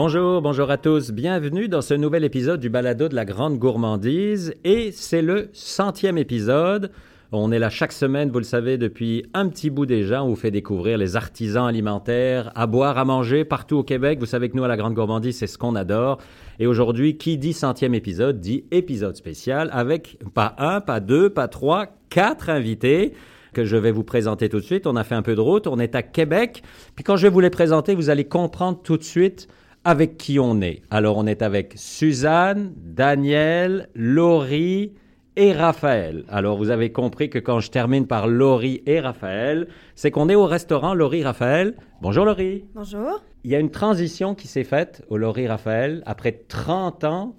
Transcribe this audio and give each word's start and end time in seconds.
Bonjour, 0.00 0.40
bonjour 0.42 0.70
à 0.70 0.76
tous. 0.76 1.10
Bienvenue 1.10 1.66
dans 1.66 1.82
ce 1.82 1.92
nouvel 1.92 2.22
épisode 2.22 2.60
du 2.60 2.70
balado 2.70 3.08
de 3.08 3.16
la 3.16 3.24
grande 3.24 3.58
gourmandise. 3.58 4.54
Et 4.62 4.92
c'est 4.92 5.22
le 5.22 5.50
centième 5.52 6.18
épisode. 6.18 6.92
On 7.32 7.50
est 7.50 7.58
là 7.58 7.68
chaque 7.68 7.90
semaine, 7.90 8.30
vous 8.30 8.38
le 8.38 8.44
savez, 8.44 8.78
depuis 8.78 9.26
un 9.34 9.48
petit 9.48 9.70
bout 9.70 9.86
déjà. 9.86 10.22
On 10.22 10.28
vous 10.28 10.36
fait 10.36 10.52
découvrir 10.52 10.98
les 10.98 11.16
artisans 11.16 11.66
alimentaires, 11.66 12.52
à 12.54 12.68
boire, 12.68 12.96
à 12.96 13.04
manger 13.04 13.44
partout 13.44 13.78
au 13.78 13.82
Québec. 13.82 14.20
Vous 14.20 14.26
savez 14.26 14.48
que 14.48 14.56
nous, 14.56 14.62
à 14.62 14.68
la 14.68 14.76
Grande 14.76 14.94
Gourmandise, 14.94 15.36
c'est 15.36 15.48
ce 15.48 15.58
qu'on 15.58 15.74
adore. 15.74 16.18
Et 16.60 16.68
aujourd'hui, 16.68 17.16
qui 17.16 17.36
dit 17.36 17.52
centième 17.52 17.96
épisode, 17.96 18.38
dit 18.38 18.66
épisode 18.70 19.16
spécial 19.16 19.68
avec 19.72 20.20
pas 20.32 20.54
un, 20.58 20.80
pas 20.80 21.00
deux, 21.00 21.28
pas 21.28 21.48
trois, 21.48 21.86
quatre 22.08 22.50
invités 22.50 23.14
que 23.52 23.64
je 23.64 23.76
vais 23.76 23.90
vous 23.90 24.04
présenter 24.04 24.48
tout 24.48 24.60
de 24.60 24.64
suite. 24.64 24.86
On 24.86 24.94
a 24.94 25.02
fait 25.02 25.16
un 25.16 25.22
peu 25.22 25.34
de 25.34 25.40
route, 25.40 25.66
on 25.66 25.80
est 25.80 25.96
à 25.96 26.04
Québec. 26.04 26.62
Puis 26.94 27.02
quand 27.02 27.16
je 27.16 27.24
vais 27.24 27.32
vous 27.32 27.40
les 27.40 27.50
présenter, 27.50 27.96
vous 27.96 28.10
allez 28.10 28.26
comprendre 28.26 28.78
tout 28.80 28.96
de 28.96 29.02
suite 29.02 29.48
avec 29.84 30.16
qui 30.16 30.38
on 30.38 30.60
est. 30.60 30.82
Alors, 30.90 31.16
on 31.16 31.26
est 31.26 31.42
avec 31.42 31.72
Suzanne, 31.76 32.72
Daniel, 32.76 33.88
Laurie, 33.94 34.92
et 35.38 35.52
Raphaël. 35.52 36.24
Alors, 36.28 36.58
vous 36.58 36.70
avez 36.70 36.90
compris 36.90 37.30
que 37.30 37.38
quand 37.38 37.60
je 37.60 37.70
termine 37.70 38.08
par 38.08 38.26
Laurie 38.26 38.82
et 38.86 38.98
Raphaël, 38.98 39.68
c'est 39.94 40.10
qu'on 40.10 40.28
est 40.28 40.34
au 40.34 40.46
restaurant 40.46 40.94
Laurie 40.94 41.22
Raphaël. 41.22 41.76
Bonjour 42.02 42.24
Laurie. 42.24 42.64
Bonjour. 42.74 43.22
Il 43.44 43.52
y 43.52 43.54
a 43.54 43.60
une 43.60 43.70
transition 43.70 44.34
qui 44.34 44.48
s'est 44.48 44.64
faite 44.64 45.04
au 45.08 45.16
Laurie 45.16 45.46
Raphaël 45.46 46.02
après 46.06 46.32
30 46.32 47.04
ans 47.04 47.36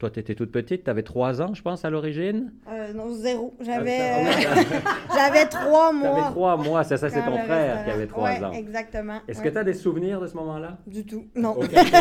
toi, 0.00 0.10
tu 0.10 0.18
étais 0.18 0.34
toute 0.34 0.50
petite, 0.50 0.84
tu 0.84 0.90
avais 0.90 1.02
trois 1.02 1.42
ans, 1.42 1.52
je 1.52 1.60
pense, 1.60 1.84
à 1.84 1.90
l'origine? 1.90 2.54
Euh, 2.72 2.94
non, 2.94 3.12
zéro. 3.12 3.54
J'avais 3.60 4.00
euh, 4.00 4.32
j'avais 5.14 5.44
trois 5.44 5.92
mois. 5.92 6.14
Tu 6.14 6.20
avais 6.20 6.30
trois 6.30 6.56
mois, 6.56 6.84
c'est 6.84 6.96
ça, 6.96 7.10
c'est 7.10 7.22
ton 7.22 7.36
frère 7.36 7.84
qui 7.84 7.90
avait 7.90 8.06
trois 8.06 8.30
ouais, 8.30 8.42
ans. 8.42 8.52
exactement. 8.52 9.20
Est-ce 9.28 9.42
que 9.42 9.50
tu 9.50 9.58
as 9.58 9.62
des 9.62 9.74
souvenirs 9.74 10.18
de 10.18 10.26
ce 10.26 10.34
moment-là? 10.36 10.78
Du 10.86 11.04
tout, 11.04 11.26
non. 11.36 11.54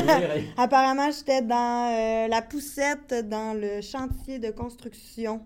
Apparemment, 0.57 1.11
j'étais 1.11 1.41
dans 1.41 1.91
euh, 1.91 2.27
la 2.29 2.41
poussette 2.41 3.27
dans 3.27 3.53
le 3.53 3.81
chantier 3.81 4.39
de 4.39 4.51
construction. 4.51 5.41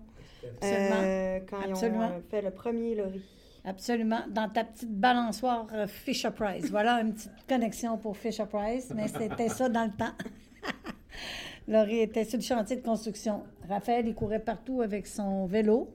Absolument. 0.62 1.40
quand 1.50 1.70
Absolument. 1.70 2.10
ils 2.12 2.18
ont 2.18 2.22
fait 2.30 2.42
le 2.42 2.50
premier 2.52 2.94
lorry. 2.94 3.22
Absolument. 3.64 4.20
Dans 4.30 4.48
ta 4.48 4.62
petite 4.62 4.92
balançoire 4.92 5.66
Fisher 5.88 6.30
Price. 6.30 6.70
Voilà 6.70 7.00
une 7.00 7.14
petite 7.14 7.32
connexion 7.48 7.98
pour 7.98 8.16
Fisher 8.16 8.44
Price, 8.48 8.92
mais 8.94 9.08
c'était 9.08 9.48
ça 9.48 9.68
dans 9.68 9.86
le 9.86 9.90
temps. 9.90 10.12
Laurie 11.66 12.00
était 12.00 12.24
sur 12.24 12.38
le 12.38 12.44
chantier 12.44 12.76
de 12.76 12.82
construction. 12.82 13.42
Raphaël, 13.68 14.06
il 14.06 14.14
courait 14.14 14.40
partout 14.40 14.82
avec 14.82 15.06
son 15.06 15.46
vélo 15.46 15.88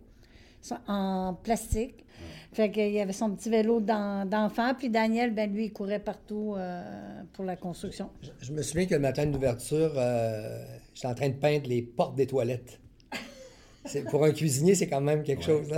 en 0.87 1.35
plastique. 1.43 2.05
Fait 2.51 2.71
qu'il 2.71 2.91
y 2.91 2.99
avait 2.99 3.13
son 3.13 3.29
petit 3.31 3.49
vélo 3.49 3.79
d'enfant. 3.79 4.73
Puis 4.77 4.89
Daniel, 4.89 5.33
ben 5.33 5.53
lui, 5.53 5.65
il 5.65 5.73
courait 5.73 5.99
partout 5.99 6.55
euh, 6.57 7.21
pour 7.33 7.45
la 7.45 7.55
construction. 7.55 8.09
Je, 8.41 8.51
me 8.51 8.61
souviens 8.63 8.87
que 8.87 8.95
le 8.95 8.99
matin 8.99 9.27
d'ouverture, 9.27 9.93
euh, 9.95 10.65
j'étais 10.95 11.07
en 11.07 11.13
train 11.13 11.29
de 11.29 11.35
peindre 11.35 11.69
les 11.69 11.83
portes 11.83 12.15
des 12.15 12.25
toilettes. 12.25 12.79
pour 14.09 14.25
un 14.25 14.31
cuisinier, 14.31 14.73
c'est 14.73 14.87
quand 14.87 15.01
même 15.01 15.23
quelque 15.23 15.43
chose. 15.43 15.71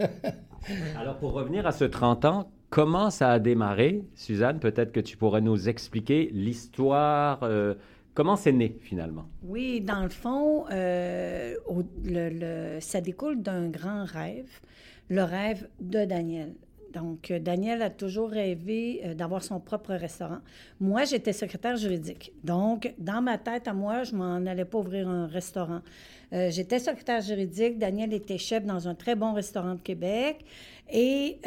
Hein. 0.00 0.06
Alors, 0.98 1.18
pour 1.18 1.32
revenir 1.32 1.66
à 1.66 1.72
ce 1.72 1.84
30 1.84 2.24
ans, 2.24 2.50
comment 2.70 3.10
ça 3.10 3.30
a 3.30 3.38
démarré? 3.38 4.02
Suzanne, 4.14 4.60
peut-être 4.60 4.92
que 4.92 5.00
tu 5.00 5.16
pourrais 5.16 5.42
nous 5.42 5.68
expliquer 5.68 6.30
l'histoire. 6.32 7.42
Euh, 7.42 7.74
Comment 8.18 8.34
c'est 8.34 8.50
né 8.50 8.76
finalement? 8.80 9.26
Oui, 9.44 9.80
dans 9.80 10.02
le 10.02 10.08
fond, 10.08 10.64
euh, 10.72 11.54
ça 12.80 13.00
découle 13.00 13.42
d'un 13.42 13.68
grand 13.68 14.04
rêve, 14.06 14.50
le 15.08 15.22
rêve 15.22 15.68
de 15.78 16.04
Daniel. 16.04 16.52
Donc, 16.92 17.30
euh, 17.30 17.38
Daniel 17.38 17.80
a 17.80 17.90
toujours 17.90 18.30
rêvé 18.30 19.02
euh, 19.04 19.14
d'avoir 19.14 19.44
son 19.44 19.60
propre 19.60 19.94
restaurant. 19.94 20.38
Moi, 20.80 21.04
j'étais 21.04 21.32
secrétaire 21.32 21.76
juridique. 21.76 22.32
Donc, 22.42 22.92
dans 22.98 23.22
ma 23.22 23.38
tête 23.38 23.68
à 23.68 23.72
moi, 23.72 24.02
je 24.02 24.16
m'en 24.16 24.44
allais 24.46 24.64
pas 24.64 24.78
ouvrir 24.78 25.08
un 25.08 25.28
restaurant. 25.28 25.82
j'étais 26.32 26.80
secrétaire 26.80 27.20
juridique. 27.20 27.78
Daniel 27.78 28.12
était 28.12 28.36
chef 28.36 28.64
dans 28.64 28.88
un 28.88 28.96
très 28.96 29.14
bon 29.14 29.32
restaurant 29.32 29.76
de 29.76 29.80
Québec. 29.80 30.44
Et 30.90 31.38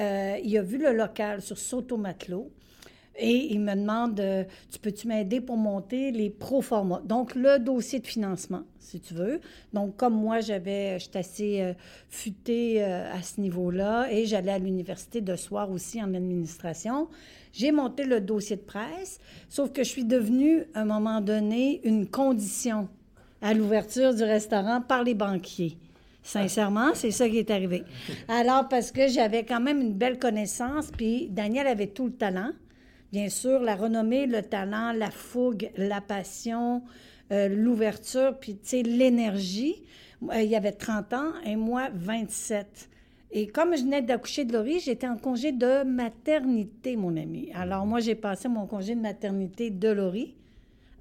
il 0.42 0.58
a 0.58 0.62
vu 0.62 0.78
le 0.78 0.94
local 0.94 1.42
sur 1.42 1.58
Soto-Matelot. 1.58 2.50
Et 3.18 3.54
il 3.54 3.60
me 3.60 3.76
demande, 3.76 4.20
euh, 4.20 4.44
tu 4.72 4.80
peux-tu 4.80 5.08
m'aider 5.08 5.42
pour 5.42 5.58
monter 5.58 6.12
les 6.12 6.30
pro-formats? 6.30 7.02
Donc, 7.06 7.36
le 7.36 7.60
dossier 7.60 8.00
de 8.00 8.08
financement, 8.08 8.64
si 8.80 9.00
tu 9.00 9.14
veux. 9.14 9.42
Donc, 9.74 9.98
comme 9.98 10.14
moi, 10.14 10.40
j'avais, 10.40 10.98
j'étais 10.98 11.20
assez 11.20 11.62
euh, 11.62 11.74
futée 12.10 12.82
euh, 12.82 13.12
à 13.14 13.22
ce 13.22 13.42
niveau-là 13.42 14.08
et 14.12 14.26
j'allais 14.26 14.54
à 14.54 14.60
l'université 14.60 15.20
de 15.20 15.36
soir 15.36 15.70
aussi 15.72 16.02
en 16.02 16.14
administration. 16.14 17.10
J'ai 17.52 17.72
monté 17.72 18.06
le 18.06 18.22
dossier 18.22 18.56
de 18.56 18.62
presse, 18.62 19.20
sauf 19.50 19.72
que 19.74 19.84
je 19.84 19.90
suis 19.90 20.06
devenue, 20.06 20.64
à 20.74 20.82
un 20.82 20.86
moment 20.86 21.20
donné, 21.20 21.82
une 21.84 22.08
condition 22.08 22.88
à 23.42 23.54
l'ouverture 23.54 24.14
du 24.16 24.24
restaurant 24.24 24.82
par 24.82 25.04
les 25.04 25.16
banquiers. 25.16 25.78
Sincèrement, 26.24 26.92
c'est 26.94 27.12
ça 27.12 27.28
qui 27.28 27.40
est 27.40 27.52
arrivé. 27.52 27.84
Alors, 28.28 28.70
parce 28.70 28.92
que 28.92 29.08
j'avais 29.08 29.44
quand 29.44 29.60
même 29.60 29.82
une 29.82 29.94
belle 29.94 30.20
connaissance, 30.20 30.92
puis 30.92 31.28
Daniel 31.30 31.68
avait 31.68 31.88
tout 31.88 32.06
le 32.06 32.14
talent. 32.14 32.52
Bien 33.12 33.28
sûr, 33.28 33.60
la 33.60 33.76
renommée, 33.76 34.26
le 34.26 34.42
talent, 34.42 34.94
la 34.94 35.12
fougue, 35.12 35.70
la 35.76 36.00
passion, 36.00 36.82
euh, 37.32 37.50
l'ouverture, 37.50 38.38
puis, 38.40 38.54
tu 38.54 38.70
sais, 38.70 38.84
l'énergie. 38.84 39.84
il 40.34 40.46
y 40.46 40.56
avait 40.56 40.72
30 40.72 41.14
ans 41.14 41.32
et 41.46 41.58
moi, 41.58 41.90
27. 41.94 42.90
Et 43.32 43.48
comme 43.48 43.76
je 43.76 43.84
venais 43.84 44.02
d'accoucher 44.02 44.46
de 44.46 44.54
Laurie, 44.54 44.80
j'étais 44.80 45.08
en 45.08 45.18
congé 45.18 45.52
de 45.52 45.84
maternité, 45.84 46.96
mon 46.96 47.18
ami. 47.18 47.50
Alors, 47.54 47.86
moi, 47.86 48.00
j'ai 48.00 48.16
passé 48.16 48.48
mon 48.48 48.66
congé 48.66 48.96
de 48.96 49.02
maternité 49.02 49.70
de 49.70 49.90
Laurie 49.90 50.36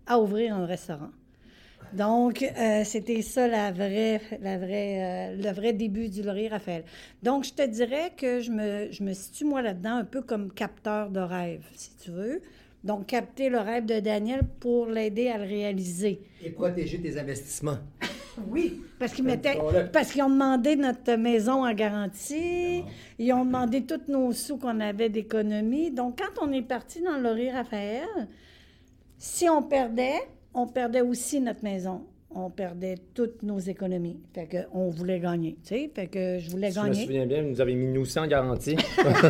à 0.07 0.21
ouvrir 0.21 0.55
un 0.57 0.67
restaurant. 0.67 1.11
Donc, 1.93 2.43
euh, 2.43 2.83
c'était 2.85 3.23
ça 3.23 3.49
la 3.49 3.73
vraie, 3.73 4.21
la 4.41 4.59
vraie, 4.59 5.33
euh, 5.33 5.43
le 5.43 5.51
vrai 5.53 5.73
début 5.73 6.09
du 6.09 6.23
Laurier 6.23 6.49
Raphaël. 6.49 6.85
Donc, 7.23 7.45
je 7.45 7.53
te 7.53 7.67
dirais 7.67 8.13
que 8.17 8.41
je 8.41 8.51
me, 8.51 8.93
je 8.93 9.03
me 9.03 9.13
situe, 9.13 9.45
moi, 9.45 9.63
là-dedans, 9.63 9.97
un 9.97 10.05
peu 10.05 10.23
comme 10.23 10.53
capteur 10.53 11.11
de 11.11 11.21
rêve, 11.21 11.65
si 11.75 11.91
tu 11.97 12.11
veux. 12.11 12.43
Donc, 12.85 13.07
capter 13.07 13.49
le 13.49 13.59
rêve 13.59 13.87
de 13.87 14.01
Daniel 14.01 14.43
pour 14.61 14.87
l'aider 14.87 15.29
à 15.29 15.39
le 15.39 15.45
réaliser. 15.45 16.21
Et 16.43 16.51
protéger 16.51 17.01
tes 17.01 17.19
investissements. 17.19 17.79
oui, 18.49 18.81
parce 18.99 19.13
qu'ils 19.13 19.27
parce 19.93 20.13
qu'ils 20.13 20.23
ont 20.23 20.31
demandé 20.31 20.77
notre 20.77 21.15
maison 21.17 21.67
en 21.67 21.75
garantie, 21.75 22.83
ils 23.19 23.33
ont 23.33 23.45
demandé 23.45 23.83
tous 23.83 24.11
nos 24.11 24.33
sous 24.33 24.57
qu'on 24.57 24.81
avait 24.81 25.09
d'économie. 25.09 25.91
Donc, 25.91 26.21
quand 26.21 26.47
on 26.47 26.53
est 26.53 26.63
parti 26.63 27.03
dans 27.03 27.17
le 27.17 27.23
Laurier 27.23 27.51
Raphaël, 27.51 28.29
si 29.19 29.49
on 29.49 29.63
perdait, 29.63 30.21
on 30.55 30.67
perdait 30.67 31.03
aussi 31.03 31.41
notre 31.41 31.63
maison. 31.63 32.03
On 32.33 32.49
perdait 32.49 32.95
toutes 33.13 33.43
nos 33.43 33.59
économies. 33.59 34.21
Fait 34.33 34.47
qu'on 34.47 34.89
voulait 34.89 35.19
gagner, 35.19 35.59
tu 35.65 35.75
sais. 35.75 35.91
Fait 35.93 36.07
que 36.07 36.39
je 36.39 36.49
voulais 36.49 36.71
gagner. 36.71 36.95
Je 36.95 37.01
me 37.01 37.05
souviens 37.07 37.27
bien, 37.27 37.43
nous 37.43 37.61
avez 37.61 37.75
mis 37.75 37.87
nous 37.87 38.03
aussi 38.03 38.21
en 38.21 38.27
garantie. 38.29 38.77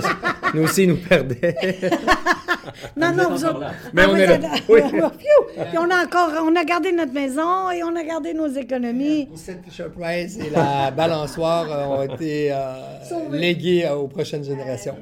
nous 0.54 0.64
aussi, 0.64 0.86
nous 0.86 0.98
perdait. 0.98 1.56
non, 2.98 3.14
non, 3.14 3.30
vous 3.30 3.42
autres... 3.42 3.64
Mais 3.94 4.04
on 4.04 4.16
est 4.16 4.26
là. 4.26 4.50
Oui. 4.68 4.80
Puis 4.90 5.78
on 5.78 5.88
a 5.88 6.04
encore, 6.04 6.30
on 6.42 6.54
a 6.54 6.64
gardé 6.64 6.92
notre 6.92 7.14
maison 7.14 7.70
et 7.70 7.82
on 7.82 7.96
a 7.96 8.04
gardé 8.04 8.34
nos 8.34 8.48
économies. 8.48 9.30
Cette 9.34 9.64
Fisher 9.64 9.88
Price 9.98 10.38
et 10.38 10.50
la 10.50 10.90
balançoire 10.90 11.72
euh, 11.72 12.04
ont 12.04 12.14
été 12.14 12.52
euh, 12.52 12.82
léguées 13.30 13.88
aux 13.88 14.08
prochaines 14.08 14.44
générations. 14.44 14.96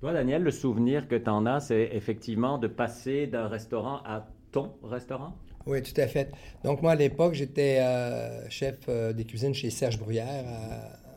Toi, 0.00 0.12
Daniel, 0.14 0.42
le 0.42 0.50
souvenir 0.50 1.06
que 1.06 1.16
tu 1.16 1.28
en 1.28 1.44
as, 1.44 1.60
c'est 1.60 1.90
effectivement 1.92 2.56
de 2.56 2.66
passer 2.66 3.26
d'un 3.26 3.48
restaurant 3.48 4.00
à 4.06 4.26
ton 4.54 4.70
restaurant? 4.84 5.34
Oui, 5.66 5.82
tout 5.82 5.98
à 6.00 6.06
fait. 6.06 6.30
Donc, 6.62 6.82
moi, 6.82 6.92
à 6.92 6.94
l'époque, 6.94 7.34
j'étais 7.34 7.78
euh, 7.80 8.48
chef 8.50 8.76
euh, 8.88 9.12
des 9.12 9.24
cuisines 9.24 9.54
chez 9.54 9.70
Serge 9.70 9.98
Bruyère 9.98 10.44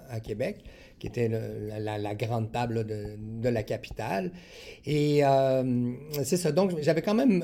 à, 0.09 0.19
Québec, 0.21 0.63
qui 0.99 1.07
était 1.07 1.29
la, 1.29 2.15
grande 2.15 2.51
table 2.51 2.85
de, 2.85 3.49
la 3.49 3.61
capitale. 3.61 4.31
Et 4.85 5.19
euh, 5.23 5.91
c'est 6.23 6.37
ça. 6.37 6.51
Donc, 6.51 6.71
j'avais 6.81 7.01
quand 7.01 7.13
même 7.13 7.41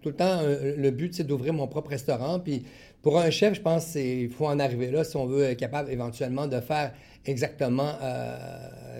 tout 0.00 0.08
le 0.08 0.14
temps 0.14 0.40
le 0.42 0.90
but 0.90 1.14
c'est 1.14 1.24
d'ouvrir 1.24 1.52
mon 1.52 1.66
propre 1.66 1.90
restaurant. 1.90 2.38
Puis, 2.38 2.64
pour 3.02 3.18
un 3.18 3.30
chef, 3.30 3.54
je 3.54 3.60
pense 3.60 3.92
qu'il 3.92 4.30
faut 4.30 4.46
en 4.46 4.60
arriver 4.60 4.90
là 4.90 5.02
si 5.02 5.16
on 5.16 5.26
veut 5.26 5.44
être 5.44 5.58
capable 5.58 5.90
éventuellement 5.90 6.46
de 6.46 6.60
faire 6.60 6.92
exactement 7.24 7.92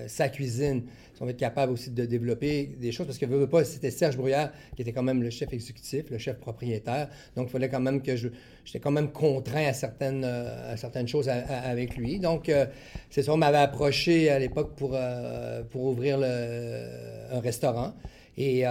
sa 0.08 0.28
cuisine 0.28 0.82
on 1.20 1.24
va 1.24 1.30
être 1.30 1.36
capable 1.36 1.72
aussi 1.72 1.90
de 1.90 2.04
développer 2.04 2.76
des 2.78 2.92
choses, 2.92 3.06
parce 3.06 3.18
que 3.18 3.26
veux, 3.26 3.46
pas, 3.46 3.64
c'était 3.64 3.90
Serge 3.90 4.16
Brouillard 4.16 4.50
qui 4.74 4.82
était 4.82 4.92
quand 4.92 5.02
même 5.02 5.22
le 5.22 5.30
chef 5.30 5.52
exécutif, 5.52 6.10
le 6.10 6.18
chef 6.18 6.38
propriétaire, 6.38 7.08
donc 7.36 7.48
il 7.48 7.52
fallait 7.52 7.68
quand 7.68 7.80
même 7.80 8.02
que 8.02 8.16
je, 8.16 8.28
j'étais 8.64 8.80
quand 8.80 8.90
même 8.90 9.10
contraint 9.10 9.66
à 9.66 9.72
certaines, 9.72 10.24
euh, 10.24 10.74
à 10.74 10.76
certaines 10.76 11.08
choses 11.08 11.28
avec 11.28 11.96
lui. 11.96 12.18
Donc, 12.18 12.48
euh, 12.48 12.66
c'est 13.10 13.22
ça, 13.22 13.32
on 13.32 13.36
m'avait 13.36 13.58
approché 13.58 14.28
à 14.28 14.38
l'époque 14.38 14.74
pour, 14.76 14.90
euh, 14.94 15.62
pour 15.62 15.84
ouvrir 15.84 16.18
un 16.18 17.40
restaurant. 17.40 17.94
Et 18.36 18.64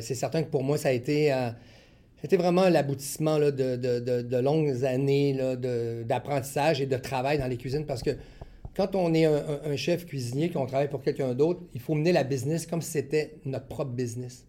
c'est 0.00 0.14
certain 0.14 0.42
que 0.42 0.50
pour 0.50 0.64
moi, 0.64 0.78
ça 0.78 0.88
a 0.88 0.92
été... 0.92 1.32
Vraiment 2.28 2.68
l'aboutissement 2.68 3.38
de, 3.38 3.50
de, 3.50 3.76
de, 4.00 4.36
longues 4.38 4.84
années 4.84 5.38
d'apprentissage 6.04 6.80
et 6.80 6.86
de 6.86 6.96
travail 6.96 7.38
dans 7.38 7.46
les 7.46 7.56
cuisines 7.56 7.86
parce 7.86 8.02
que 8.02 8.10
quand 8.76 8.94
on 8.94 9.14
est 9.14 9.24
un, 9.24 9.76
chef 9.76 10.04
cuisinier, 10.04 10.50
qu'on 10.50 10.66
travaille 10.66 10.90
pour 10.90 11.02
quelqu'un 11.02 11.32
d'autre, 11.34 11.60
il 11.74 11.80
faut 11.80 11.94
mener 11.94 12.12
la 12.12 12.24
business 12.24 12.66
comme 12.66 12.82
si 12.82 12.90
c'était 12.90 13.36
notre 13.46 13.66
propre 13.66 13.92
business. 13.92 14.44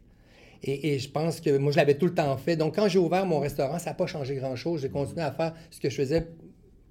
Et, 0.64 1.00
je 1.00 1.10
pense 1.10 1.40
que 1.40 1.58
moi, 1.58 1.72
je 1.72 1.78
l'avais 1.78 1.94
tout 1.94 2.08
le 2.08 2.14
temps 2.14 2.36
fait. 2.38 2.56
Donc, 2.56 2.76
quand 2.76 2.88
j'ai 2.88 3.00
ouvert 3.00 3.26
mon 3.26 3.40
restaurant, 3.40 3.80
ça 3.80 3.92
n'a 3.92 3.94
pas 3.94 4.08
changé 4.08 4.36
grand-chose. 4.36 4.82
J'ai 4.82 4.90
continué 4.90 5.22
à 5.22 5.32
faire 5.32 5.54
ce 5.70 5.80
que 5.80 5.90
je 5.90 5.96
faisais 5.96 6.28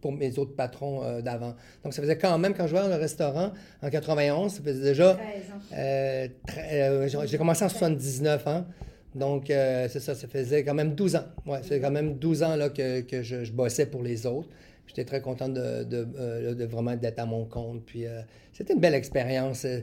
pour 0.00 0.12
mes 0.12 0.38
autres 0.38 0.54
patrons 0.54 1.02
euh, 1.02 1.20
d'avant. 1.20 1.54
Donc, 1.82 1.92
ça 1.92 2.00
faisait 2.00 2.16
quand 2.16 2.38
même, 2.38 2.54
quand 2.54 2.66
je 2.66 2.72
ouvert 2.72 2.88
le 2.88 2.94
restaurant 2.94 3.52
en 3.82 3.90
91, 3.90 4.52
ça 4.52 4.62
faisait 4.62 4.82
déjà... 4.82 5.18
Euh, 5.76 6.28
euh, 6.72 7.26
j'ai 7.26 7.38
commencé 7.38 7.64
en 7.64 7.68
79 7.68 8.46
ans. 8.46 8.64
Donc, 9.14 9.46
c'est 9.48 10.00
ça, 10.00 10.14
ça 10.14 10.28
faisait 10.28 10.62
quand 10.62 10.74
même 10.74 10.94
12 10.94 11.16
ans. 11.16 11.24
Ouais, 11.46 11.58
c'est 11.62 11.80
quand 11.80 11.90
même 11.90 12.18
12 12.18 12.42
ans 12.42 12.56
là, 12.56 12.68
que, 12.68 13.00
que 13.00 13.22
je, 13.22 13.50
bossais 13.50 13.86
pour 13.86 14.02
les 14.02 14.26
autres. 14.26 14.48
J'étais 14.96 15.08
très 15.08 15.20
content 15.20 15.50
de, 15.50 15.84
de, 15.84 16.54
de 16.54 16.64
vraiment 16.64 16.96
d'être 16.96 17.18
à 17.18 17.26
mon 17.26 17.44
compte. 17.44 17.84
Puis, 17.84 18.04
c'était 18.54 18.72
une 18.72 18.80
belle 18.80 18.94
expérience. 18.94 19.64
Je 19.64 19.76
ne 19.76 19.82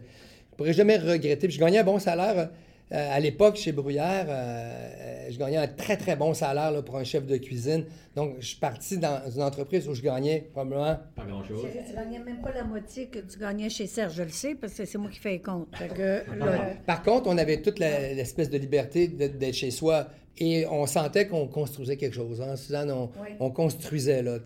pourrais 0.57 0.73
jamais 0.73 0.97
regretter. 0.97 1.47
Puis, 1.47 1.51
je 1.51 1.59
gagnais 1.59 1.77
un 1.77 1.83
bon 1.83 1.99
salaire. 1.99 2.49
Euh, 2.93 3.07
à 3.11 3.19
l'époque, 3.19 3.55
chez 3.55 3.71
Bruyère, 3.71 4.27
euh, 4.29 4.33
euh, 4.33 5.27
je 5.31 5.39
gagnais 5.39 5.57
un 5.57 5.67
très, 5.67 5.97
très 5.97 6.15
bon 6.15 6.35
salaire 6.35 6.83
pour 6.83 6.97
un 6.97 7.03
chef 7.03 7.25
de 7.25 7.37
cuisine. 7.37 7.85
Donc, 8.15 8.35
je 8.39 8.45
suis 8.45 8.59
parti 8.59 8.99
dans 8.99 9.19
une 9.35 9.41
entreprise 9.41 9.87
où 9.87 9.95
je 9.95 10.01
gagnais 10.03 10.47
probablement... 10.51 10.97
Pas 11.15 11.25
grand-chose. 11.25 11.65
Tu 11.87 11.95
gagnais 11.95 12.19
même 12.19 12.41
pas 12.41 12.51
la 12.51 12.63
moitié 12.63 13.07
que 13.07 13.17
tu 13.17 13.39
gagnais 13.39 13.69
chez 13.69 13.87
Serge, 13.87 14.13
je 14.13 14.23
le 14.23 14.29
sais, 14.29 14.53
parce 14.53 14.75
que 14.75 14.85
c'est 14.85 14.99
moi 14.99 15.09
qui 15.09 15.17
fais 15.17 15.31
les 15.31 15.41
comptes. 15.41 15.69
Par 16.85 17.01
contre, 17.01 17.29
on 17.29 17.37
avait 17.39 17.61
toute 17.63 17.79
l'espèce 17.79 18.51
de 18.51 18.59
liberté 18.59 19.07
d'être 19.07 19.55
chez 19.55 19.71
soi. 19.71 20.07
Et 20.37 20.65
on 20.65 20.87
sentait 20.87 21.27
qu'on 21.27 21.47
construisait 21.47 21.95
quelque 21.95 22.15
chose. 22.15 22.41
Hein. 22.41 22.55
Suzanne, 22.55 22.91
on, 23.39 23.51
construisait, 23.51 24.23
là. 24.23 24.39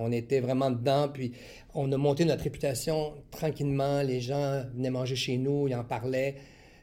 on 0.00 0.12
était 0.12 0.38
vraiment 0.38 0.70
dedans, 0.70 1.08
puis 1.12 1.32
on 1.74 1.90
a 1.90 1.96
monté 1.96 2.24
notre 2.24 2.44
réputation 2.44 3.14
tranquillement. 3.32 4.02
Les 4.02 4.20
gens 4.20 4.62
venaient 4.74 4.90
manger 4.90 5.16
chez 5.16 5.36
nous, 5.36 5.66
ils 5.66 5.74
en 5.74 5.82
parlaient. 5.82 6.36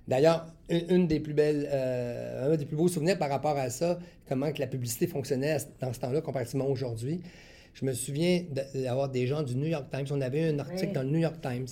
D'ailleurs, 0.07 0.45
une, 0.69 1.07
des 1.07 1.19
plus 1.19 1.33
belles, 1.33 1.67
euh, 1.71 2.53
un 2.53 2.57
des 2.57 2.65
plus 2.65 2.75
beaux 2.75 2.87
souvenirs 2.87 3.17
par 3.17 3.29
rapport 3.29 3.57
à 3.57 3.69
ça, 3.69 3.99
comment 4.27 4.51
que 4.51 4.59
la 4.59 4.67
publicité 4.67 5.07
fonctionnait 5.07 5.57
dans 5.79 5.93
ce 5.93 5.99
temps-là 5.99 6.21
comparativement 6.21 6.67
aujourd'hui. 6.67 7.21
Je 7.73 7.85
me 7.85 7.93
souviens 7.93 8.43
d'avoir 8.73 9.09
des 9.09 9.27
gens 9.27 9.43
du 9.43 9.55
New 9.55 9.67
York 9.67 9.87
Times. 9.91 10.05
On 10.11 10.21
avait 10.21 10.47
un 10.47 10.59
article 10.59 10.93
dans 10.93 11.03
le 11.03 11.09
New 11.09 11.19
York 11.19 11.41
Times. 11.41 11.67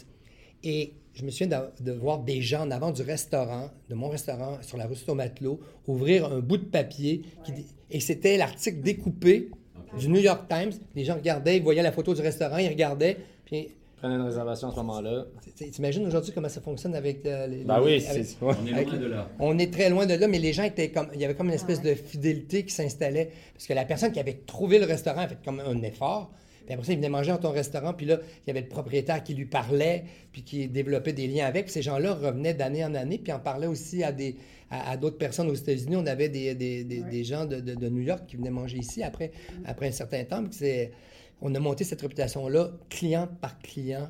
Et 0.63 0.93
je 1.13 1.23
me 1.23 1.31
souviens 1.31 1.71
de, 1.79 1.91
voir 1.91 2.19
des 2.19 2.41
gens 2.41 2.63
en 2.63 2.71
avant 2.71 2.91
du 2.91 3.01
restaurant, 3.03 3.69
de 3.89 3.95
mon 3.95 4.09
restaurant, 4.09 4.57
sur 4.61 4.77
la 4.77 4.85
rue 4.85 4.95
Matelot, 5.15 5.59
ouvrir 5.87 6.25
un 6.25 6.39
bout 6.39 6.57
de 6.57 6.65
papier. 6.65 7.23
et 7.89 7.99
c'était 7.99 8.37
l'article 8.37 8.81
découpé 8.81 9.49
du 9.97 10.09
New 10.09 10.19
York 10.19 10.47
Times. 10.49 10.73
Les 10.95 11.05
gens 11.05 11.15
regardaient, 11.15 11.57
ils 11.57 11.63
voyaient 11.63 11.83
la 11.83 11.91
photo 11.91 12.13
du 12.13 12.21
restaurant, 12.21 12.57
ils 12.57 12.69
regardaient. 12.69 13.17
Puis 13.45 13.69
une 14.11 14.21
réservation 14.21 14.69
à 14.69 14.71
ce 14.71 14.75
moment-là. 14.77 15.25
T'imagines 15.71 16.05
aujourd'hui 16.05 16.31
comment 16.33 16.49
ça 16.49 16.61
fonctionne 16.61 16.95
avec 16.95 17.25
euh, 17.25 17.47
les. 17.47 17.63
Ben 17.63 17.81
oui, 17.81 18.01
c'est. 18.01 18.25
On 18.41 18.65
est 18.65 18.83
loin 18.83 18.97
de 18.97 19.05
là. 19.05 19.29
On 19.39 19.57
est 19.57 19.71
très 19.71 19.89
loin 19.89 20.05
de 20.05 20.13
là, 20.13 20.27
mais 20.27 20.39
les 20.39 20.53
gens 20.53 20.63
étaient 20.63 20.89
comme. 20.89 21.07
Il 21.13 21.21
y 21.21 21.25
avait 21.25 21.35
comme 21.35 21.47
une 21.47 21.53
espèce 21.53 21.81
de 21.81 21.93
fidélité 21.93 22.65
qui 22.65 22.73
s'installait. 22.73 23.31
Parce 23.53 23.67
que 23.67 23.73
la 23.73 23.85
personne 23.85 24.11
qui 24.11 24.19
avait 24.19 24.41
trouvé 24.45 24.79
le 24.79 24.85
restaurant 24.85 25.21
a 25.21 25.27
fait 25.27 25.37
comme 25.43 25.59
un 25.59 25.81
effort. 25.83 26.31
Puis 26.65 26.73
après 26.73 26.85
ça, 26.85 26.93
il 26.93 26.97
venait 26.97 27.09
manger 27.09 27.31
dans 27.31 27.39
ton 27.39 27.51
restaurant, 27.51 27.93
puis 27.93 28.05
là, 28.05 28.19
il 28.21 28.47
y 28.47 28.51
avait 28.51 28.61
le 28.61 28.69
propriétaire 28.69 29.21
qui 29.21 29.33
lui 29.33 29.45
parlait, 29.45 30.05
puis 30.31 30.43
qui 30.43 30.69
développait 30.69 31.11
des 31.11 31.27
liens 31.27 31.45
avec. 31.45 31.65
Puis 31.65 31.73
ces 31.73 31.81
gens-là 31.81 32.13
revenaient 32.13 32.53
d'année 32.53 32.85
en 32.85 32.95
année, 32.95 33.17
puis 33.17 33.33
en 33.33 33.39
parlaient 33.39 33.67
aussi 33.67 34.01
à 34.01 34.13
des 34.13 34.37
à, 34.73 34.97
d'autres 34.97 35.17
personnes 35.17 35.49
aux 35.49 35.55
États-Unis. 35.55 35.95
On 35.95 36.05
avait 36.05 36.29
des, 36.29 36.55
des, 36.55 36.83
des, 36.83 37.23
gens 37.23 37.45
de, 37.45 37.59
de, 37.59 37.89
New 37.89 38.01
York 38.01 38.23
qui 38.27 38.37
venaient 38.37 38.49
manger 38.49 38.77
ici 38.77 39.03
après, 39.03 39.31
après 39.65 39.87
un 39.87 39.91
certain 39.91 40.23
temps. 40.23 40.43
On 41.43 41.53
a 41.53 41.59
monté 41.59 41.83
cette 41.83 42.01
réputation-là, 42.01 42.71
client 42.89 43.27
par 43.41 43.59
client, 43.59 44.09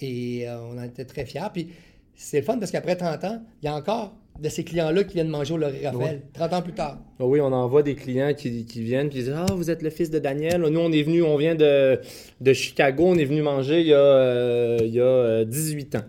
et 0.00 0.46
euh, 0.46 0.60
on 0.60 0.78
en 0.78 0.82
était 0.82 1.06
très 1.06 1.24
fiers. 1.24 1.48
Puis 1.52 1.70
c'est 2.14 2.40
le 2.40 2.44
fun 2.44 2.58
parce 2.58 2.70
qu'après 2.70 2.96
30 2.96 3.24
ans, 3.24 3.42
il 3.62 3.66
y 3.66 3.68
a 3.68 3.74
encore 3.74 4.14
de 4.38 4.50
ces 4.50 4.62
clients-là 4.64 5.04
qui 5.04 5.14
viennent 5.14 5.30
manger 5.30 5.54
au 5.54 5.56
Laurier 5.56 5.88
Raphaël, 5.88 6.20
30 6.34 6.52
ans 6.52 6.60
plus 6.60 6.74
tard. 6.74 6.98
Ah 7.18 7.24
oui, 7.24 7.40
on 7.40 7.50
envoie 7.50 7.82
des 7.82 7.94
clients 7.94 8.34
qui, 8.34 8.66
qui 8.66 8.82
viennent 8.82 9.08
puis 9.08 9.20
disent 9.20 9.34
Ah, 9.34 9.46
vous 9.54 9.70
êtes 9.70 9.80
le 9.80 9.88
fils 9.88 10.10
de 10.10 10.18
Daniel. 10.18 10.60
Nous, 10.60 10.78
on 10.78 10.92
est 10.92 11.02
venu, 11.02 11.22
on 11.22 11.38
vient 11.38 11.54
de, 11.54 11.98
de 12.42 12.52
Chicago, 12.52 13.04
on 13.06 13.16
est 13.16 13.24
venu 13.24 13.40
manger 13.40 13.80
il 13.80 13.86
y 13.86 13.94
a, 13.94 13.96
euh, 13.96 14.78
il 14.82 14.92
y 14.92 15.00
a 15.00 15.46
18 15.46 15.94
euh, 15.94 15.98
ans. 15.98 16.02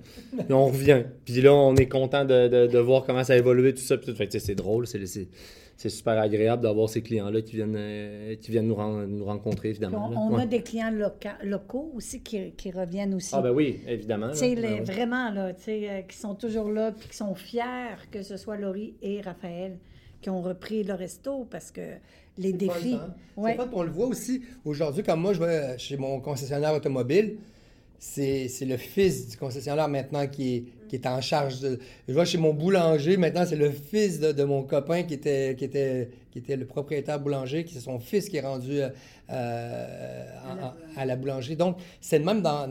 Et 0.50 0.54
on 0.54 0.66
revient. 0.68 1.04
Puis 1.24 1.42
là, 1.42 1.54
on 1.54 1.78
est 1.78 1.88
content 1.88 2.25
de, 2.25 2.50
de, 2.50 2.68
de, 2.68 2.80
voir 2.80 3.06
comment 3.06 3.24
ça 3.24 3.31
a 3.31 3.38
évolué, 3.38 3.74
tout 3.74 3.81
ça. 3.81 3.96
Puis 3.96 4.14
c'est 4.30 4.56
drôle, 4.56 4.86
c'est 4.86 5.00
c'est 5.78 5.90
super 5.90 6.18
agréable 6.20 6.64
d'avoir 6.64 6.90
ces 6.90 7.04
clients-là 7.04 7.42
qui 7.44 7.56
viennent, 7.56 7.76
euh, 7.78 8.36
qui 8.36 8.50
viennent 8.50 8.68
nous, 8.68 9.06
nous 9.06 9.26
rencontrer, 9.26 9.70
évidemment. 9.70 10.12
On, 10.32 10.36
a 10.36 10.48
des 10.48 10.64
clients 10.64 10.92
locaux 11.44 11.92
aussi 11.96 12.22
qui, 12.22 12.52
qui, 12.54 12.72
reviennent 12.72 13.14
aussi. 13.14 13.30
Ah 13.34 13.42
ben 13.42 13.52
oui, 13.52 13.80
évidemment. 13.88 14.32
Tu 14.32 14.56
ben 14.56 14.84
Vraiment, 14.84 15.30
là, 15.30 15.52
euh, 15.68 16.02
qui 16.02 16.18
sont 16.18 16.34
toujours 16.34 16.72
là, 16.72 16.92
puis 16.92 17.10
qui 17.10 17.16
sont 17.16 17.36
fiers 17.36 17.96
que 18.12 18.24
ce 18.24 18.38
soit 18.38 18.58
Laurie 18.58 18.96
et 19.04 19.22
Raphaël 19.22 19.78
qui 20.20 20.32
ont 20.32 20.42
repris 20.42 20.84
le 20.84 20.96
resto 20.96 21.48
parce 21.50 21.72
que 21.72 21.82
les 22.40 22.54
défis... 22.54 22.96
Hein? 22.96 23.54
Pas, 23.56 23.70
on 23.72 23.84
le 23.84 23.92
voit 23.92 24.08
aussi 24.08 24.42
aujourd'hui, 24.66 25.04
comme 25.04 25.22
moi, 25.22 25.34
je 25.34 25.40
vais 25.40 25.78
chez 25.78 25.96
mon 25.96 26.20
concessionnaire 26.20 26.74
automobile, 26.74 27.38
c'est 28.00 28.66
le 28.66 28.78
fils 28.78 29.28
du 29.28 29.38
concessionnaire 29.38 29.88
maintenant 29.88 30.28
qui 30.28 30.56
est, 30.56 30.64
qui 30.88 30.96
est 30.96 31.08
en 31.08 31.20
charge 31.20 31.60
de... 31.62 31.80
Je 32.08 32.14
vois 32.14 32.26
chez 32.26 32.38
mon 32.38 32.54
boulanger, 32.54 33.18
maintenant 33.18 33.44
c'est 33.46 33.56
le 33.56 33.72
fils 33.72 34.20
de, 34.20 34.44
mon 34.44 34.64
copain 34.64 35.04
qui 35.04 35.16
était, 35.16 35.56
qui, 35.58 35.66
était, 35.66 36.10
qui 36.32 36.40
était 36.40 36.56
le 36.56 36.66
propriétaire 36.66 37.20
boulanger, 37.20 37.66
qui 37.66 37.74
c'est 37.74 37.80
son 37.80 38.00
fils 38.00 38.30
qui 38.30 38.38
est 38.38 38.42
rendu 38.42 38.82
euh, 39.30 40.26
à, 40.96 41.06
la 41.06 41.16
boulangerie. 41.16 41.56
Donc, 41.56 41.78
c'est 42.00 42.20
le 42.20 42.26
même 42.26 42.42
dans, 42.42 42.70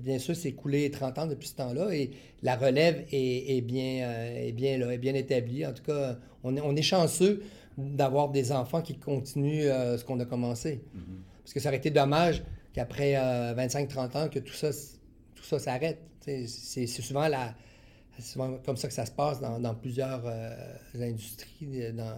Bien 0.00 0.18
sûr, 0.18 0.36
c'est 0.36 0.52
coulé 0.52 0.90
30 0.90 1.18
ans 1.18 1.26
depuis 1.26 1.48
ce 1.48 1.56
temps-là 1.56 1.92
et 1.92 2.10
la 2.42 2.54
relève 2.54 3.04
est, 3.10 3.60
bien, 3.62 4.04
euh, 4.04 4.48
est, 4.48 4.52
bien, 4.52 4.78
là, 4.78 4.92
est 4.92 4.98
bien 4.98 5.14
établie. 5.14 5.66
En 5.66 5.72
tout 5.72 5.82
cas, 5.82 6.16
on 6.44 6.56
est, 6.56 6.60
on 6.60 6.76
est 6.76 6.82
chanceux 6.82 7.42
d'avoir 7.76 8.30
des 8.30 8.52
enfants 8.52 8.80
qui 8.80 8.94
continuent 8.94 9.66
euh, 9.66 9.98
ce 9.98 10.04
qu'on 10.04 10.20
a 10.20 10.24
commencé. 10.24 10.80
Mm-hmm. 10.94 11.00
Parce 11.42 11.52
que 11.52 11.60
ça 11.60 11.68
aurait 11.68 11.78
été 11.78 11.90
dommage 11.90 12.42
qu'après 12.76 13.14
25-30 13.14 14.16
ans, 14.18 14.28
que 14.28 14.38
tout 14.38 14.52
ça, 14.52 14.70
tout 15.34 15.42
ça 15.42 15.58
s'arrête. 15.58 15.98
C'est 16.20 16.86
souvent, 16.86 17.26
la, 17.26 17.54
souvent 18.20 18.58
comme 18.58 18.76
ça 18.76 18.86
que 18.88 18.94
ça 18.94 19.06
se 19.06 19.12
passe 19.12 19.40
dans, 19.40 19.74
plusieurs 19.74 20.22
euh, 20.26 20.76
industries. 21.00 21.82
Euh, 21.82 21.92
dans, 21.92 22.14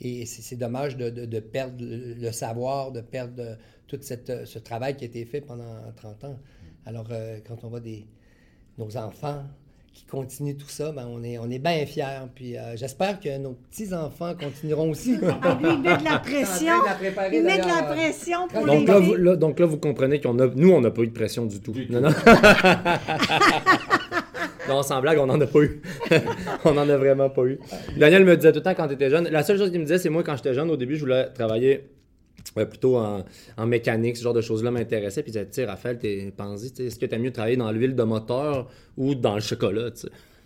et 0.00 0.26
c'est 0.26 0.56
dommage 0.56 0.96
de, 0.96 1.10
de, 1.10 1.40
perdre 1.40 1.78
le 1.80 2.30
savoir, 2.30 2.92
de 2.92 3.00
perdre 3.00 3.56
tout 3.88 3.98
cette, 4.02 4.46
ce 4.46 4.58
travail 4.58 4.96
qui 4.96 5.04
a 5.04 5.06
été 5.08 5.24
fait 5.24 5.40
pendant 5.40 5.92
30 5.96 6.24
ans. 6.24 6.38
Alors, 6.84 7.08
euh, 7.10 7.40
quand 7.44 7.64
on 7.64 7.68
voit 7.68 7.80
des, 7.80 8.06
nos 8.78 8.96
enfants 8.96 9.44
qui 9.96 10.04
continuent 10.04 10.56
tout 10.56 10.68
ça, 10.68 10.92
ben 10.92 11.08
on 11.10 11.24
est, 11.24 11.38
on 11.38 11.50
est 11.50 11.58
bien 11.58 11.86
fiers. 11.86 12.26
Puis 12.34 12.54
j'espère 12.74 13.18
que 13.18 13.38
nos 13.38 13.52
petits-enfants 13.70 14.34
continueront 14.38 14.90
aussi. 14.90 15.14
Ils 15.60 15.78
mettent 15.78 16.00
de 16.00 16.04
la 16.04 16.18
pression. 16.18 16.74
Ils 17.32 17.42
mettent 17.42 17.64
de 17.64 17.68
la 17.68 17.82
pression 17.82 18.46
pour 18.48 18.66
donc, 18.66 18.86
là, 18.86 18.98
vous, 18.98 19.36
donc 19.36 19.58
là, 19.58 19.66
vous 19.66 19.78
comprenez 19.78 20.20
qu'on 20.20 20.38
a... 20.38 20.46
Nous, 20.46 20.70
on 20.70 20.80
n'a 20.82 20.90
pas 20.90 21.02
eu 21.02 21.06
de 21.06 21.12
pression 21.12 21.46
du 21.46 21.60
tout. 21.60 21.74
non, 21.88 22.00
non. 22.02 22.10
Non, 24.68 24.82
sans 24.82 25.00
blague, 25.00 25.18
on 25.18 25.26
n'en 25.26 25.40
a 25.40 25.46
pas 25.46 25.60
eu. 25.60 25.80
on 26.64 26.74
n'en 26.74 26.88
a 26.88 26.96
vraiment 26.96 27.30
pas 27.30 27.44
eu. 27.44 27.60
Daniel 27.96 28.24
me 28.24 28.36
disait 28.36 28.50
tout 28.52 28.58
le 28.58 28.62
temps 28.64 28.74
quand 28.74 28.88
tu 28.88 28.94
étais 28.94 29.10
jeune. 29.10 29.28
La 29.28 29.42
seule 29.42 29.58
chose 29.58 29.70
qu'il 29.70 29.78
me 29.78 29.84
disait, 29.84 29.98
c'est 29.98 30.10
moi, 30.10 30.24
quand 30.24 30.36
j'étais 30.36 30.54
jeune, 30.54 30.70
au 30.70 30.76
début, 30.76 30.96
je 30.96 31.00
voulais 31.00 31.28
travailler 31.34 31.84
plutôt 32.52 32.96
en, 32.96 33.66
mécanique, 33.66 34.16
ce 34.16 34.22
genre 34.22 34.34
de 34.34 34.40
choses-là 34.40 34.70
m'intéressait. 34.70 35.22
Puis 35.22 35.32
tu 35.32 35.38
sais, 35.50 35.64
Raphaël, 35.64 35.98
t'es 35.98 36.32
pensé, 36.36 36.72
est-ce 36.78 36.98
que 36.98 37.06
tu 37.06 37.18
mieux 37.18 37.32
travailler 37.32 37.56
dans 37.56 37.70
l'huile 37.70 37.94
de 37.94 38.02
moteur 38.02 38.68
ou 38.96 39.14
dans 39.14 39.34
le 39.34 39.40
chocolat, 39.40 39.90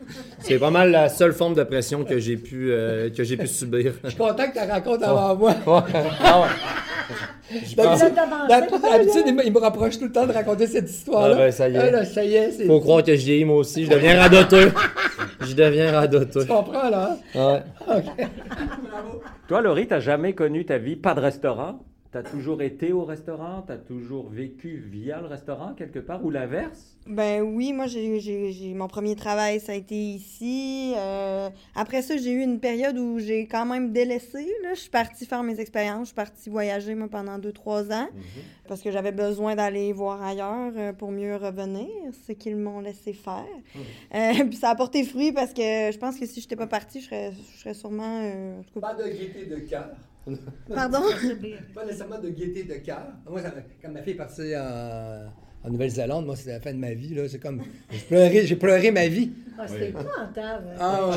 C'est 0.40 0.58
pas 0.58 0.70
mal 0.70 0.90
la 0.90 1.08
seule 1.08 1.32
forme 1.32 1.54
de 1.54 1.62
pression 1.62 2.04
que 2.04 2.18
j'ai 2.18 2.36
pu, 2.36 2.72
euh, 2.72 3.10
que 3.10 3.22
j'ai 3.22 3.36
pu 3.36 3.46
subir. 3.46 3.92
Je 4.04 4.08
suis 4.10 4.18
content 4.18 4.48
que 4.48 4.58
tu 4.58 4.70
racontes 4.70 5.02
avant 5.02 5.36
moi. 5.36 5.54
Ah 5.66 6.48
D'habitude, 7.76 9.24
il 9.26 9.52
me 9.52 9.58
rapproche 9.58 9.98
tout 9.98 10.04
le 10.04 10.12
temps 10.12 10.26
de 10.26 10.32
raconter 10.32 10.66
cette 10.68 10.88
histoire-là. 10.88 11.34
Ah 11.36 11.38
ben, 11.38 11.52
ça 11.52 11.68
y 11.68 11.74
est. 11.74 11.94
Ah, 11.94 12.04
ça 12.04 12.24
y 12.24 12.34
est 12.34 12.66
Faut 12.66 12.80
croire 12.80 13.02
que 13.02 13.14
je 13.14 13.24
vieillis 13.24 13.44
moi 13.44 13.56
aussi. 13.56 13.84
Je 13.84 13.90
deviens 13.90 14.20
radoteux. 14.20 14.72
je 15.40 15.54
deviens 15.54 15.92
radoteux. 15.92 16.42
Tu 16.42 16.46
comprends, 16.46 16.88
là? 16.88 17.18
Hein? 17.34 17.60
Ouais. 17.88 18.02
Toi, 19.48 19.62
Laurie, 19.62 19.88
t'as 19.88 20.00
jamais 20.00 20.32
connu 20.32 20.64
ta 20.64 20.78
vie 20.78 20.96
pas 20.96 21.14
de 21.14 21.20
restaurant? 21.20 21.80
Tu 22.12 22.18
as 22.18 22.22
toujours 22.24 22.60
été 22.62 22.92
au 22.92 23.04
restaurant? 23.04 23.62
Tu 23.62 23.72
as 23.72 23.78
toujours 23.78 24.28
vécu 24.28 24.76
via 24.78 25.20
le 25.20 25.26
restaurant 25.26 25.74
quelque 25.74 26.00
part 26.00 26.24
ou 26.24 26.30
l'inverse? 26.30 26.99
Ben 27.10 27.42
oui, 27.42 27.72
moi, 27.72 27.88
j'ai 27.88 28.72
mon 28.72 28.86
premier 28.86 29.16
travail, 29.16 29.58
ça 29.58 29.72
a 29.72 29.74
été 29.74 29.96
ici. 29.96 30.94
Euh, 30.96 31.50
après 31.74 32.02
ça, 32.02 32.16
j'ai 32.16 32.30
eu 32.30 32.40
une 32.40 32.60
période 32.60 32.96
où 32.96 33.18
j'ai 33.18 33.48
quand 33.48 33.66
même 33.66 33.92
délaissé. 33.92 34.46
Là. 34.62 34.74
Je 34.74 34.80
suis 34.80 34.90
partie 34.90 35.26
faire 35.26 35.42
mes 35.42 35.58
expériences. 35.58 36.02
Je 36.02 36.06
suis 36.06 36.14
partie 36.14 36.48
voyager, 36.48 36.94
moi, 36.94 37.08
pendant 37.08 37.36
deux, 37.38 37.50
trois 37.50 37.90
ans 37.90 38.08
mhm. 38.14 38.42
parce 38.68 38.80
que 38.80 38.92
j'avais 38.92 39.10
besoin 39.10 39.56
d'aller 39.56 39.92
voir 39.92 40.22
ailleurs 40.22 40.72
euh, 40.76 40.92
pour 40.92 41.10
mieux 41.10 41.34
revenir, 41.34 41.88
ce 42.28 42.30
qu'ils 42.30 42.56
m'ont 42.56 42.78
laissé 42.78 43.12
faire. 43.12 43.44
Mhm. 43.74 43.82
Euh, 44.14 44.44
puis 44.48 44.56
ça 44.56 44.70
a 44.70 44.76
porté 44.76 45.02
fruit 45.02 45.32
parce 45.32 45.52
que 45.52 45.90
je 45.90 45.98
pense 45.98 46.16
que 46.16 46.26
si 46.26 46.40
je 46.40 46.46
n'étais 46.46 46.56
pas 46.56 46.68
partie, 46.68 47.00
je 47.00 47.06
serais, 47.06 47.32
je 47.54 47.58
serais 47.58 47.74
sûrement... 47.74 48.22
Pas 48.80 48.94
de 48.94 49.08
gaieté 49.08 49.46
de 49.46 49.56
cœur. 49.56 49.90
Pardon? 50.72 51.02
pas 51.74 51.84
nécessairement 51.84 52.20
de 52.20 52.30
gaieté 52.30 52.62
de 52.62 52.74
cœur. 52.74 53.08
Moi, 53.28 53.40
quand 53.82 53.90
ma 53.90 54.00
fille 54.00 54.12
est 54.12 54.16
partie 54.16 54.54
en 54.56 55.26
Nouvelle-Zélande, 55.68 56.24
moi, 56.24 56.36
c'était 56.36 56.52
la 56.52 56.60
fin 56.60 56.72
de 56.72 56.78
ma 56.78 56.94
vie. 56.94 57.14
Là. 57.14 57.28
C'est 57.28 57.38
comme. 57.38 57.60
J'ai 57.90 57.98
pleuré, 57.98 58.46
j'ai 58.46 58.56
pleuré 58.56 58.90
ma 58.90 59.08
vie. 59.08 59.30
Ah, 59.58 59.68
c'était 59.68 59.90
épouvantable. 59.90 60.68
Ah, 60.78 61.10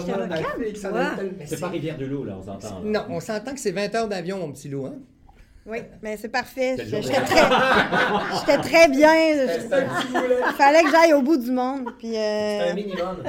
C'est 1.46 1.60
pas 1.62 1.70
Rivière-du-Loup, 1.70 2.26
là, 2.26 2.38
on 2.40 2.44
s'entend. 2.44 2.82
là. 2.84 2.90
Non, 2.90 3.06
on 3.16 3.20
s'entend 3.22 3.54
que 3.54 3.60
c'est 3.60 3.72
20 3.72 3.96
heures 3.96 4.10
d'avion, 4.10 4.38
mon 4.40 4.52
petit 4.52 4.68
loup. 4.68 4.86
Hein? 4.86 4.96
Oui, 5.65 5.77
mais 6.01 6.17
c'est 6.17 6.27
parfait. 6.29 6.75
J'étais 6.77 7.01
très, 7.22 7.41
j'étais 8.39 8.58
très 8.58 8.88
bien. 8.89 9.13
Il 9.15 10.53
fallait 10.58 10.84
que 10.84 10.91
j'aille 10.91 11.13
au 11.13 11.22
bout 11.22 11.38
du 11.38 11.51
monde. 11.51 11.86
Puis, 11.98 12.17
euh, 12.17 12.74
minimum. 12.74 13.24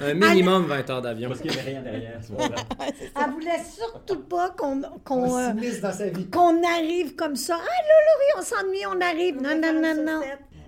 Un 0.00 0.14
minimum 0.14 0.64
20 0.68 0.90
heures 0.90 1.02
d'avion. 1.02 1.28
Parce 1.28 1.40
qu'il 1.42 1.50
n'y 1.50 1.58
avait 1.58 1.70
rien 1.72 1.82
derrière, 1.82 2.20
ce 2.26 2.32
moment-là. 2.32 2.56
Elle 3.26 3.32
voulait 3.32 3.62
surtout 3.70 4.20
pas 4.22 4.50
qu'on 4.56 4.80
qu'on, 5.04 5.24
On 5.24 5.38
euh, 5.38 5.48
s'immisce 5.50 5.80
dans 5.82 5.92
sa 5.92 6.06
vie. 6.08 6.26
qu'on 6.30 6.62
arrive 6.64 7.14
comme 7.16 7.36
ça. 7.36 7.56
Ah 7.60 7.64
là, 7.66 7.94
Laurie, 8.06 8.32
on 8.38 8.42
s'ennuie, 8.42 8.86
on 8.86 9.00
arrive. 9.02 9.36
Non, 9.42 9.60
non, 9.60 9.78
non, 9.78 10.02
non. 10.02 10.20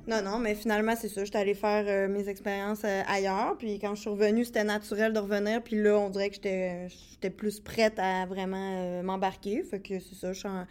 Non, 0.07 0.23
non, 0.23 0.38
mais 0.38 0.54
finalement, 0.54 0.95
c'est 1.00 1.09
ça. 1.09 1.25
J'étais 1.25 1.38
allée 1.38 1.54
faire 1.54 1.85
euh, 1.87 2.09
mes 2.09 2.28
expériences 2.28 2.83
euh, 2.85 3.02
ailleurs. 3.09 3.54
Puis 3.59 3.78
quand 3.78 3.95
je 3.95 4.00
suis 4.00 4.11
revenue, 4.11 4.45
c'était 4.45 4.64
naturel 4.64 5.12
de 5.12 5.19
revenir. 5.19 5.62
Puis 5.62 5.80
là, 5.80 5.97
on 5.99 6.11
dirait 6.11 6.28
que 6.28 6.35
j'étais 6.35 6.88
j'étais 7.12 7.30
plus 7.30 7.61
prête 7.61 7.99
à 7.99 8.26
vraiment 8.26 8.76
euh, 8.80 9.02
m'embarquer. 9.02 9.62
Fait 9.62 9.78
que 9.78 9.95
c'est 10.00 10.14
ça, 10.19 10.33
je 10.33 10.38
suis 10.40 10.49
en- 10.49 10.66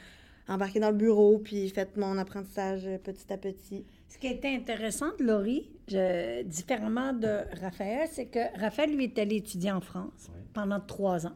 embarquée 0.50 0.80
dans 0.80 0.90
le 0.92 0.98
bureau. 0.98 1.38
Puis 1.40 1.70
fait 1.70 1.96
mon 1.98 2.18
apprentissage 2.18 2.88
petit 3.04 3.32
à 3.32 3.38
petit. 3.38 3.86
Ce 4.08 4.18
qui 4.18 4.28
était 4.28 4.50
intéressant 4.56 5.08
de 5.20 5.24
Laurie, 5.24 5.70
je- 5.88 6.42
différemment 6.44 7.14
de 7.14 7.42
Raphaël, 7.62 8.08
c'est 8.12 8.26
que 8.26 8.40
Raphaël, 8.60 8.94
lui, 8.96 9.06
est 9.06 9.20
allé 9.20 9.38
étudier 9.38 9.72
en 9.72 9.82
France 9.82 10.30
pendant 10.54 10.80
trois 10.80 11.28
ans. 11.28 11.36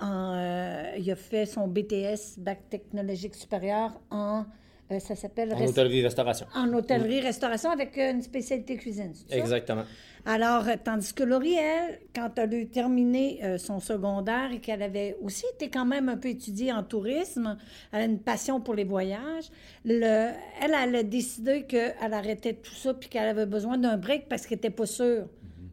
En, 0.00 0.32
euh, 0.36 0.92
il 0.96 1.10
a 1.10 1.16
fait 1.16 1.44
son 1.44 1.66
BTS, 1.66 2.38
Bac 2.38 2.68
technologique 2.70 3.34
supérieur, 3.34 4.00
en, 4.10 4.44
euh, 4.90 4.98
ça 5.00 5.14
s'appelle... 5.14 5.52
En 5.52 5.56
rest- 5.58 5.70
hôtellerie-restauration. 5.70 6.46
en 6.54 6.72
hôtellerie-restauration 6.72 7.70
avec 7.70 7.96
une 7.96 8.22
spécialité 8.22 8.76
cuisine, 8.76 9.12
ça? 9.14 9.36
Exactement. 9.36 9.84
Alors, 10.26 10.66
euh, 10.68 10.74
tandis 10.82 11.14
que 11.14 11.22
Laurie, 11.22 11.54
elle, 11.54 12.00
quand 12.14 12.30
elle 12.38 12.52
a 12.52 12.56
eu 12.56 12.66
terminé 12.68 13.38
euh, 13.42 13.56
son 13.56 13.80
secondaire 13.80 14.50
et 14.52 14.58
qu'elle 14.60 14.82
avait 14.82 15.16
aussi 15.22 15.44
été 15.54 15.70
quand 15.70 15.86
même 15.86 16.08
un 16.08 16.16
peu 16.16 16.28
étudiée 16.28 16.72
en 16.72 16.82
tourisme, 16.82 17.56
elle 17.92 18.00
a 18.02 18.04
une 18.04 18.18
passion 18.18 18.60
pour 18.60 18.74
les 18.74 18.84
voyages, 18.84 19.50
le- 19.84 20.30
elle, 20.62 20.74
elle 20.82 20.96
a 20.96 21.02
décidé 21.02 21.62
qu'elle 21.64 21.94
arrêtait 22.12 22.54
tout 22.54 22.74
ça 22.74 22.92
puis 22.94 23.08
qu'elle 23.08 23.28
avait 23.28 23.46
besoin 23.46 23.78
d'un 23.78 23.96
break 23.96 24.28
parce 24.28 24.46
qu'elle 24.46 24.58
n'était 24.58 24.70
pas 24.70 24.86
sûre 24.86 25.26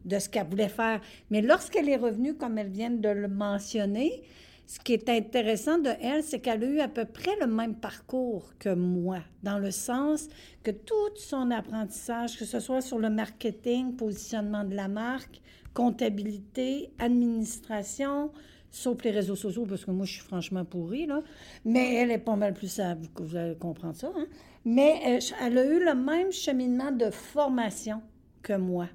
de 0.04 0.18
ce 0.20 0.28
qu'elle 0.28 0.46
voulait 0.46 0.68
faire. 0.68 1.00
Mais 1.30 1.42
lorsqu'elle 1.42 1.88
est 1.88 1.96
revenue, 1.96 2.34
comme 2.34 2.56
elle 2.58 2.68
vient 2.70 2.90
de 2.90 3.08
le 3.08 3.26
mentionner, 3.28 4.22
ce 4.66 4.80
qui 4.80 4.94
est 4.94 5.08
intéressant 5.08 5.78
de 5.78 5.90
elle, 6.00 6.22
c'est 6.24 6.40
qu'elle 6.40 6.64
a 6.64 6.66
eu 6.66 6.80
à 6.80 6.88
peu 6.88 7.04
près 7.04 7.36
le 7.40 7.46
même 7.46 7.76
parcours 7.76 8.52
que 8.58 8.74
moi, 8.74 9.20
dans 9.42 9.58
le 9.58 9.70
sens 9.70 10.28
que 10.64 10.72
tout 10.72 10.94
son 11.16 11.50
apprentissage, 11.52 12.36
que 12.36 12.44
ce 12.44 12.58
soit 12.58 12.80
sur 12.80 12.98
le 12.98 13.08
marketing, 13.08 13.94
positionnement 13.94 14.64
de 14.64 14.74
la 14.74 14.88
marque, 14.88 15.40
comptabilité, 15.72 16.90
administration, 16.98 18.32
sauf 18.70 19.02
les 19.04 19.12
réseaux 19.12 19.36
sociaux, 19.36 19.66
parce 19.68 19.84
que 19.84 19.90
moi, 19.92 20.04
je 20.04 20.14
suis 20.14 20.22
franchement 20.22 20.64
pourrie, 20.64 21.06
là. 21.06 21.22
Mais 21.64 21.94
elle 21.94 22.10
est 22.10 22.18
pas 22.18 22.34
mal 22.36 22.52
plus 22.52 22.68
savre, 22.68 23.02
vous 23.20 23.36
allez 23.36 23.54
comprendre 23.56 23.94
ça. 23.94 24.10
hein. 24.16 24.26
Mais 24.64 25.00
euh, 25.06 25.20
elle 25.42 25.58
a 25.58 25.64
eu 25.64 25.84
le 25.84 25.94
même 25.94 26.32
cheminement 26.32 26.90
de 26.90 27.10
formation 27.10 28.02
que 28.42 28.54
moi, 28.54 28.88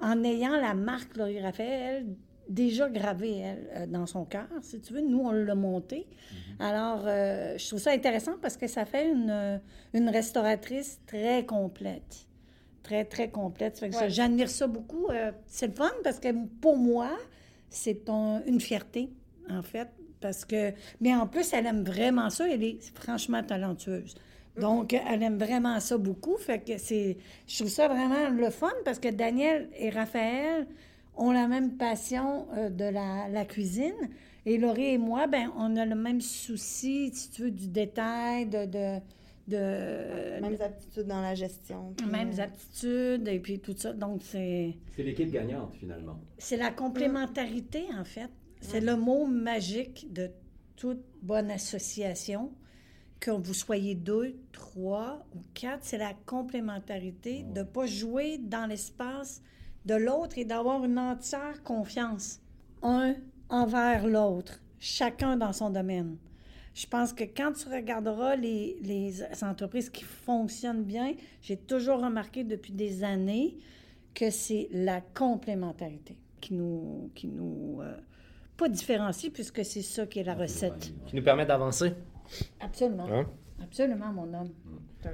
en 0.00 0.24
ayant 0.24 0.56
la 0.60 0.74
marque 0.74 1.16
Laurie 1.16 1.40
Raphaël 1.40 2.06
déjà 2.52 2.88
gravée, 2.88 3.38
elle, 3.38 3.68
euh, 3.76 3.86
dans 3.86 4.06
son 4.06 4.24
cœur, 4.24 4.46
si 4.62 4.80
tu 4.80 4.92
veux. 4.92 5.00
Nous, 5.00 5.20
on 5.20 5.32
l'a 5.32 5.54
montée. 5.54 6.06
Alors, 6.58 7.02
euh, 7.06 7.56
je 7.58 7.66
trouve 7.68 7.80
ça 7.80 7.90
intéressant 7.92 8.34
parce 8.40 8.56
que 8.56 8.66
ça 8.66 8.84
fait 8.84 9.08
une, 9.10 9.30
euh, 9.30 9.58
une 9.94 10.08
restauratrice 10.08 11.00
très 11.06 11.44
complète. 11.46 12.26
Très, 12.82 13.04
très 13.04 13.30
complète. 13.30 13.76
Ça 13.76 13.80
fait 13.80 13.88
que 13.90 13.94
ça- 13.96 14.02
Ouais. 14.02 14.10
J'admire 14.10 14.48
ça 14.50 14.66
beaucoup. 14.66 15.06
Euh, 15.10 15.30
c'est 15.46 15.68
le 15.68 15.72
fun 15.72 15.90
parce 16.04 16.18
que 16.18 16.28
pour 16.60 16.76
moi, 16.76 17.10
c'est 17.70 18.08
un- 18.08 18.42
une 18.46 18.60
fierté, 18.60 19.10
en 19.50 19.62
fait. 19.62 19.88
Parce 20.20 20.44
que, 20.44 20.72
mais 21.00 21.14
en 21.14 21.26
plus, 21.26 21.52
elle 21.52 21.66
aime 21.66 21.82
vraiment 21.84 22.30
ça. 22.30 22.48
Elle 22.48 22.62
est 22.62 22.78
franchement 22.96 23.42
talentueuse. 23.42 24.14
Donc, 24.60 24.92
elle 24.92 25.22
aime 25.22 25.38
vraiment 25.38 25.80
ça 25.80 25.96
beaucoup. 25.96 26.36
Fait 26.36 26.58
que 26.60 26.76
c'est, 26.78 27.16
je 27.48 27.56
trouve 27.58 27.68
ça 27.70 27.88
vraiment 27.88 28.28
le 28.30 28.50
fun 28.50 28.70
parce 28.84 28.98
que 28.98 29.08
Daniel 29.08 29.68
et 29.76 29.90
Raphaël 29.90 30.66
ont 31.16 31.32
la 31.32 31.48
même 31.48 31.76
passion 31.76 32.46
euh, 32.56 32.70
de 32.70 32.84
la, 32.84 33.28
la 33.28 33.44
cuisine. 33.44 34.08
Et 34.44 34.58
Laurie 34.58 34.94
et 34.94 34.98
moi, 34.98 35.26
ben, 35.26 35.52
on 35.56 35.76
a 35.76 35.84
le 35.84 35.94
même 35.94 36.20
souci, 36.20 37.10
si 37.14 37.30
tu 37.30 37.42
veux, 37.42 37.50
du 37.50 37.68
détail, 37.68 38.46
de. 38.46 38.66
de, 38.66 38.98
de 39.48 40.40
Mêmes 40.40 40.60
aptitudes 40.60 41.06
dans 41.06 41.20
la 41.20 41.34
gestion. 41.34 41.94
mêmes 42.10 42.32
euh, 42.38 42.42
aptitudes 42.44 43.28
et 43.28 43.38
puis 43.38 43.60
tout 43.60 43.74
ça. 43.76 43.92
Donc, 43.92 44.22
c'est. 44.22 44.76
C'est 44.96 45.02
l'équipe 45.02 45.30
gagnante, 45.30 45.74
finalement. 45.74 46.18
C'est 46.38 46.56
la 46.56 46.70
complémentarité, 46.70 47.84
en 47.98 48.04
fait. 48.04 48.30
C'est 48.60 48.80
le 48.80 48.96
mot 48.96 49.26
magique 49.26 50.12
de 50.12 50.30
toute 50.76 51.02
bonne 51.22 51.50
association. 51.50 52.52
Que 53.20 53.30
vous 53.30 53.54
soyez 53.54 53.94
deux, 53.94 54.36
trois 54.50 55.24
ou 55.32 55.38
quatre, 55.54 55.84
c'est 55.84 55.98
la 55.98 56.12
complémentarité 56.26 57.44
de 57.44 57.60
ne 57.60 57.64
pas 57.64 57.86
jouer 57.86 58.38
dans 58.38 58.66
l'espace 58.66 59.42
de 59.84 59.94
l'autre 59.94 60.38
et 60.38 60.44
d'avoir 60.44 60.84
une 60.84 60.98
entière 60.98 61.62
confiance, 61.62 62.40
un 62.82 63.14
envers 63.48 64.06
l'autre, 64.06 64.60
chacun 64.78 65.36
dans 65.36 65.52
son 65.52 65.70
domaine. 65.70 66.16
Je 66.74 66.86
pense 66.86 67.12
que 67.12 67.24
quand 67.24 67.52
tu 67.52 67.68
regarderas 67.68 68.36
les, 68.36 68.78
les 68.82 69.22
entreprises 69.44 69.90
qui 69.90 70.04
fonctionnent 70.04 70.84
bien, 70.84 71.12
j'ai 71.42 71.56
toujours 71.56 72.00
remarqué 72.00 72.44
depuis 72.44 72.72
des 72.72 73.04
années 73.04 73.58
que 74.14 74.30
c'est 74.30 74.68
la 74.72 75.00
complémentarité 75.00 76.16
qui 76.40 76.54
nous, 76.54 77.10
qui 77.14 77.28
nous 77.28 77.80
euh, 77.82 77.94
pas 78.56 78.68
différencie, 78.68 79.32
puisque 79.32 79.64
c'est 79.64 79.82
ça 79.82 80.06
qui 80.06 80.18
est 80.18 80.24
la 80.24 80.34
recette. 80.34 80.92
Qui 81.06 81.16
nous 81.16 81.22
permet 81.22 81.46
d'avancer. 81.46 81.94
Absolument. 82.60 83.06
Hein? 83.10 83.26
Absolument, 83.62 84.12
mon 84.12 84.22
homme. 84.34 84.50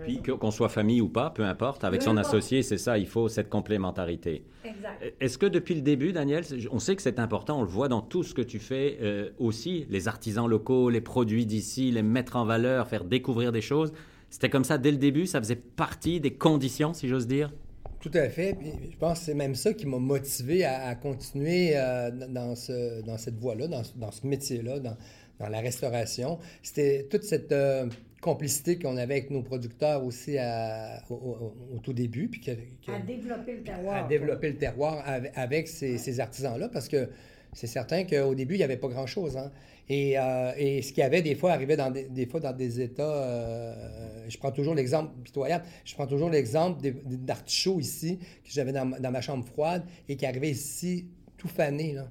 Puis 0.04 0.20
qu'on 0.22 0.50
soit 0.50 0.68
famille 0.68 1.00
ou 1.00 1.08
pas, 1.08 1.30
peu 1.30 1.44
importe, 1.44 1.82
avec 1.84 2.00
Peu 2.00 2.04
son 2.06 2.16
importe. 2.18 2.34
associé, 2.34 2.62
c'est 2.62 2.76
ça, 2.76 2.98
il 2.98 3.06
faut 3.06 3.28
cette 3.28 3.48
complémentarité. 3.48 4.44
Exact. 4.64 5.14
Est-ce 5.20 5.38
que 5.38 5.46
depuis 5.46 5.74
le 5.74 5.80
début, 5.80 6.12
Daniel, 6.12 6.44
on 6.70 6.78
sait 6.78 6.94
que 6.94 7.00
c'est 7.02 7.18
important, 7.18 7.58
on 7.58 7.62
le 7.62 7.68
voit 7.68 7.88
dans 7.88 8.02
tout 8.02 8.22
ce 8.22 8.34
que 8.34 8.42
tu 8.42 8.58
fais 8.58 8.98
euh, 9.00 9.30
aussi, 9.38 9.86
les 9.88 10.06
artisans 10.08 10.46
locaux, 10.46 10.90
les 10.90 11.00
produits 11.00 11.46
d'ici, 11.46 11.90
les 11.90 12.02
mettre 12.02 12.36
en 12.36 12.44
valeur, 12.44 12.86
faire 12.88 13.04
découvrir 13.04 13.50
des 13.50 13.62
choses. 13.62 13.92
C'était 14.28 14.50
comme 14.50 14.64
ça 14.64 14.76
dès 14.76 14.90
le 14.90 14.98
début, 14.98 15.24
ça 15.26 15.38
faisait 15.40 15.56
partie 15.56 16.20
des 16.20 16.34
conditions, 16.34 16.92
si 16.92 17.08
j'ose 17.08 17.26
dire? 17.26 17.50
Tout 18.00 18.10
à 18.12 18.28
fait. 18.28 18.54
Puis 18.60 18.70
je 18.92 18.96
pense 18.98 19.20
que 19.20 19.24
c'est 19.24 19.34
même 19.34 19.54
ça 19.54 19.72
qui 19.72 19.86
m'a 19.86 19.98
motivé 19.98 20.64
à, 20.64 20.86
à 20.88 20.94
continuer 20.96 21.72
euh, 21.76 22.10
dans, 22.28 22.54
ce, 22.54 23.00
dans 23.06 23.16
cette 23.16 23.38
voie-là, 23.38 23.68
dans, 23.68 23.82
ce- 23.82 23.96
dans 23.96 24.10
ce 24.10 24.26
métier-là, 24.26 24.80
dans, 24.80 24.96
dans 25.40 25.48
la 25.48 25.60
restauration. 25.60 26.38
C'était 26.62 27.08
toute 27.10 27.22
cette 27.24 27.52
euh, 27.52 27.86
complicité 28.20 28.78
qu'on 28.78 28.96
avait 28.96 29.14
avec 29.14 29.30
nos 29.30 29.42
producteurs 29.42 30.04
aussi 30.04 30.38
à- 30.38 31.02
au, 31.10 31.14
au- 31.14 31.76
au 31.76 31.78
tout 31.78 31.92
début. 31.92 32.28
Puis 32.28 32.40
que- 32.40 32.50
que- 32.52 32.92
À 32.92 32.98
développer 33.00 33.52
le 33.56 33.62
terroir. 33.62 34.04
à 34.04 34.08
développer 34.08 34.48
le 34.50 34.56
terroir 34.56 35.02
avec, 35.06 35.32
avec 35.36 35.68
ces, 35.68 35.98
ces 35.98 36.20
artisans-là, 36.20 36.68
parce 36.68 36.88
que 36.88 37.08
c'est 37.52 37.66
certain 37.66 38.04
qu'au 38.04 38.34
début, 38.34 38.54
il 38.54 38.58
n'y 38.58 38.64
avait 38.64 38.76
pas 38.76 38.88
grand-chose. 38.88 39.36
hein. 39.36 39.50
Et, 39.90 40.18
euh, 40.18 40.52
et 40.58 40.82
ce 40.82 40.92
qu'il 40.92 41.00
y 41.00 41.06
avait, 41.06 41.22
des 41.22 41.34
fois, 41.34 41.52
arrivait 41.52 41.76
dans 41.76 41.90
des, 41.90 42.04
des 42.08 42.26
fois 42.26 42.40
dans 42.40 42.52
des 42.52 42.80
états... 42.82 43.02
euh, 43.10 44.26
je 44.28 44.36
prends 44.36 44.52
toujours 44.52 44.74
l'exemple 44.74 45.10
pitoyable. 45.24 45.64
Je 45.84 45.94
prends 45.94 46.06
toujours 46.06 46.28
l'exemple 46.28 46.82
d'artichauts 47.06 47.80
ici, 47.80 48.18
que 48.18 48.50
j'avais 48.50 48.72
dans, 48.72 48.84
ma- 48.84 48.98
dans 49.00 49.10
ma 49.10 49.22
chambre 49.22 49.46
froide, 49.46 49.84
et 50.08 50.16
qui 50.16 50.26
arrivaient 50.26 50.50
ici 50.50 51.06
tout 51.38 51.48
fanés, 51.48 51.94
là. 51.94 52.10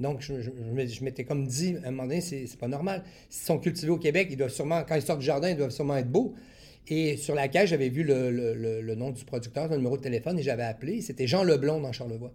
Donc, 0.00 0.20
je, 0.22 1.04
m'étais- 1.04 1.24
comme 1.24 1.46
dit, 1.46 1.76
à 1.84 1.88
un 1.88 1.90
moment 1.92 2.04
donné, 2.04 2.20
c'est 2.20 2.56
pas 2.58 2.68
normal. 2.68 3.04
S'ils 3.28 3.46
sont 3.46 3.58
cultivés 3.58 3.90
au 3.92 3.98
Québec, 3.98 4.28
ils 4.30 4.36
doivent 4.36 4.50
sûrement, 4.50 4.82
quand 4.86 4.96
ils 4.96 5.02
sortent 5.02 5.20
du 5.20 5.26
jardin, 5.26 5.50
ils 5.50 5.56
doivent 5.56 5.70
sûrement 5.70 5.96
être 5.96 6.10
beaux. 6.10 6.34
Et 6.88 7.16
sur 7.16 7.34
la 7.34 7.48
cage, 7.48 7.70
j'avais 7.70 7.88
vu 7.88 8.02
le- 8.02 8.30
le 8.30 8.94
nom 8.94 9.10
du 9.10 9.24
producteur, 9.24 9.68
le 9.68 9.76
numéro 9.76 9.96
de 9.96 10.02
téléphone, 10.02 10.38
et 10.38 10.42
j'avais 10.42 10.64
appelé. 10.64 11.00
C'était 11.00 11.26
Jean 11.26 11.42
Leblond 11.44 11.80
dans 11.80 11.92
Charlevoix. 11.92 12.32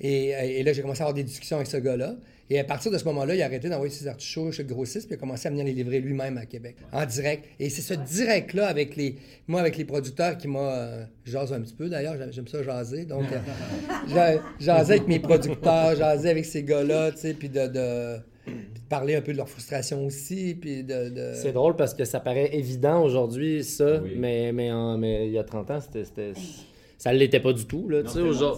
Et, 0.00 0.28
et 0.28 0.62
là, 0.62 0.72
j'ai 0.72 0.82
commencé 0.82 1.00
à 1.00 1.04
avoir 1.04 1.14
des 1.14 1.24
discussions 1.24 1.56
avec 1.56 1.68
ce 1.68 1.76
gars-là. 1.78 2.16
Et 2.48 2.60
à 2.60 2.64
partir 2.64 2.92
de 2.92 2.98
ce 2.98 3.04
moment-là, 3.06 3.34
il 3.34 3.42
a 3.42 3.46
arrêté 3.46 3.68
d'envoyer 3.68 3.92
ses 3.92 4.06
artichauts 4.06 4.52
chez 4.52 4.62
le 4.62 4.68
grossiste, 4.68 5.08
puis 5.08 5.14
il 5.14 5.18
a 5.18 5.20
commencé 5.20 5.48
à 5.48 5.50
venir 5.50 5.64
les 5.64 5.72
livrer 5.72 5.98
lui-même 5.98 6.38
à 6.38 6.46
Québec, 6.46 6.76
en 6.92 7.04
direct. 7.04 7.44
Et 7.58 7.70
c'est 7.70 7.82
ce 7.82 7.94
direct-là 7.94 8.68
avec 8.68 8.94
les, 8.94 9.16
moi, 9.48 9.60
avec 9.60 9.76
les 9.76 9.84
producteurs 9.84 10.38
qui 10.38 10.46
m'a, 10.46 10.60
euh, 10.60 11.04
jase 11.24 11.52
un 11.52 11.60
petit 11.60 11.74
peu 11.74 11.88
d'ailleurs, 11.88 12.14
j'aime- 12.30 12.46
ça 12.46 12.62
jaser. 12.62 13.04
Donc, 13.04 13.24
euh, 13.32 14.38
avec 14.68 15.08
mes 15.08 15.18
producteurs, 15.18 15.96
jaser 15.96 16.30
avec 16.30 16.44
ces 16.44 16.62
gars-là, 16.62 17.10
tu 17.12 17.18
sais, 17.18 17.34
puis 17.34 17.48
de, 17.48 17.66
de, 17.66 18.16
puis 18.44 18.54
de 18.54 18.88
parler 18.88 19.16
un 19.16 19.22
peu 19.22 19.32
de 19.32 19.38
leur 19.38 19.48
frustration 19.48 20.06
aussi, 20.06 20.54
puis 20.60 20.84
de... 20.84 21.08
de- 21.08 21.32
C'est 21.34 21.52
drôle 21.52 21.74
parce 21.74 21.94
que 21.94 22.04
ça 22.04 22.20
paraît 22.20 22.54
évident 22.54 23.02
aujourd'hui, 23.02 23.64
ça, 23.64 24.00
Oui. 24.00 24.12
mais, 24.16 24.52
mais, 24.52 24.70
en- 24.70 24.96
mais 24.98 25.26
il 25.26 25.32
y 25.32 25.38
a 25.38 25.42
30 25.42 25.68
ans, 25.72 25.80
c'était 25.80 26.32
ça 26.98 27.12
ne 27.12 27.18
l'était 27.18 27.40
pas 27.40 27.52
du 27.52 27.66
tout. 27.66 27.88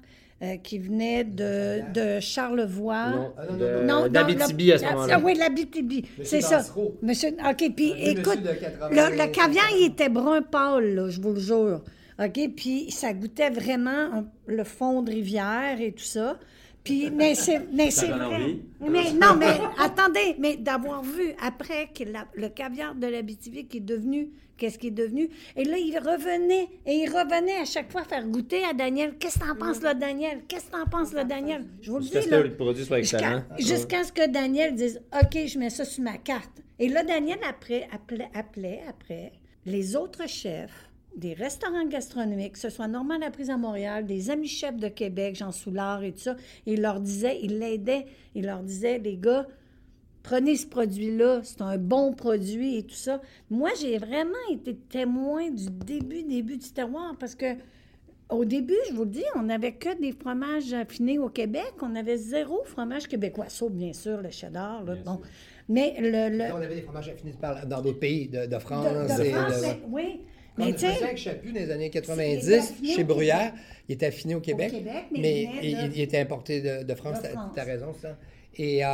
euh, 0.43 0.57
qui 0.57 0.79
venait 0.79 1.25
de, 1.25 1.81
de 1.93 2.21
Charlevoix. 2.21 3.11
Non, 3.11 3.33
Ah, 3.37 3.43
non, 3.51 3.57
de- 3.57 3.65
non, 3.65 3.83
Non, 3.83 4.01
non, 4.03 4.09
d'Abitibi 4.09 4.67
le- 4.67 4.73
à 4.75 4.79
ce 4.79 4.85
moment-là. 4.85 5.15
Ah 5.17 5.23
oui, 5.25 5.35
l'Abitibi. 5.35 6.05
C'est 6.25 6.41
ça. 6.41 6.63
Monsieur, 7.03 7.31
OK, 7.49 7.73
puis 7.77 7.93
écoute, 7.99 8.43
de 8.43 8.53
80. 8.55 8.89
le, 8.91 9.17
le 9.17 9.31
caviar, 9.33 9.67
il 9.79 9.87
était 9.87 10.09
brun 10.09 10.43
pâle, 10.43 10.95
là, 10.95 11.09
je 11.11 11.21
vous 11.21 11.33
le 11.35 11.41
jure. 11.41 11.83
OK, 12.23 12.41
puis 12.57 12.91
ça 12.91 13.13
goûtait 13.13 13.51
vraiment 13.51 14.25
le 14.47 14.65
fond 14.65 15.03
de 15.03 15.11
rivière 15.11 15.81
et 15.81 15.93
tout 15.93 16.05
ça. 16.05 16.39
Puis, 16.85 17.11
mais 17.11 17.35
c'est, 17.35 17.61
mais 17.75 17.91
c'est 17.91 18.07
vrai. 18.09 18.25
envie. 18.25 18.61
Mais 18.81 19.13
non, 19.13 19.37
mais 19.39 19.59
attendez, 19.79 20.35
mais 20.39 20.57
d'avoir 20.57 21.03
vu 21.03 21.35
après 21.47 21.91
que 21.95 22.05
la- 22.05 22.27
le 22.35 22.49
caviar 22.49 22.95
de 22.95 23.07
l'Abitibi 23.07 23.67
qui 23.67 23.77
est 23.79 23.81
devenu, 23.81 24.31
qu'est-ce 24.61 24.79
qui 24.79 24.89
est 24.89 24.93
devenu, 24.93 25.29
et 25.57 25.65
là, 25.65 25.79
il 25.79 25.99
revenait, 25.99 26.69
et 26.87 26.95
il 26.95 27.09
revenait 27.09 27.57
à 27.57 27.65
chaque 27.65 27.91
fois 27.91 28.05
faire 28.05 28.27
goûter 28.27 28.63
à 28.65 28.75
Daniel. 28.75 29.15
Qu'est-ce 29.19 29.39
que 29.39 29.47
t'en 29.47 29.57
penses, 29.57 29.83
là, 29.83 29.95
Daniel? 29.95 30.43
Qu'est-ce 30.47 30.67
que 30.67 30.73
t'en 30.73 30.87
penses, 30.87 31.13
là, 31.13 31.25
Daniel? 31.25 31.65
Je 31.81 31.91
vous 31.91 31.97
le 31.97 32.03
Jusqu'à 32.03 32.21
dis, 32.21 32.27
ce 32.27 32.31
là. 32.31 32.43
que 32.43 32.49
le 32.49 32.55
produit 32.55 32.85
soit 32.85 32.99
excellent. 32.99 33.43
Jusqu'à 33.59 33.75
jusqu'à 33.75 34.05
ce 34.05 34.13
que 34.13 34.31
Daniel 34.31 34.75
dise 34.75 35.01
OK, 35.15 35.47
je 35.47 35.59
mets 35.59 35.71
ça 35.71 35.85
sur 35.85 36.05
ma 36.05 36.19
carte. 36.19 36.63
Et 36.79 36.89
là, 36.89 37.03
Daniel 37.03 37.39
après, 37.49 37.89
appelait, 37.93 38.29
appelait 38.35 38.83
après 38.89 39.33
les 39.65 39.97
autres 39.97 40.29
chefs 40.29 40.91
des 41.17 41.35
restaurants 41.35 41.87
gastronomiques, 41.87 42.53
que 42.53 42.59
ce 42.59 42.69
soit 42.69 42.87
Normand 42.87 43.19
Laprise 43.19 43.51
à 43.51 43.57
Montréal, 43.57 44.07
des 44.07 44.31
amis 44.31 44.47
chefs 44.47 44.77
de 44.77 44.89
Québec, 44.89 45.37
Jean 45.37 45.53
Soulard 45.53 46.05
et 46.05 46.13
tout 46.13 46.21
ça, 46.21 46.37
et 46.67 46.75
il 46.75 46.83
leur 46.83 47.01
disait, 47.01 47.39
il 47.43 47.59
l'aidait, 47.59 48.07
il 48.35 48.47
leur 48.47 48.63
disait, 48.63 48.99
les 48.99 49.17
gars, 49.17 49.47
prenez 50.23 50.57
ce 50.57 50.67
produit-là, 50.67 51.41
c'est 51.43 51.63
un 51.63 51.79
bon 51.79 52.13
produit 52.13 52.77
et 52.79 52.83
tout 52.83 52.95
ça. 52.95 53.21
Moi, 53.51 53.71
j'ai 53.81 53.99
vraiment 53.99 54.31
été 54.51 54.75
témoin 54.75 55.51
du 55.51 55.67
début, 55.71 56.23
début 56.23 56.57
du 56.57 56.71
terroir 56.71 57.15
parce 57.19 57.35
que 57.35 57.57
au 58.29 58.45
début, 58.45 58.77
je 58.89 58.95
vous 58.95 59.03
le 59.05 59.11
dis, 59.11 59.25
on 59.35 59.43
n'avait 59.43 59.73
que 59.73 60.01
des 60.01 60.13
fromages 60.13 60.73
affinés 60.73 61.19
au 61.19 61.29
Québec. 61.29 61.73
On 61.83 61.97
avait 61.97 62.17
zéro 62.17 62.63
fromage 62.65 63.09
québécois. 63.09 63.47
Sauf, 63.49 63.73
bien 63.73 63.93
sûr, 63.93 64.21
le 64.23 64.31
cheddar. 64.31 64.85
là, 64.85 64.95
bon. 65.05 65.21
Mais 65.69 65.97
le... 65.99 66.37
le 66.37 66.53
On 66.53 66.57
avait 66.57 66.77
des 66.77 66.83
fromages 66.83 67.09
affinés 67.09 67.33
par- 67.41 67.67
dans 67.67 67.81
d'autres 67.83 67.99
pays 67.99 68.29
de, 68.29 68.47
de 68.47 68.59
France. 68.59 68.87
de- 68.87 69.21
de 69.23 69.27
et 69.29 69.33
France, 69.33 69.61
de- 69.61 69.67
mais- 69.67 69.81
oui. 69.91 70.21
Quand 70.57 70.65
Mais 70.67 70.73
tu 70.75 70.79
sais, 70.81 71.17
Chaput 71.17 71.53
dans 71.53 71.61
les 71.61 71.71
années 71.71 71.85
il 71.85 71.89
était 71.89 72.01
90, 72.03 72.53
affiné 72.55 72.89
chez 72.95 73.03
au 73.03 73.07
Bruyère, 73.07 73.53
il 73.89 73.93
était 73.95 74.07
affiné 74.07 74.35
au 74.35 74.41
Québec, 74.41 74.71
Québec, 74.73 75.05
mais 75.13 75.49
mais 75.53 75.91
il 75.95 76.01
était 76.01 76.19
importé 76.19 76.61
de, 76.61 76.83
de 76.85 76.95
France, 76.95 77.19
De 77.19 77.23
t'as 77.23 77.29
France. 77.31 77.57
as 77.59 77.63
raison, 77.65 77.93
ça. 77.95 78.19
Et, 78.57 78.85
euh, 78.85 78.89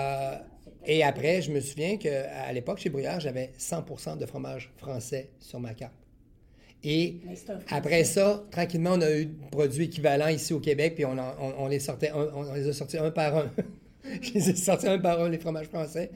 et 0.86 1.02
après, 1.02 1.42
je 1.42 1.50
me 1.52 1.60
souviens 1.60 1.96
qu'à 1.96 2.52
l'époque, 2.52 2.78
chez 2.78 2.90
Bruyère, 2.90 3.20
j'avais 3.20 3.52
100% 3.58 4.16
de 4.18 4.26
fromage 4.26 4.72
français 4.76 5.30
sur 5.40 5.60
ma 5.60 5.74
carte. 5.74 5.92
Et 6.84 7.16
après 7.70 8.04
ça, 8.04 8.44
tranquillement, 8.50 8.92
on 8.92 9.00
a 9.00 9.10
eu 9.10 9.26
des 9.26 9.46
produits 9.50 9.84
équivalents 9.86 10.28
ici 10.28 10.52
au 10.52 10.60
Québec, 10.60 10.94
puis 10.94 11.04
on, 11.04 11.18
en- 11.18 11.34
on- 11.40 11.64
on 11.64 11.68
les 11.68 11.80
sortait, 11.80 12.10
un- 12.10 12.30
on, 12.34 12.48
on 12.50 12.54
les 12.54 12.68
a 12.68 12.72
sortis 12.72 12.98
un 12.98 13.10
par 13.10 13.36
un. 13.36 13.50
je 14.22 14.32
les 14.34 14.50
ai 14.50 14.54
sortis 14.56 14.86
un 14.86 14.98
par 14.98 15.20
un, 15.20 15.28
les 15.28 15.38
fromages 15.38 15.66
français. 15.66 16.10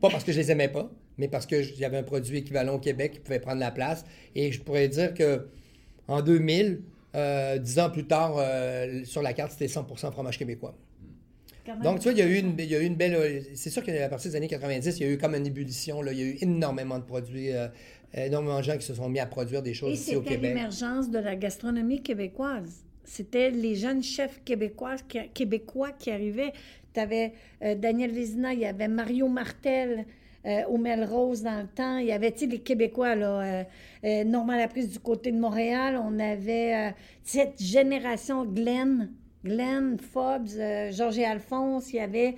Pas 0.00 0.10
parce 0.10 0.24
que 0.24 0.32
je 0.32 0.38
les 0.38 0.50
aimais 0.50 0.68
pas, 0.68 0.90
mais 1.16 1.28
parce 1.28 1.46
qu'il 1.46 1.74
y 1.78 1.84
avait 1.84 1.96
un 1.96 2.02
produit 2.02 2.38
équivalent 2.38 2.74
au 2.74 2.78
Québec 2.80 3.12
qui 3.12 3.20
pouvait 3.20 3.40
prendre 3.40 3.60
la 3.60 3.70
place. 3.70 4.04
Et 4.34 4.52
je 4.52 4.60
pourrais 4.60 4.88
dire 4.88 5.14
que 5.14 5.48
en 6.08 6.20
2000, 6.20 6.82
euh, 7.14 7.58
dix 7.58 7.78
ans 7.78 7.88
plus 7.88 8.06
tard, 8.06 8.34
euh, 8.36 9.04
sur 9.04 9.22
la 9.22 9.32
carte, 9.32 9.52
c'était 9.52 9.68
100% 9.68 10.10
fromage 10.12 10.38
québécois. 10.38 10.74
Donc, 11.82 11.98
tu 11.98 12.04
vois, 12.04 12.12
il 12.12 12.18
y 12.18 12.22
a 12.22 12.26
eu 12.26 12.38
une, 12.38 12.54
il 12.58 12.64
y 12.66 12.74
a 12.76 12.80
eu 12.80 12.84
une 12.84 12.94
belle. 12.96 13.14
euh, 13.14 13.40
C'est 13.54 13.70
sûr 13.70 13.82
qu'à 13.82 14.08
partir 14.08 14.30
des 14.30 14.36
années 14.36 14.48
90, 14.48 14.98
il 14.98 15.06
y 15.06 15.08
a 15.08 15.12
eu 15.12 15.18
comme 15.18 15.34
une 15.34 15.46
ébullition. 15.46 16.02
Là, 16.02 16.12
il 16.12 16.18
y 16.18 16.22
a 16.22 16.26
eu 16.26 16.36
énormément 16.42 16.98
de 16.98 17.04
produits, 17.04 17.52
euh, 17.52 17.68
énormément 18.14 18.58
de 18.58 18.64
gens 18.64 18.76
qui 18.76 18.84
se 18.86 18.94
sont 18.94 19.08
mis 19.08 19.20
à 19.20 19.26
produire 19.26 19.62
des 19.62 19.74
choses 19.74 19.90
Et 19.90 19.94
ici 19.94 20.16
au 20.16 20.20
c'était 20.20 20.34
Québec. 20.36 20.50
l'émergence 20.54 21.10
de 21.10 21.18
la 21.18 21.36
gastronomie 21.36 22.02
québécoise. 22.02 22.84
C'était 23.04 23.50
les 23.50 23.74
jeunes 23.74 24.02
chefs 24.02 24.42
québécois 24.44 24.96
qui, 25.08 25.18
québécois 25.32 25.92
qui 25.92 26.10
arrivaient. 26.10 26.52
Tu 26.94 27.00
avais 27.00 27.32
Daniel 27.60 28.12
Vézina, 28.12 28.52
il 28.52 28.60
y 28.60 28.66
avait 28.66 28.88
Mario 28.88 29.28
Martel 29.28 30.06
euh, 30.46 30.62
au 30.68 30.76
Melrose 30.78 31.42
dans 31.42 31.60
le 31.62 31.66
temps. 31.66 31.98
Il 31.98 32.06
y 32.06 32.12
avait, 32.12 32.30
tu 32.32 32.46
les 32.46 32.58
Québécois, 32.60 33.14
là, 33.14 33.40
euh, 33.40 33.64
euh, 34.04 34.24
Normand 34.24 34.56
Laprise 34.56 34.90
du 34.90 34.98
côté 34.98 35.32
de 35.32 35.38
Montréal. 35.38 35.98
On 36.02 36.18
avait 36.18 36.74
euh, 36.74 36.90
cette 37.22 37.60
génération 37.62 38.44
Glenn, 38.44 39.10
Glenn, 39.44 39.98
Fobbs, 39.98 40.56
euh, 40.58 40.90
Georges 40.92 41.18
et 41.18 41.24
Alphonse. 41.24 41.92
Il 41.92 41.96
y 41.96 42.00
avait 42.00 42.34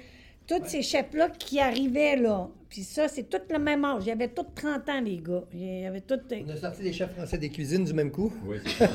tous 0.46 0.62
ces 0.66 0.82
chefs-là 0.82 1.30
qui 1.30 1.60
arrivaient, 1.60 2.16
là. 2.16 2.48
Puis 2.68 2.82
ça, 2.82 3.08
c'est 3.08 3.24
tout 3.30 3.38
le 3.50 3.58
même 3.58 3.84
âge. 3.84 4.02
Il 4.04 4.08
y 4.08 4.12
avait 4.12 4.28
tous 4.28 4.46
30 4.54 4.88
ans, 4.88 5.00
les 5.00 5.18
gars. 5.18 5.44
Il 5.52 5.80
y 5.82 5.86
avait 5.86 6.00
tout... 6.00 6.18
On 6.44 6.48
a 6.50 6.56
sorti 6.56 6.82
des 6.82 6.92
chefs 6.92 7.12
français 7.14 7.38
des 7.38 7.48
cuisines 7.48 7.84
du 7.84 7.94
même 7.94 8.10
coup. 8.10 8.32
Oui, 8.44 8.56
c'est 8.64 8.86
ça. 8.86 8.90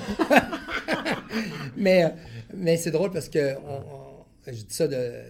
Mais, 1.77 2.03
euh, 2.05 2.09
mais 2.53 2.77
c'est 2.77 2.91
drôle 2.91 3.11
parce 3.11 3.29
que 3.29 3.55
on- 3.57 3.77
on- 3.77 4.25
je 4.47 4.51
dis 4.51 4.65
ça 4.69 4.87
de, 4.87 5.21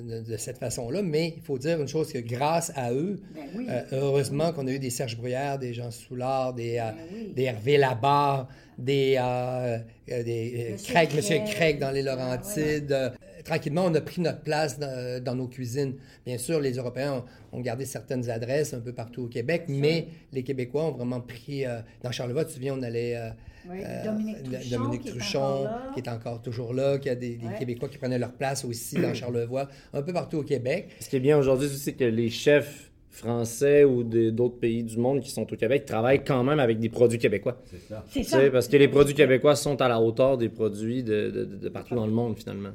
de- 0.00 0.36
cette 0.36 0.58
façon-là, 0.58 1.02
mais 1.02 1.34
il 1.36 1.42
faut 1.42 1.58
dire 1.58 1.80
une 1.80 1.88
chose 1.88 2.12
que 2.12 2.18
grâce 2.18 2.72
à 2.74 2.92
eux, 2.92 3.20
Ben 3.34 3.42
oui. 3.56 3.66
euh, 3.68 3.82
heureusement 3.92 4.52
qu'on 4.52 4.66
a 4.66 4.70
eu 4.72 4.78
des 4.78 4.90
Serge 4.90 5.16
Bruyère, 5.16 5.58
des 5.58 5.72
Jean 5.74 5.90
Soulard, 5.90 6.54
des, 6.54 6.78
euh, 6.78 6.90
Ben 6.90 6.94
oui. 7.12 7.32
des 7.34 7.42
Hervé 7.44 7.76
Labarre, 7.76 8.48
des, 8.78 9.16
euh, 9.18 9.78
des 10.08 10.70
Monsieur 10.72 10.92
Craig, 10.94 11.14
Monsieur 11.14 11.36
Craig. 11.38 11.48
Craig 11.54 11.78
dans 11.78 11.90
les 11.90 12.02
Laurentides. 12.02 12.92
Euh, 12.92 13.10
tranquillement, 13.44 13.84
on 13.86 13.94
a 13.94 14.00
pris 14.00 14.20
notre 14.20 14.40
place 14.40 14.78
dans, 14.78 15.22
dans 15.22 15.34
nos 15.34 15.46
cuisines. 15.48 15.94
Bien 16.26 16.38
sûr, 16.38 16.60
les 16.60 16.72
Européens 16.72 17.24
ont, 17.52 17.58
ont 17.58 17.60
gardé 17.60 17.84
certaines 17.84 18.28
adresses 18.30 18.72
un 18.74 18.80
peu 18.80 18.92
partout 18.92 19.24
au 19.24 19.28
Québec, 19.28 19.64
mais 19.68 20.08
les 20.32 20.42
Québécois 20.42 20.84
ont 20.86 20.92
vraiment 20.92 21.20
pris... 21.20 21.64
euh, 21.66 21.80
dans 22.02 22.10
Charlevoix, 22.10 22.44
tu 22.44 22.48
te 22.50 22.54
souviens, 22.54 22.74
on 22.78 22.82
allait... 22.82 23.16
euh, 23.16 23.30
Oui, 23.70 23.78
euh, 23.84 24.04
Dominique 24.04 24.42
Truchon, 24.44 24.78
Dominique 24.78 25.00
qui 25.02 25.08
est 25.08 25.12
Truchon, 25.12 25.66
qui 25.94 26.00
est 26.00 26.08
encore 26.08 26.42
toujours 26.42 26.74
là, 26.74 26.98
qui 26.98 27.08
a 27.08 27.14
des, 27.14 27.36
des 27.36 27.46
Ouais. 27.46 27.58
Québécois 27.58 27.88
qui 27.88 27.98
prenaient 27.98 28.18
leur 28.18 28.32
place 28.32 28.64
aussi 28.64 28.96
dans 28.96 29.14
Charlevoix, 29.14 29.68
un 29.92 30.02
peu 30.02 30.12
partout 30.12 30.38
au 30.38 30.42
Québec. 30.42 30.90
Ce 31.00 31.08
qui 31.08 31.16
est 31.16 31.20
bien 31.20 31.38
aujourd'hui, 31.38 31.68
c'est 31.68 31.94
que 31.94 32.04
les 32.04 32.30
chefs 32.30 32.90
français 33.10 33.84
ou 33.84 34.02
d'autres 34.02 34.58
pays 34.58 34.82
du 34.82 34.98
monde 34.98 35.20
qui 35.20 35.30
sont 35.30 35.42
au 35.50 35.56
Québec 35.56 35.84
travaillent 35.86 36.24
quand 36.24 36.42
même 36.42 36.58
avec 36.58 36.80
des 36.80 36.88
produits 36.88 37.18
québécois. 37.18 37.60
C'est 37.64 37.78
ça. 37.78 38.04
C'est 38.08 38.22
ça. 38.24 38.40
parce 38.50 38.66
que 38.66 38.76
les 38.76 38.88
produits 38.88 39.14
québécois 39.14 39.54
sont 39.54 39.80
à 39.80 39.88
la 39.88 40.00
hauteur 40.00 40.36
des 40.36 40.48
produits 40.48 41.04
de, 41.04 41.30
de- 41.30 41.44
de- 41.44 41.56
de 41.56 41.68
partout 41.68 41.94
dans 41.94 42.06
le 42.06 42.12
monde, 42.12 42.36
finalement. 42.36 42.70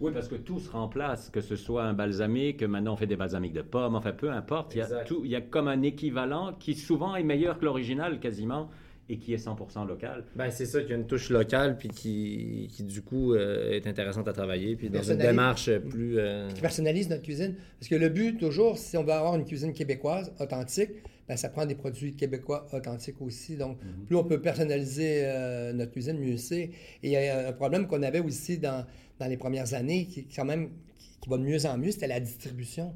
Oui, 0.00 0.10
parce 0.12 0.26
que 0.28 0.34
tout 0.34 0.58
se 0.58 0.68
remplace, 0.70 1.30
que 1.30 1.40
ce 1.40 1.54
soit 1.54 1.84
un 1.84 1.92
balsamique, 1.94 2.62
maintenant 2.64 2.94
on 2.94 2.96
fait 2.96 3.06
des 3.06 3.16
balsamiques 3.16 3.52
de 3.54 3.62
pommes, 3.62 3.94
enfin 3.94 4.10
peu 4.12 4.28
importe, 4.30 4.74
il 4.74 4.78
y 4.78 4.80
a, 4.82 5.04
tout, 5.04 5.22
il 5.24 5.30
y 5.30 5.36
a 5.36 5.40
comme 5.40 5.68
un 5.68 5.80
équivalent 5.82 6.52
qui 6.58 6.74
souvent 6.74 7.14
est 7.16 7.22
meilleur 7.22 7.58
que 7.58 7.64
l'original 7.64 8.18
quasiment 8.18 8.68
et 9.08 9.18
qui 9.18 9.32
est 9.32 9.44
100% 9.44 9.86
local. 9.86 10.24
Ben, 10.34 10.50
c'est 10.50 10.66
ça, 10.66 10.80
qu'il 10.80 10.90
y 10.90 10.92
a 10.92 10.96
une 10.96 11.06
touche 11.06 11.30
locale, 11.30 11.76
puis 11.76 11.88
qui, 11.88 12.68
qui 12.72 12.82
du 12.82 13.02
coup, 13.02 13.34
euh, 13.34 13.72
est 13.72 13.86
intéressante 13.86 14.26
à 14.26 14.32
travailler, 14.32 14.74
puis 14.74 14.90
dans 14.90 15.02
une 15.02 15.18
démarche 15.18 15.70
plus... 15.78 16.18
euh, 16.18 16.48
qui 16.50 16.60
personnalise 16.60 17.08
notre 17.08 17.22
cuisine. 17.22 17.54
Parce 17.78 17.88
que 17.88 17.94
le 17.94 18.08
but, 18.08 18.38
toujours, 18.38 18.78
si 18.78 18.96
on 18.96 19.04
veut 19.04 19.12
avoir 19.12 19.36
une 19.36 19.44
cuisine 19.44 19.72
québécoise, 19.72 20.32
authentique, 20.40 20.90
ben, 21.28 21.36
ça 21.36 21.48
prend 21.48 21.66
des 21.66 21.74
produits 21.74 22.14
québécois 22.14 22.66
authentiques 22.72 23.20
aussi. 23.20 23.56
Donc, 23.56 23.78
plus 24.06 24.16
on 24.16 24.24
peut 24.24 24.40
personnaliser 24.40 25.22
euh, 25.24 25.72
notre 25.72 25.92
cuisine, 25.92 26.18
mieux 26.18 26.36
c'est. 26.36 26.62
Et 26.62 26.72
il 27.02 27.10
y 27.10 27.16
a 27.16 27.48
un 27.48 27.52
problème 27.52 27.86
qu'on 27.86 28.02
avait 28.02 28.20
aussi 28.20 28.58
dans, 28.58 28.84
dans 29.18 29.26
les 29.26 29.36
premières 29.36 29.74
années, 29.74 30.06
qui, 30.06 30.26
quand 30.26 30.44
même, 30.44 30.70
qui, 30.98 31.28
va 31.28 31.38
de 31.38 31.42
mieux 31.42 31.64
en 31.66 31.78
mieux, 31.78 31.90
c'était 31.90 32.06
la 32.06 32.20
distribution. 32.20 32.94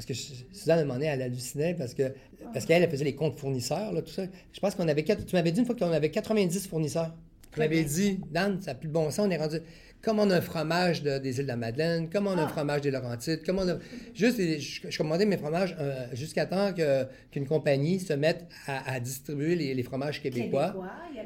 Parce 0.00 0.06
que 0.06 0.14
Suzanne, 0.14 0.78
à 0.78 0.80
un 0.80 0.84
moment 0.84 0.94
donné, 0.94 1.06
elle 1.06 1.20
hallucinait 1.20 1.74
parce 1.74 1.92
que 1.92 2.14
parce 2.54 2.64
qu'elle 2.64 2.88
faisait 2.88 3.04
les 3.04 3.14
comptes 3.14 3.38
fournisseurs, 3.38 3.92
là, 3.92 4.00
tout 4.00 4.10
ça. 4.10 4.22
Je 4.50 4.60
pense 4.60 4.74
qu'on 4.74 4.88
avait... 4.88 5.04
Tu 5.04 5.14
m'avais 5.34 5.52
dit 5.52 5.60
une 5.60 5.66
fois 5.66 5.74
qu'on 5.74 5.92
avait 5.92 6.10
90 6.10 6.68
fournisseurs. 6.68 7.14
Tu 7.52 7.60
m'avais 7.60 7.84
dit, 7.84 8.18
Dan, 8.30 8.62
ça 8.62 8.70
n'a 8.70 8.74
plus 8.76 8.88
de 8.88 8.94
bon 8.94 9.10
sens, 9.10 9.26
on 9.26 9.30
est 9.30 9.36
rendu 9.36 9.58
comme 10.02 10.18
on 10.18 10.30
a 10.30 10.36
un 10.36 10.40
fromage 10.40 11.02
des 11.02 11.38
îles 11.38 11.42
de 11.42 11.48
la 11.48 11.56
Madeleine, 11.56 12.08
comme 12.08 12.26
on 12.26 12.30
a 12.30 12.40
un 12.40 12.46
ah. 12.46 12.48
fromage 12.48 12.80
des 12.80 12.90
Laurentides, 12.90 13.44
comme 13.44 13.58
on 13.58 13.68
a... 13.68 13.76
Juste, 14.14 14.40
je, 14.40 14.96
commandais 14.96 15.26
mes 15.26 15.36
fromages 15.36 15.76
euh, 15.78 16.06
jusqu'à 16.14 16.46
temps 16.46 16.72
qu'une 17.30 17.46
compagnie 17.46 18.00
se 18.00 18.14
mette 18.14 18.46
à, 18.66 18.98
distribuer 18.98 19.54
les, 19.74 19.82
fromages 19.82 20.22
québécois. 20.22 20.74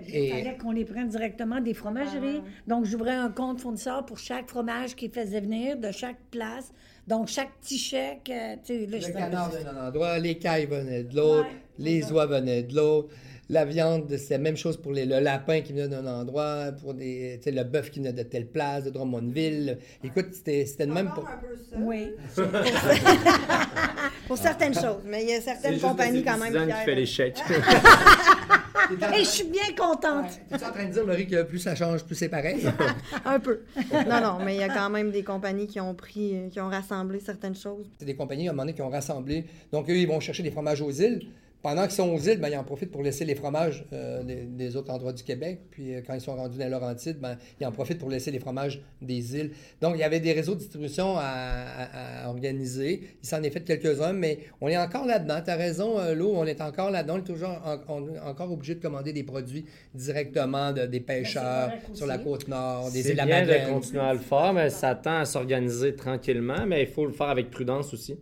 Il 0.08 0.30
fallait 0.30 0.56
qu'on 0.56 0.72
les 0.72 0.84
prenne 0.84 1.08
directement 1.08 1.60
des 1.60 1.74
fromageries. 1.74 2.40
Ah. 2.44 2.48
Donc, 2.66 2.84
j'ouvrais 2.84 3.14
un 3.14 3.30
compte 3.30 3.60
fournisseur 3.60 4.04
pour 4.04 4.18
chaque 4.18 4.48
fromage 4.48 4.96
qui 4.96 5.08
faisait 5.08 5.40
venir 5.40 5.78
de 5.78 5.92
chaque 5.92 6.18
place. 6.32 6.72
Donc, 7.06 7.28
chaque 7.28 7.52
petit 7.60 7.78
chèque... 7.78 8.30
Euh, 8.30 8.56
le 8.68 9.12
canard 9.12 9.50
d'un 9.50 9.88
endroit, 9.88 10.18
les 10.18 10.38
cailles 10.38 10.66
venaient 10.66 11.04
de 11.04 11.16
l'autre, 11.16 11.48
les 11.78 12.10
oies 12.12 12.26
venaient 12.26 12.62
de 12.62 12.74
l'autre 12.74 13.10
la 13.50 13.64
viande, 13.64 14.16
c'est 14.16 14.34
la 14.34 14.38
même 14.38 14.56
chose 14.56 14.76
pour 14.76 14.92
les, 14.92 15.04
le 15.04 15.20
lapin 15.20 15.60
qui 15.60 15.72
venait 15.72 15.88
d'un 15.88 16.06
endroit, 16.06 16.72
pour 16.80 16.94
des, 16.94 17.40
le 17.44 17.64
bœuf 17.64 17.90
qui 17.90 17.98
venait 17.98 18.12
de 18.12 18.22
telle 18.22 18.46
place, 18.46 18.84
de 18.84 18.90
Drummondville. 18.90 19.78
Écoute, 20.02 20.28
c'était 20.32 20.86
le 20.86 20.92
même 20.92 21.10
pour. 21.14 21.28
Un 21.28 21.36
peu 21.36 21.56
ça. 21.70 21.76
Oui. 21.78 22.12
pour 24.26 24.38
certaines 24.38 24.74
choses, 24.74 25.02
mais 25.04 25.22
il 25.24 25.28
y 25.28 25.34
a 25.34 25.40
certaines 25.40 25.78
compagnies 25.78 26.24
quand 26.24 26.38
même. 26.38 26.52
C'est 26.52 26.66
qui 26.66 26.84
fait 26.84 26.94
les 26.94 27.06
chèques. 27.06 27.42
Et 29.14 29.20
je 29.20 29.24
suis 29.24 29.44
bien 29.44 29.74
contente. 29.76 30.26
tu 30.48 30.54
es 30.54 30.64
en 30.64 30.70
train 30.70 30.84
de 30.86 30.92
dire, 30.92 31.04
Laurie, 31.04 31.26
que 31.26 31.42
plus 31.42 31.58
ça 31.58 31.74
change, 31.74 32.04
plus 32.04 32.14
c'est 32.14 32.28
pareil? 32.28 32.66
un 33.24 33.40
peu. 33.40 33.60
Non, 33.92 34.20
non, 34.20 34.38
mais 34.44 34.56
il 34.56 34.60
y 34.60 34.62
a 34.62 34.68
quand 34.68 34.90
même 34.90 35.10
des 35.10 35.22
compagnies 35.22 35.66
qui 35.66 35.80
ont 35.80 35.94
pris, 35.94 36.36
qui 36.50 36.60
ont 36.60 36.68
rassemblé 36.68 37.20
certaines 37.20 37.54
choses. 37.54 37.86
C'est 37.98 38.04
des 38.04 38.14
compagnies, 38.14 38.48
à 38.48 38.50
un 38.50 38.52
moment 38.52 38.64
donné, 38.64 38.74
qui 38.74 38.82
ont 38.82 38.90
rassemblé. 38.90 39.44
Donc, 39.72 39.88
eux, 39.88 39.96
ils 39.96 40.08
vont 40.08 40.20
chercher 40.20 40.42
des 40.42 40.50
fromages 40.50 40.82
aux 40.82 40.90
îles 40.90 41.26
pendant 41.64 41.84
qu'ils 41.84 41.92
sont 41.92 42.10
aux 42.10 42.18
îles, 42.18 42.38
ben, 42.38 42.50
ils 42.50 42.58
en 42.58 42.62
profitent 42.62 42.90
pour 42.90 43.02
laisser 43.02 43.24
les 43.24 43.34
fromages 43.34 43.86
euh, 43.94 44.22
des, 44.22 44.76
autres 44.76 44.92
endroits 44.92 45.14
du 45.14 45.22
Québec. 45.22 45.60
Puis 45.70 45.94
euh, 45.94 46.02
quand 46.06 46.12
ils 46.12 46.20
sont 46.20 46.36
rendus 46.36 46.58
dans 46.58 46.68
Laurentides, 46.68 47.18
ben, 47.18 47.38
ils 47.58 47.66
en 47.66 47.72
profitent 47.72 47.98
pour 47.98 48.10
laisser 48.10 48.30
les 48.30 48.38
fromages 48.38 48.82
des 49.00 49.34
îles. 49.34 49.52
Donc, 49.80 49.94
il 49.94 50.00
y 50.00 50.02
avait 50.02 50.20
des 50.20 50.32
réseaux 50.32 50.52
de 50.54 50.58
distribution 50.58 51.14
à, 51.16 52.28
organiser. 52.28 53.16
Il 53.22 53.26
s'en 53.26 53.42
est 53.42 53.48
fait 53.48 53.64
quelques-uns, 53.64 54.12
mais 54.12 54.40
on 54.60 54.68
est 54.68 54.76
encore 54.76 55.06
là-dedans. 55.06 55.40
Tu 55.42 55.50
as 55.50 55.56
raison, 55.56 55.98
euh, 55.98 56.14
Lou, 56.14 56.32
on 56.34 56.44
est 56.44 56.60
encore 56.60 56.90
là-dedans. 56.90 57.14
On 57.14 57.18
est 57.20 57.22
toujours 57.22 57.56
encore 58.26 58.52
obligé 58.52 58.74
de 58.74 58.82
commander 58.82 59.14
des 59.14 59.22
produits 59.22 59.64
directement 59.94 60.70
des 60.70 60.86
ben, 60.86 61.02
pêcheurs 61.02 61.72
sur 61.94 62.06
la 62.06 62.18
côte 62.18 62.46
nord, 62.46 62.90
des 62.92 63.08
îles 63.08 63.16
de 63.16 63.26
la 63.26 63.46
de 63.46 63.72
continuer 63.72 64.02
à 64.02 64.12
le 64.12 64.18
faire, 64.18 64.52
mais 64.52 64.68
ça 64.68 64.94
tend 64.94 65.20
à 65.20 65.24
s'organiser 65.24 65.96
tranquillement, 65.96 66.66
mais 66.66 66.82
il 66.82 66.88
faut 66.88 67.06
le 67.06 67.12
faire 67.12 67.28
avec 67.28 67.50
prudence 67.50 67.94
aussi. 67.94 68.18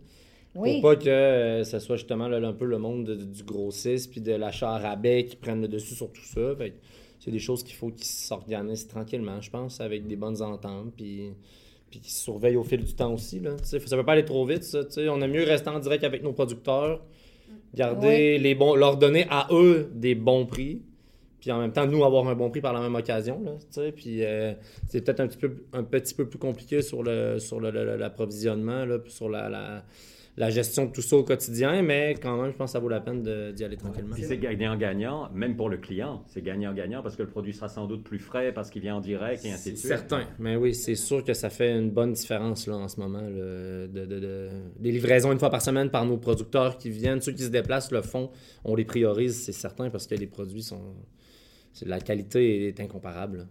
Pour 0.53 0.81
pas 0.81 0.95
que 0.95 1.09
euh, 1.09 1.63
ce 1.63 1.79
soit 1.79 1.95
justement 1.95 2.25
un 2.25 2.53
peu 2.53 2.65
le 2.65 2.77
monde 2.77 3.09
du 3.09 3.43
grossiste 3.43 4.11
puis 4.11 4.21
de 4.21 4.33
l'achat 4.33 4.75
à 4.75 4.77
rabais 4.77 5.25
qui 5.25 5.35
prennent 5.35 5.61
le 5.61 5.67
dessus 5.67 5.95
sur 5.95 6.11
tout 6.11 6.23
ça. 6.23 6.55
c'est 7.19 7.31
des 7.31 7.39
choses 7.39 7.63
qu'il 7.63 7.75
faut 7.75 7.89
qu'ils 7.89 8.05
s'organisent 8.05 8.87
tranquillement, 8.87 9.41
je 9.41 9.49
pense, 9.49 9.81
avec 9.81 10.07
des 10.07 10.15
bonnes 10.15 10.41
ententes 10.43 10.93
puis, 10.95 11.31
puis 11.89 11.99
qu'ils 11.99 12.11
se 12.11 12.21
surveillent 12.21 12.57
au 12.57 12.63
fil 12.63 12.83
du 12.83 12.93
temps 12.93 13.13
aussi. 13.13 13.39
Là. 13.39 13.55
Ça 13.63 13.79
peut 13.79 14.05
pas 14.05 14.13
aller 14.13 14.25
trop 14.25 14.45
vite, 14.45 14.63
ça. 14.63 14.81
On 15.09 15.21
a 15.21 15.27
mieux 15.27 15.43
rester 15.43 15.69
en 15.69 15.79
direct 15.79 16.03
avec 16.03 16.21
nos 16.21 16.33
producteurs, 16.33 17.03
garder 17.73 18.37
les 18.37 18.53
bons, 18.53 18.75
leur 18.75 18.97
donner 18.97 19.25
à 19.31 19.47
eux 19.51 19.89
des 19.95 20.13
bons 20.13 20.45
prix 20.45 20.83
puis 21.43 21.51
en 21.51 21.59
même 21.59 21.73
temps, 21.73 21.85
nous, 21.85 22.05
avoir 22.05 22.25
un 22.29 22.35
bon 22.35 22.49
prix 22.49 22.61
par 22.61 22.71
la 22.71 22.79
même 22.79 22.95
occasion. 22.95 23.43
Là, 23.43 23.91
puis 23.93 24.23
euh, 24.23 24.53
c'est 24.87 25.01
peut-être 25.01 25.19
un 25.19 25.27
petit 25.27 25.37
peu, 25.37 25.65
un 25.73 25.83
petit 25.83 26.13
peu 26.13 26.25
plus 26.25 26.39
compliqué 26.39 26.81
sur 26.81 27.03
le 27.03 27.37
sur 27.37 27.59
l'approvisionnement, 27.59 28.85
sur 29.07 29.27
la, 29.27 29.49
la 29.49 29.83
gestion 30.49 30.85
de 30.85 30.91
tout 30.91 31.01
ça 31.01 31.15
au 31.15 31.23
quotidien, 31.23 31.81
mais 31.83 32.15
quand 32.21 32.41
même, 32.41 32.51
je 32.51 32.57
pense 32.57 32.71
que 32.71 32.73
ça 32.73 32.79
vaut 32.79 32.89
la 32.89 33.01
peine 33.01 33.21
d'y 33.53 33.63
aller 33.63 33.77
tranquillement. 33.77 34.15
Puis 34.15 34.23
c'est 34.23 34.37
gagnant-gagnant, 34.37 35.29
même 35.31 35.55
pour 35.55 35.69
le 35.69 35.77
client. 35.77 36.23
C'est 36.27 36.41
gagnant-gagnant 36.41 37.03
parce 37.03 37.15
que 37.15 37.21
le 37.21 37.29
produit 37.29 37.53
sera 37.53 37.69
sans 37.69 37.85
doute 37.85 38.03
plus 38.03 38.19
frais 38.19 38.51
parce 38.51 38.69
qu'il 38.69 38.81
vient 38.81 38.95
en 38.95 39.01
direct 39.01 39.45
et 39.45 39.51
ainsi 39.51 39.71
de 39.71 39.77
suite. 39.77 39.89
Certain. 39.89 40.27
Mais 40.39 40.55
oui, 40.55 40.73
c'est 40.73 40.95
sûr 40.95 41.23
que 41.23 41.33
ça 41.33 41.49
fait 41.49 41.77
une 41.77 41.91
bonne 41.91 42.13
différence 42.13 42.67
là, 42.67 42.77
en 42.77 42.87
ce 42.87 42.99
moment. 42.99 43.21
de, 43.21 43.87
de, 43.87 44.49
des 44.79 44.91
livraisons 44.91 45.31
une 45.31 45.39
fois 45.39 45.49
par 45.49 45.61
semaine 45.61 45.89
par 45.89 46.05
nos 46.05 46.17
producteurs 46.17 46.77
qui 46.77 46.89
viennent, 46.89 47.21
ceux 47.21 47.33
qui 47.33 47.43
se 47.43 47.49
déplacent 47.49 47.91
le 47.91 48.01
font, 48.01 48.31
on 48.63 48.75
les 48.75 48.85
priorise, 48.85 49.43
c'est 49.43 49.51
certain, 49.51 49.89
parce 49.89 50.07
que 50.07 50.15
les 50.15 50.27
produits 50.27 50.63
sont. 50.63 50.95
La 51.85 51.99
qualité 51.99 52.67
est 52.67 52.79
incomparable. 52.79 53.47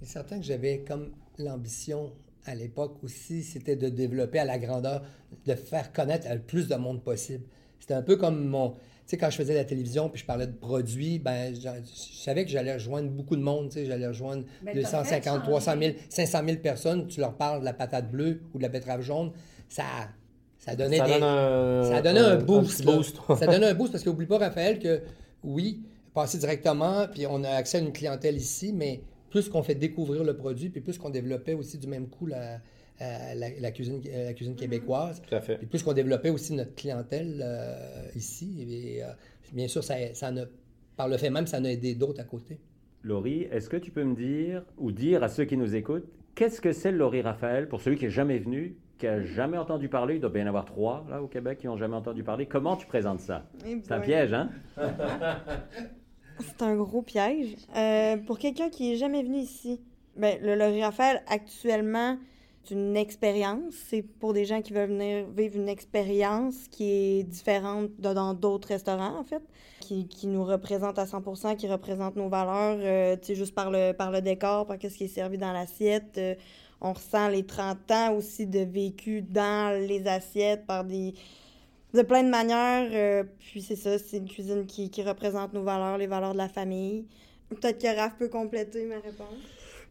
C'est 0.00 0.08
certain 0.12 0.38
que 0.38 0.44
j'avais 0.44 0.84
comme 0.86 1.12
l'ambition 1.38 2.12
à 2.46 2.54
l'époque 2.54 2.96
aussi, 3.02 3.42
c'était 3.42 3.76
de 3.76 3.88
développer 3.88 4.38
à 4.38 4.44
la 4.44 4.58
grandeur, 4.58 5.02
de 5.46 5.54
faire 5.54 5.92
connaître 5.92 6.28
le 6.30 6.40
plus 6.40 6.68
de 6.68 6.74
monde 6.74 7.02
possible. 7.02 7.44
C'était 7.80 7.94
un 7.94 8.02
peu 8.02 8.16
comme 8.16 8.46
mon... 8.46 8.70
Tu 8.70 9.10
sais, 9.10 9.16
quand 9.18 9.28
je 9.28 9.36
faisais 9.36 9.54
la 9.54 9.64
télévision 9.64 10.08
puis 10.08 10.20
je 10.20 10.24
parlais 10.24 10.46
de 10.46 10.52
produits, 10.52 11.18
ben, 11.18 11.54
je, 11.54 11.68
savais 11.92 12.44
que 12.44 12.50
j'allais 12.50 12.72
rejoindre 12.74 13.10
beaucoup 13.10 13.36
de 13.36 13.42
monde. 13.42 13.68
Tu 13.68 13.74
sais, 13.74 13.86
j'allais 13.86 14.06
rejoindre 14.06 14.44
250, 14.74 15.42
300 15.42 15.72
000, 15.78 15.92
500 16.08 16.38
000 16.46 16.58
personnes. 16.58 17.06
Tu 17.08 17.20
leur 17.20 17.34
parles 17.34 17.60
de 17.60 17.66
la 17.66 17.74
patate 17.74 18.10
bleue 18.10 18.40
ou 18.54 18.58
de 18.58 18.62
la 18.62 18.70
betterave 18.70 19.02
jaune. 19.02 19.32
Ça, 19.68 19.84
ça 20.58 20.74
donnait 20.74 20.96
ça 20.96 21.06
des... 21.06 21.22
un, 21.22 21.82
ça 21.84 22.00
donnait 22.00 22.20
un, 22.20 22.36
boost. 22.36 22.84
ça 23.38 23.46
donnait 23.46 23.66
un 23.66 23.74
boost 23.74 23.92
parce 23.92 24.02
qu'oublie 24.02 24.26
pas, 24.26 24.38
Raphaël, 24.38 24.78
que 24.78 25.02
oui, 25.42 25.82
passer 26.14 26.38
directement, 26.38 27.06
puis 27.06 27.26
on 27.26 27.44
a 27.44 27.50
accès 27.50 27.78
à 27.78 27.80
une 27.80 27.92
clientèle 27.92 28.36
ici, 28.36 28.72
mais 28.72 29.02
plus 29.34 29.48
qu'on 29.48 29.64
fait 29.64 29.74
découvrir 29.74 30.22
le 30.22 30.36
produit, 30.36 30.68
puis 30.68 30.80
plus 30.80 30.96
qu'on 30.96 31.10
développait 31.10 31.54
aussi 31.54 31.76
du 31.76 31.88
même 31.88 32.06
coup 32.06 32.26
la, 32.26 32.60
euh, 33.02 33.34
la, 33.34 33.70
cuisine, 33.72 34.00
euh, 34.06 34.26
la 34.26 34.32
cuisine 34.32 34.54
québécoise. 34.54 35.20
Tout 35.28 35.34
à 35.34 35.40
fait. 35.40 35.58
Et 35.60 35.66
plus 35.66 35.82
qu'on 35.82 35.92
développait 35.92 36.30
aussi 36.30 36.54
notre 36.54 36.76
clientèle 36.76 37.40
euh, 37.42 38.06
ici. 38.14 38.64
Et, 38.70 39.02
bien 39.52 39.66
sûr, 39.66 39.82
ça, 39.82 39.96
ça 40.14 40.32
par 40.96 41.08
le 41.08 41.16
fait 41.16 41.30
même, 41.30 41.48
ça 41.48 41.58
en 41.58 41.64
a 41.64 41.68
aidé 41.68 41.96
d'autres 41.96 42.20
à 42.20 42.24
côté. 42.24 42.60
Laurie, 43.02 43.48
est-ce 43.50 43.68
que 43.68 43.76
tu 43.76 43.90
peux 43.90 44.04
me 44.04 44.14
dire, 44.14 44.62
ou 44.78 44.92
dire 44.92 45.24
à 45.24 45.28
ceux 45.28 45.46
qui 45.46 45.56
nous 45.56 45.74
écoutent, 45.74 46.06
qu'est-ce 46.36 46.60
que 46.60 46.72
c'est 46.72 46.92
le 46.92 46.98
Laurie 46.98 47.22
Raphaël, 47.22 47.68
pour 47.68 47.80
celui 47.80 47.96
qui 47.96 48.04
n'est 48.04 48.10
jamais 48.10 48.38
venu, 48.38 48.76
qui 48.98 49.06
n'a 49.06 49.20
jamais 49.20 49.58
entendu 49.58 49.88
parler, 49.88 50.14
il 50.14 50.20
doit 50.20 50.30
bien 50.30 50.42
y 50.42 50.44
en 50.44 50.50
avoir 50.50 50.64
trois 50.64 51.04
là 51.10 51.20
au 51.20 51.26
Québec 51.26 51.58
qui 51.58 51.66
n'ont 51.66 51.76
jamais 51.76 51.96
entendu 51.96 52.22
parler. 52.22 52.46
Comment 52.46 52.76
tu 52.76 52.86
présentes 52.86 53.18
ça? 53.18 53.50
Eh 53.66 53.80
c'est 53.82 53.92
un 53.92 53.98
piège, 53.98 54.32
hein? 54.32 54.50
C'est 56.40 56.62
un 56.62 56.74
gros 56.76 57.02
piège. 57.02 57.56
Euh, 57.76 58.16
pour 58.16 58.38
quelqu'un 58.38 58.68
qui 58.68 58.90
n'est 58.90 58.96
jamais 58.96 59.22
venu 59.22 59.38
ici, 59.38 59.80
ben, 60.16 60.38
le 60.42 60.54
Laurie 60.54 60.82
Raphaël, 60.82 61.22
actuellement, 61.28 62.16
c'est 62.64 62.74
une 62.74 62.96
expérience. 62.96 63.74
C'est 63.88 64.02
pour 64.02 64.32
des 64.32 64.44
gens 64.44 64.62
qui 64.62 64.72
veulent 64.72 64.88
venir 64.88 65.26
vivre 65.36 65.56
une 65.56 65.68
expérience 65.68 66.68
qui 66.70 66.90
est 66.90 67.22
différente 67.24 67.90
dans 67.98 68.34
d'autres 68.34 68.68
restaurants, 68.68 69.18
en 69.18 69.24
fait, 69.24 69.42
qui, 69.80 70.06
qui, 70.08 70.26
nous 70.26 70.44
représente 70.44 70.98
à 70.98 71.06
100 71.06 71.56
qui 71.56 71.68
représente 71.68 72.16
nos 72.16 72.28
valeurs, 72.28 72.78
euh, 72.80 73.16
tu 73.16 73.26
sais, 73.26 73.34
juste 73.34 73.54
par 73.54 73.70
le, 73.70 73.92
par 73.92 74.10
le 74.10 74.20
décor, 74.20 74.66
par 74.66 74.76
ce 74.80 74.88
qui 74.88 75.04
est 75.04 75.08
servi 75.08 75.38
dans 75.38 75.52
l'assiette. 75.52 76.16
Euh, 76.18 76.34
on 76.80 76.92
ressent 76.92 77.28
les 77.28 77.46
30 77.46 77.90
ans 77.90 78.14
aussi 78.14 78.46
de 78.46 78.60
vécu 78.60 79.22
dans 79.22 79.74
les 79.86 80.06
assiettes 80.06 80.66
par 80.66 80.84
des 80.84 81.14
de 81.94 82.02
plein 82.02 82.22
de 82.22 82.28
manières. 82.28 82.90
Euh, 82.92 83.24
puis 83.38 83.62
c'est 83.62 83.76
ça, 83.76 83.98
c'est 83.98 84.18
une 84.18 84.28
cuisine 84.28 84.66
qui, 84.66 84.90
représente 85.02 85.52
nos 85.52 85.62
valeurs, 85.62 85.96
les 85.98 86.06
valeurs 86.06 86.32
de 86.32 86.38
la 86.38 86.48
famille. 86.48 87.06
Peut-être 87.48 87.80
que 87.80 87.96
Raph 87.96 88.16
peut 88.18 88.28
compléter 88.28 88.84
ma 88.86 88.96
réponse. 88.96 89.38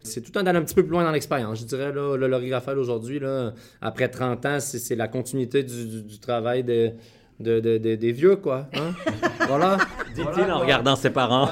C'est 0.02 0.22
tout 0.22 0.38
en 0.38 0.44
d'aller 0.44 0.60
un 0.60 0.64
petit 0.64 0.76
peu 0.76 0.84
plus 0.84 0.92
loin 0.92 1.06
dans 1.06 1.12
l'expérience. 1.12 1.60
Je 1.60 1.66
dirais, 1.66 1.94
là, 1.94 2.18
le 2.18 2.28
Laurie 2.28 2.54
Raphaël 2.54 2.78
aujourd'hui, 2.78 3.22
après 3.82 4.10
30 4.10 4.46
ans, 4.46 4.60
c'est 4.60 4.96
la 4.96 5.08
continuité 5.08 5.64
du, 5.64 6.20
travail 6.20 6.64
de, 6.64 6.92
des 7.40 8.12
vieux, 8.12 8.36
quoi. 8.36 8.68
Hein? 8.74 8.92
voilà. 9.48 9.78
Dit-il 10.14 10.52
en 10.52 10.60
regardant 10.60 10.98
ses 10.98 11.10
parents. 11.10 11.50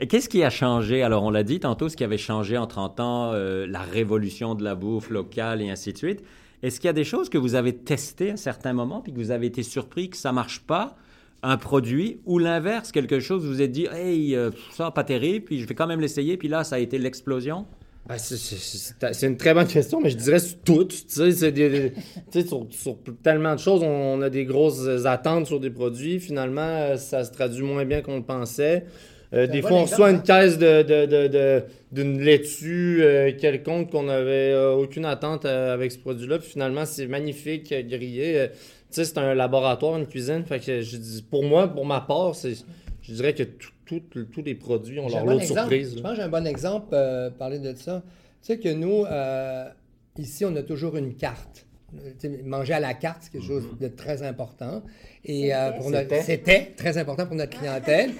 Et 0.00 0.06
qu'est-ce 0.08 0.30
qui 0.30 0.42
a 0.42 0.50
changé? 0.50 1.02
Alors, 1.02 1.24
on 1.24 1.30
l'a 1.30 1.42
dit 1.42 1.60
tantôt, 1.60 1.90
ce 1.90 1.96
qui 1.96 2.04
avait 2.04 2.16
changé 2.16 2.56
en 2.56 2.66
30 2.66 3.00
ans, 3.00 3.32
euh, 3.34 3.66
la 3.66 3.82
révolution 3.82 4.54
de 4.54 4.64
la 4.64 4.74
bouffe 4.74 5.10
locale 5.10 5.60
et 5.60 5.68
ainsi 5.68 5.92
de 5.92 5.98
suite. 5.98 6.24
Est-ce 6.62 6.78
qu'il 6.80 6.88
y 6.88 6.90
a 6.90 6.94
des 6.94 7.04
choses 7.04 7.28
que 7.28 7.38
vous 7.38 7.54
avez 7.54 7.74
testées 7.74 8.30
à 8.30 8.32
un 8.34 8.36
certain 8.36 8.72
moment, 8.72 9.00
puis 9.00 9.12
que 9.12 9.18
vous 9.18 9.30
avez 9.30 9.46
été 9.46 9.62
surpris 9.62 10.10
que 10.10 10.16
ça 10.16 10.32
marche 10.32 10.60
pas, 10.60 10.96
un 11.42 11.56
produit, 11.56 12.20
ou 12.26 12.38
l'inverse, 12.38 12.92
quelque 12.92 13.18
chose, 13.18 13.44
vous 13.44 13.52
vous 13.52 13.62
êtes 13.62 13.72
dit, 13.72 13.86
hey, 13.90 14.36
euh, 14.36 14.50
ça, 14.72 14.90
pas 14.90 15.04
terrible, 15.04 15.46
puis 15.46 15.60
je 15.60 15.66
vais 15.66 15.74
quand 15.74 15.86
même 15.86 16.00
l'essayer, 16.00 16.36
puis 16.36 16.48
là, 16.48 16.64
ça 16.64 16.76
a 16.76 16.78
été 16.78 16.98
l'explosion? 16.98 17.66
Ben, 18.08 18.16
c'est 18.18 19.26
une 19.26 19.36
très 19.36 19.54
bonne 19.54 19.66
question, 19.66 20.00
mais 20.00 20.10
je 20.10 20.16
dirais 20.16 20.40
sur 20.40 20.58
tout. 20.60 20.84
Tu 20.84 21.04
sais, 21.06 21.30
sur, 22.42 22.98
tellement 23.22 23.54
de 23.54 23.60
choses, 23.60 23.82
on, 23.84 24.20
a 24.20 24.30
des 24.30 24.44
grosses 24.44 25.06
attentes 25.06 25.46
sur 25.46 25.60
des 25.60 25.70
produits. 25.70 26.18
Finalement, 26.18 26.60
euh, 26.60 26.96
ça 26.96 27.24
se 27.24 27.30
traduit 27.30 27.62
moins 27.62 27.84
bien 27.84 28.00
qu'on 28.00 28.16
le 28.16 28.24
pensait. 28.24 28.84
Euh, 29.32 29.46
des 29.46 29.62
fois, 29.62 29.72
on 29.72 29.82
reçoit 29.84 30.10
une 30.10 30.16
hein. 30.16 30.22
caisse 30.26 30.58
de, 30.58 30.82
de, 30.82 31.06
de, 31.28 31.62
d'une 31.92 32.20
laitue 32.20 32.98
euh, 33.02 33.32
quelconque 33.38 33.90
qu'on 33.90 34.02
n'avait 34.04 34.52
euh, 34.52 34.74
aucune 34.74 35.04
attente 35.04 35.44
avec 35.44 35.92
ce 35.92 35.98
produit-là. 35.98 36.38
Puis 36.38 36.50
finalement, 36.50 36.84
c'est 36.84 37.06
magnifique, 37.06 37.72
grillé. 37.88 38.48
sais, 38.90 39.04
c'est 39.04 39.18
un 39.18 39.34
laboratoire, 39.34 39.96
une 39.98 40.06
cuisine. 40.06 40.44
Fait 40.44 40.58
que 40.58 40.80
je 40.80 40.96
dis, 40.96 41.22
pour 41.22 41.44
moi, 41.44 41.68
pour 41.68 41.86
ma 41.86 42.00
part, 42.00 42.34
c'est, 42.34 42.54
je 43.02 43.12
dirais 43.12 43.34
que 43.34 43.44
tous 43.86 44.42
les 44.44 44.54
produits 44.54 44.98
ont 44.98 45.08
leur 45.08 45.24
lot 45.24 45.38
de 45.38 45.44
surprise. 45.44 45.94
Je 45.96 46.02
pense 46.02 46.12
que 46.12 46.16
j'ai 46.16 46.22
un 46.22 46.28
bon 46.28 46.46
exemple, 46.46 46.88
euh, 46.92 47.30
parler 47.30 47.58
de 47.58 47.74
ça. 47.74 48.02
Tu 48.42 48.46
sais 48.46 48.58
que 48.58 48.68
nous, 48.68 49.04
euh, 49.04 49.68
ici, 50.18 50.44
on 50.44 50.54
a 50.56 50.62
toujours 50.62 50.96
une 50.96 51.14
carte. 51.14 51.66
Tu 52.20 52.28
manger 52.44 52.74
à 52.74 52.80
la 52.80 52.94
carte, 52.94 53.18
c'est 53.22 53.32
quelque 53.32 53.46
chose 53.46 53.64
de 53.80 53.88
très 53.88 54.22
important. 54.22 54.82
Et 55.24 55.52
euh, 55.52 55.72
pour 55.72 55.90
notre- 55.90 56.02
C'était. 56.08 56.22
c'était 56.22 56.72
très 56.76 56.98
important 56.98 57.26
pour 57.26 57.34
notre 57.34 57.58
clientèle. 57.58 58.12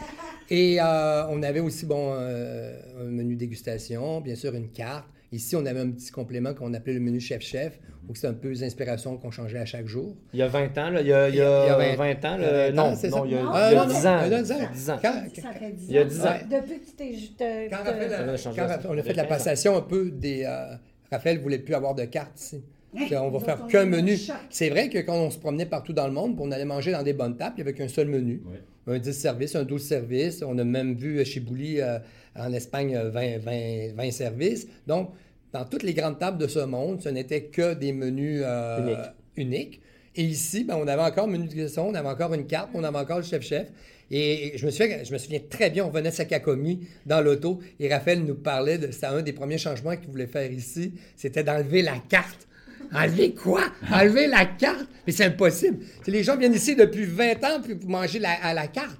Et 0.50 0.78
euh, 0.80 1.26
on 1.28 1.42
avait 1.42 1.60
aussi 1.60 1.86
bon 1.86 2.12
euh, 2.12 2.76
un 3.00 3.04
menu 3.04 3.36
dégustation, 3.36 4.20
bien 4.20 4.34
sûr 4.34 4.54
une 4.54 4.68
carte. 4.70 5.06
Ici, 5.32 5.54
on 5.54 5.64
avait 5.64 5.78
un 5.78 5.90
petit 5.90 6.10
complément 6.10 6.54
qu'on 6.54 6.74
appelait 6.74 6.94
le 6.94 6.98
menu 6.98 7.20
chef-chef, 7.20 7.78
où 8.08 8.16
c'est 8.16 8.26
un 8.26 8.32
peu 8.34 8.48
les 8.48 8.64
inspirations 8.64 9.16
qu'on 9.16 9.30
changeait 9.30 9.60
à 9.60 9.64
chaque 9.64 9.86
jour. 9.86 10.16
Il 10.32 10.40
y 10.40 10.42
a 10.42 10.48
20 10.48 10.76
ans, 10.78 10.90
là, 10.90 11.02
il 11.02 11.06
y 11.06 11.12
a, 11.12 11.28
il 11.28 11.36
y 11.36 11.40
a 11.40 11.76
20 11.96 12.24
ans, 12.24 12.36
il 12.36 12.42
y 12.42 12.44
a 12.46 12.70
là, 12.70 12.70
20 12.72 12.78
ans, 12.82 12.90
non, 12.90 12.96
c'est 12.96 13.08
non, 13.10 13.16
ça? 13.18 13.22
il 13.26 13.30
y 13.32 13.36
a, 13.36 13.42
Non. 13.44 13.50
il 13.52 13.54
y 13.54 13.56
a 13.76 13.82
Ah, 13.82 13.86
non, 13.86 13.94
10 13.94 14.04
non, 14.04 14.10
ans. 14.10 14.20
il 14.26 14.32
y 14.32 14.34
a 14.34 14.42
10 14.42 14.52
ans. 14.52 14.56
10 14.72 14.90
ans. 14.90 14.98
Quand- 15.00 15.12
Ça 15.40 15.52
fait 15.52 15.70
dix 15.70 15.84
Il 15.88 15.94
y 15.94 15.98
a 15.98 16.02
ans. 16.02 16.04
dix 16.06 16.20
ans. 16.20 16.34
Depuis 16.50 16.80
que 16.80 16.86
tu 16.86 16.92
t'es 16.96 17.12
juste. 17.14 17.38
Quand 17.38 17.76
Raphaël, 17.76 18.38
changer 18.38 18.60
quand. 18.60 18.66
Raphaël- 18.66 18.90
on 18.90 18.98
a 18.98 19.02
fait 19.04 19.12
la 19.14 19.24
passation 19.24 19.76
un 19.76 19.82
peu 19.82 20.10
des. 20.10 20.42
euh, 20.44 20.74
Raphaël 21.12 21.38
voulait 21.38 21.58
plus 21.60 21.74
avoir 21.74 21.94
de 21.94 22.04
cartes 22.06 22.40
ici. 22.40 22.64
Ouais, 22.92 23.06
Que 23.08 23.14
on 23.14 23.30
va 23.30 23.38
faire 23.38 23.66
qu'un 23.68 23.82
a 23.82 23.84
menu. 23.86 24.16
C'est 24.50 24.68
vrai 24.68 24.88
que 24.88 24.98
quand 24.98 25.14
on 25.14 25.30
se 25.30 25.38
promenait 25.38 25.66
partout 25.66 25.92
dans 25.92 26.08
le 26.08 26.12
monde, 26.12 26.34
on 26.40 26.50
allait 26.50 26.64
manger 26.64 26.90
dans 26.90 27.04
des 27.04 27.12
bonnes 27.12 27.36
tables, 27.36 27.54
il 27.58 27.62
n'y 27.62 27.68
avait 27.70 27.78
qu'un 27.78 27.86
seul 27.86 28.08
menu. 28.08 28.42
Un 28.86 28.98
10 28.98 29.12
services, 29.12 29.54
un 29.54 29.64
12 29.64 29.82
services. 29.82 30.42
On 30.46 30.56
a 30.58 30.64
même 30.64 30.94
vu 30.94 31.24
chez 31.24 31.40
Bouli 31.40 31.80
euh, 31.80 31.98
en 32.36 32.52
Espagne 32.52 32.96
euh, 32.96 33.10
20, 33.10 33.38
20, 33.38 33.94
20 33.94 34.10
services. 34.10 34.66
Donc, 34.86 35.10
dans 35.52 35.64
toutes 35.64 35.82
les 35.82 35.94
grandes 35.94 36.18
tables 36.18 36.38
de 36.38 36.46
ce 36.46 36.60
monde, 36.60 37.00
ce 37.00 37.08
n'était 37.08 37.44
que 37.44 37.74
des 37.74 37.92
menus 37.92 38.42
euh, 38.44 38.96
Uniques. 39.36 39.80
Et 40.16 40.24
ici, 40.24 40.64
ben, 40.64 40.76
on 40.76 40.88
avait 40.88 41.02
encore 41.02 41.28
menu 41.28 41.46
de 41.46 41.52
cuisson, 41.52 41.82
on 41.90 41.94
avait 41.94 42.08
encore 42.08 42.34
une 42.34 42.46
carte, 42.46 42.70
on 42.74 42.82
avait 42.82 42.98
encore 42.98 43.18
le 43.18 43.24
chef-chef. 43.24 43.68
Et 44.10 44.52
je 44.56 44.66
me, 44.66 44.70
souviens, 44.72 45.04
je 45.04 45.12
me 45.12 45.18
souviens 45.18 45.38
très 45.48 45.70
bien, 45.70 45.84
on 45.84 45.90
venait 45.90 46.10
de 46.10 46.14
Sakakomi 46.14 46.88
dans 47.06 47.20
l'auto 47.20 47.60
et 47.78 47.88
Raphaël 47.92 48.24
nous 48.24 48.34
parlait 48.34 48.76
de. 48.76 48.90
C'était 48.90 49.06
un 49.06 49.22
des 49.22 49.32
premiers 49.32 49.58
changements 49.58 49.96
qu'il 49.96 50.10
voulait 50.10 50.26
faire 50.26 50.50
ici, 50.50 50.94
c'était 51.14 51.44
d'enlever 51.44 51.82
la 51.82 51.96
carte. 52.08 52.48
Enlever 52.94 53.34
quoi? 53.34 53.62
Enlever 53.92 54.26
la 54.26 54.44
carte? 54.46 54.86
Mais 55.06 55.12
c'est 55.12 55.24
impossible. 55.24 55.78
Les 56.06 56.22
gens 56.22 56.36
viennent 56.36 56.54
ici 56.54 56.74
depuis 56.74 57.04
20 57.04 57.42
ans 57.44 57.60
puis 57.62 57.74
pour 57.74 57.88
manger 57.90 58.18
la- 58.18 58.42
à 58.42 58.52
la 58.54 58.66
carte. 58.66 58.98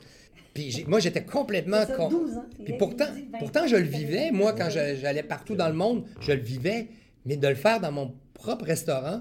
Puis 0.55 0.71
j'ai- 0.71 0.85
moi, 0.85 0.99
j'étais 1.01 1.23
complètement... 1.25 1.85
Ça, 1.87 1.95
con- 1.95 2.09
12 2.09 2.37
ans. 2.37 2.45
Puis 2.65 2.75
pourtant, 2.79 3.07
dit 3.15 3.27
20 3.33 3.39
pourtant, 3.39 3.67
je 3.67 3.77
le 3.77 3.83
vivais. 3.83 4.31
Moi, 4.33 4.53
quand 4.53 4.69
j'allais 4.71 5.23
partout 5.23 5.55
dans 5.55 5.69
le 5.69 5.75
monde, 5.75 6.05
je 6.21 6.33
le 6.33 6.41
vivais. 6.41 6.89
Mais 7.27 7.37
de 7.37 7.47
le 7.49 7.55
faire 7.55 7.81
dans 7.81 7.93
mon 7.93 8.15
propre 8.35 8.65
restaurant, 8.65 9.21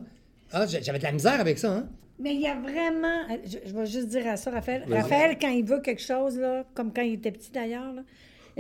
ah, 0.52 0.66
j'a- 0.66 0.82
j'avais 0.82 1.00
de 1.00 1.04
la 1.04 1.12
misère 1.12 1.40
avec 1.40 1.58
ça. 1.60 1.72
Hein? 1.72 1.90
Mais 2.20 2.34
il 2.36 2.42
y 2.42 2.48
a 2.48 2.56
vraiment. 2.56 3.08
euh, 3.32 3.38
Je, 3.46 3.58
je 3.70 3.74
vais 3.76 3.86
juste 3.86 4.08
dire 4.08 4.28
à 4.28 4.38
ça, 4.38 4.52
Raphaël. 4.52 4.84
Raphaël, 4.90 5.38
quand 5.40 5.50
il 5.50 5.64
veut 5.66 5.80
quelque 5.82 6.02
chose, 6.02 6.38
là, 6.38 6.66
comme 6.74 6.92
quand 6.94 7.02
il 7.02 7.14
était 7.14 7.32
petit 7.32 7.52
d'ailleurs, 7.52 7.94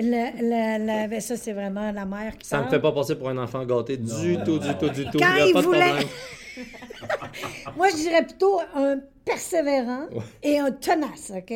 le- 0.02 0.42
le- 0.42 0.86
le- 0.86 1.08
ben 1.10 1.20
ça, 1.22 1.36
c'est 1.38 1.54
vraiment 1.54 1.92
la 1.92 2.06
mère 2.06 2.38
qui 2.38 2.48
Ça 2.48 2.58
me 2.58 2.62
parle. 2.64 2.76
fait 2.76 2.82
pas 2.82 2.92
passer 2.92 3.16
pour 3.16 3.30
un 3.30 3.38
enfant 3.38 3.66
gâté 3.66 3.98
du 3.98 4.38
tout, 4.46 4.60
du 4.60 4.74
tout, 4.80 4.90
du 4.90 5.06
tout. 5.06 5.18
Quand 5.20 5.34
il 5.36 5.40
y 5.40 5.42
a 5.42 5.46
il 5.48 5.54
pas 5.54 5.62
de 5.62 5.66
voulait-. 5.66 6.08
Moi, 7.78 7.88
je 7.90 7.96
dirais 7.96 8.26
plutôt 8.26 8.60
un 8.76 8.98
persévérant 9.24 10.08
et 10.44 10.58
un 10.60 10.72
tenace, 10.72 11.32
OK? 11.36 11.54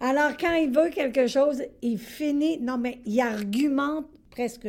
Alors, 0.00 0.36
quand 0.38 0.52
il 0.54 0.70
veut 0.70 0.90
quelque 0.90 1.26
chose, 1.26 1.62
il 1.82 1.98
finit... 1.98 2.58
Non, 2.60 2.76
mais 2.76 2.98
il 3.06 3.20
argumente 3.20 4.06
presque 4.30 4.66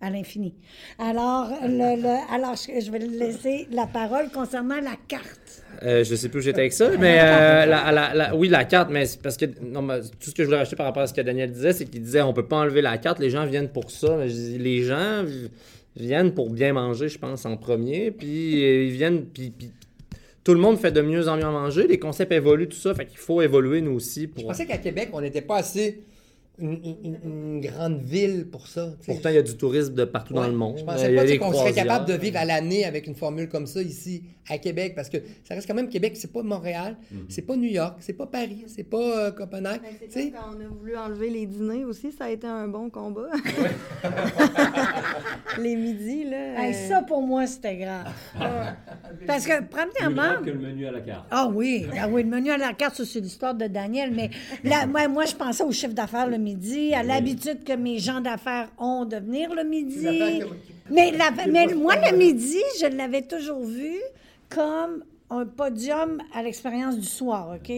à 0.00 0.10
l'infini. 0.10 0.54
Alors, 0.98 1.50
le, 1.62 2.00
le- 2.00 2.34
alors 2.34 2.54
je, 2.56 2.80
je 2.84 2.90
vais 2.90 2.98
laisser 3.00 3.66
la 3.70 3.86
parole 3.86 4.30
concernant 4.30 4.76
la 4.80 4.96
carte. 5.08 5.62
Euh, 5.82 6.04
je 6.04 6.14
sais 6.14 6.28
plus 6.28 6.38
où 6.40 6.42
j'étais 6.42 6.60
avec 6.60 6.72
ça, 6.72 6.90
mais 6.98 7.18
euh, 7.20 7.66
la- 7.66 7.92
la- 7.92 8.14
la- 8.14 8.36
oui, 8.36 8.48
la 8.48 8.64
carte, 8.64 8.88
mais 8.90 9.06
c'est 9.06 9.20
parce 9.22 9.36
que 9.36 9.46
non, 9.62 9.82
mais 9.82 10.00
tout 10.00 10.30
ce 10.30 10.34
que 10.34 10.42
je 10.42 10.46
voulais 10.46 10.58
rajouter 10.58 10.76
par 10.76 10.86
rapport 10.86 11.02
à 11.02 11.06
ce 11.06 11.14
que 11.14 11.20
Daniel 11.20 11.50
disait, 11.52 11.72
c'est 11.72 11.84
qu'il 11.84 12.02
disait 12.02 12.22
on 12.22 12.32
peut 12.32 12.46
pas 12.46 12.56
enlever 12.58 12.82
la 12.82 12.98
carte, 12.98 13.18
les 13.18 13.30
gens 13.30 13.46
viennent 13.46 13.68
pour 13.68 13.90
ça. 13.90 14.16
Mais 14.16 14.28
je 14.28 14.34
dis, 14.34 14.58
les 14.58 14.82
gens 14.82 15.22
vi- 15.24 15.50
viennent 15.96 16.32
pour 16.32 16.50
bien 16.50 16.72
manger, 16.72 17.08
je 17.08 17.18
pense, 17.18 17.44
en 17.46 17.56
premier, 17.56 18.10
puis 18.10 18.64
euh, 18.64 18.84
ils 18.84 18.92
viennent, 18.92 19.24
puis, 19.26 19.50
puis 19.50 19.70
tout 20.44 20.54
le 20.54 20.60
monde 20.60 20.78
fait 20.78 20.92
de 20.92 21.02
mieux 21.02 21.28
en 21.28 21.36
mieux 21.36 21.44
à 21.44 21.50
manger, 21.50 21.86
les 21.86 21.98
concepts 21.98 22.32
évoluent, 22.32 22.68
tout 22.68 22.76
ça, 22.78 22.94
fait 22.94 23.04
qu'il 23.06 23.18
faut 23.18 23.42
évoluer 23.42 23.80
nous 23.82 23.92
aussi 23.92 24.22
Je 24.22 24.26
pour. 24.28 24.46
pensais 24.46 24.64
qu'à 24.66 24.78
Québec, 24.78 25.10
on 25.12 25.20
n'était 25.20 25.42
pas 25.42 25.58
assez 25.58 26.00
une, 26.60 26.80
une- 27.04 27.18
une 27.24 27.60
grande 27.60 28.02
ville 28.02 28.46
pour 28.50 28.66
ça. 28.66 28.90
Pourtant, 29.06 29.28
il 29.30 29.36
y 29.36 29.38
a 29.38 29.42
du 29.42 29.56
tourisme 29.56 29.94
de 29.94 30.04
partout 30.04 30.34
dans 30.34 30.46
le 30.46 30.52
monde. 30.54 30.78
Je 30.78 30.82
Euh, 30.82 30.86
pensais 30.86 31.18
a 31.18 31.38
pas 31.38 31.44
qu'on 31.44 31.52
serait 31.52 31.72
capable 31.72 32.06
de 32.06 32.14
vivre 32.14 32.36
à 32.38 32.44
l'année 32.44 32.84
avec 32.84 33.06
une 33.06 33.14
formule 33.14 33.48
comme 33.48 33.66
ça 33.66 33.82
ici 33.82 34.22
à 34.48 34.58
Québec 34.58 34.94
parce 34.96 35.08
que 35.08 35.18
ça 35.44 35.54
reste 35.54 35.66
quand 35.68 35.74
même 35.74 35.88
Québec, 35.88 36.14
c'est 36.16 36.32
pas 36.32 36.42
Montréal, 36.42 36.96
c'est 37.28 37.42
pas 37.42 37.54
New 37.56 37.68
York, 37.70 37.98
c'est 38.00 38.14
pas 38.14 38.26
Paris, 38.26 38.64
c'est 38.66 38.82
pas 38.84 38.98
euh, 39.26 39.30
Copenhague. 39.30 39.80
Ben, 40.12 40.32
quand 40.32 40.56
on 40.56 40.60
a 40.60 40.68
voulu 40.68 40.96
enlever 40.96 41.30
les 41.30 41.46
dîners 41.46 41.84
aussi, 41.84 42.10
ça 42.10 42.24
a 42.24 42.30
été 42.30 42.46
un 42.48 42.66
bon 42.66 42.90
combat. 42.90 43.28
les 45.58 45.76
midis, 45.76 46.24
là. 46.24 46.62
Hey, 46.64 46.74
euh, 46.74 46.88
ça, 46.88 47.02
pour 47.02 47.22
moi, 47.22 47.46
c'était 47.46 47.76
grave. 47.76 48.06
Parce 49.26 49.46
que, 49.46 49.62
premièrement... 49.64 50.40
le 50.44 50.54
menu 50.54 50.86
à 50.86 50.92
la 50.92 51.00
carte. 51.00 51.26
Ah 51.30 51.48
oui, 51.52 51.86
ah 51.98 52.08
oui, 52.10 52.22
le 52.22 52.28
menu 52.28 52.50
à 52.50 52.56
la 52.56 52.72
carte, 52.72 53.02
c'est 53.04 53.20
l'histoire 53.20 53.54
de 53.54 53.66
Daniel. 53.66 54.10
Mais 54.12 54.30
là, 54.64 54.86
moi, 54.86 55.06
moi, 55.08 55.24
je 55.26 55.34
pensais 55.34 55.62
au 55.62 55.72
chiffre 55.72 55.94
d'affaires 55.94 56.28
le 56.28 56.38
midi, 56.38 56.49
à 56.94 57.02
l'habitude 57.02 57.64
que 57.64 57.72
mes 57.72 57.98
gens 57.98 58.20
d'affaires 58.20 58.70
ont 58.78 59.04
de 59.04 59.16
venir 59.16 59.54
le 59.54 59.64
midi. 59.64 60.06
Mais, 60.90 61.10
la- 61.12 61.30
mais 61.46 61.66
moi, 61.74 61.94
le 62.10 62.16
midi, 62.16 62.58
je 62.80 62.86
l'avais 62.86 63.22
toujours 63.22 63.64
vu 63.64 63.96
comme 64.48 65.04
un 65.32 65.46
podium 65.46 66.20
à 66.34 66.42
l'expérience 66.42 66.98
du 66.98 67.06
soir, 67.06 67.54
OK? 67.54 67.72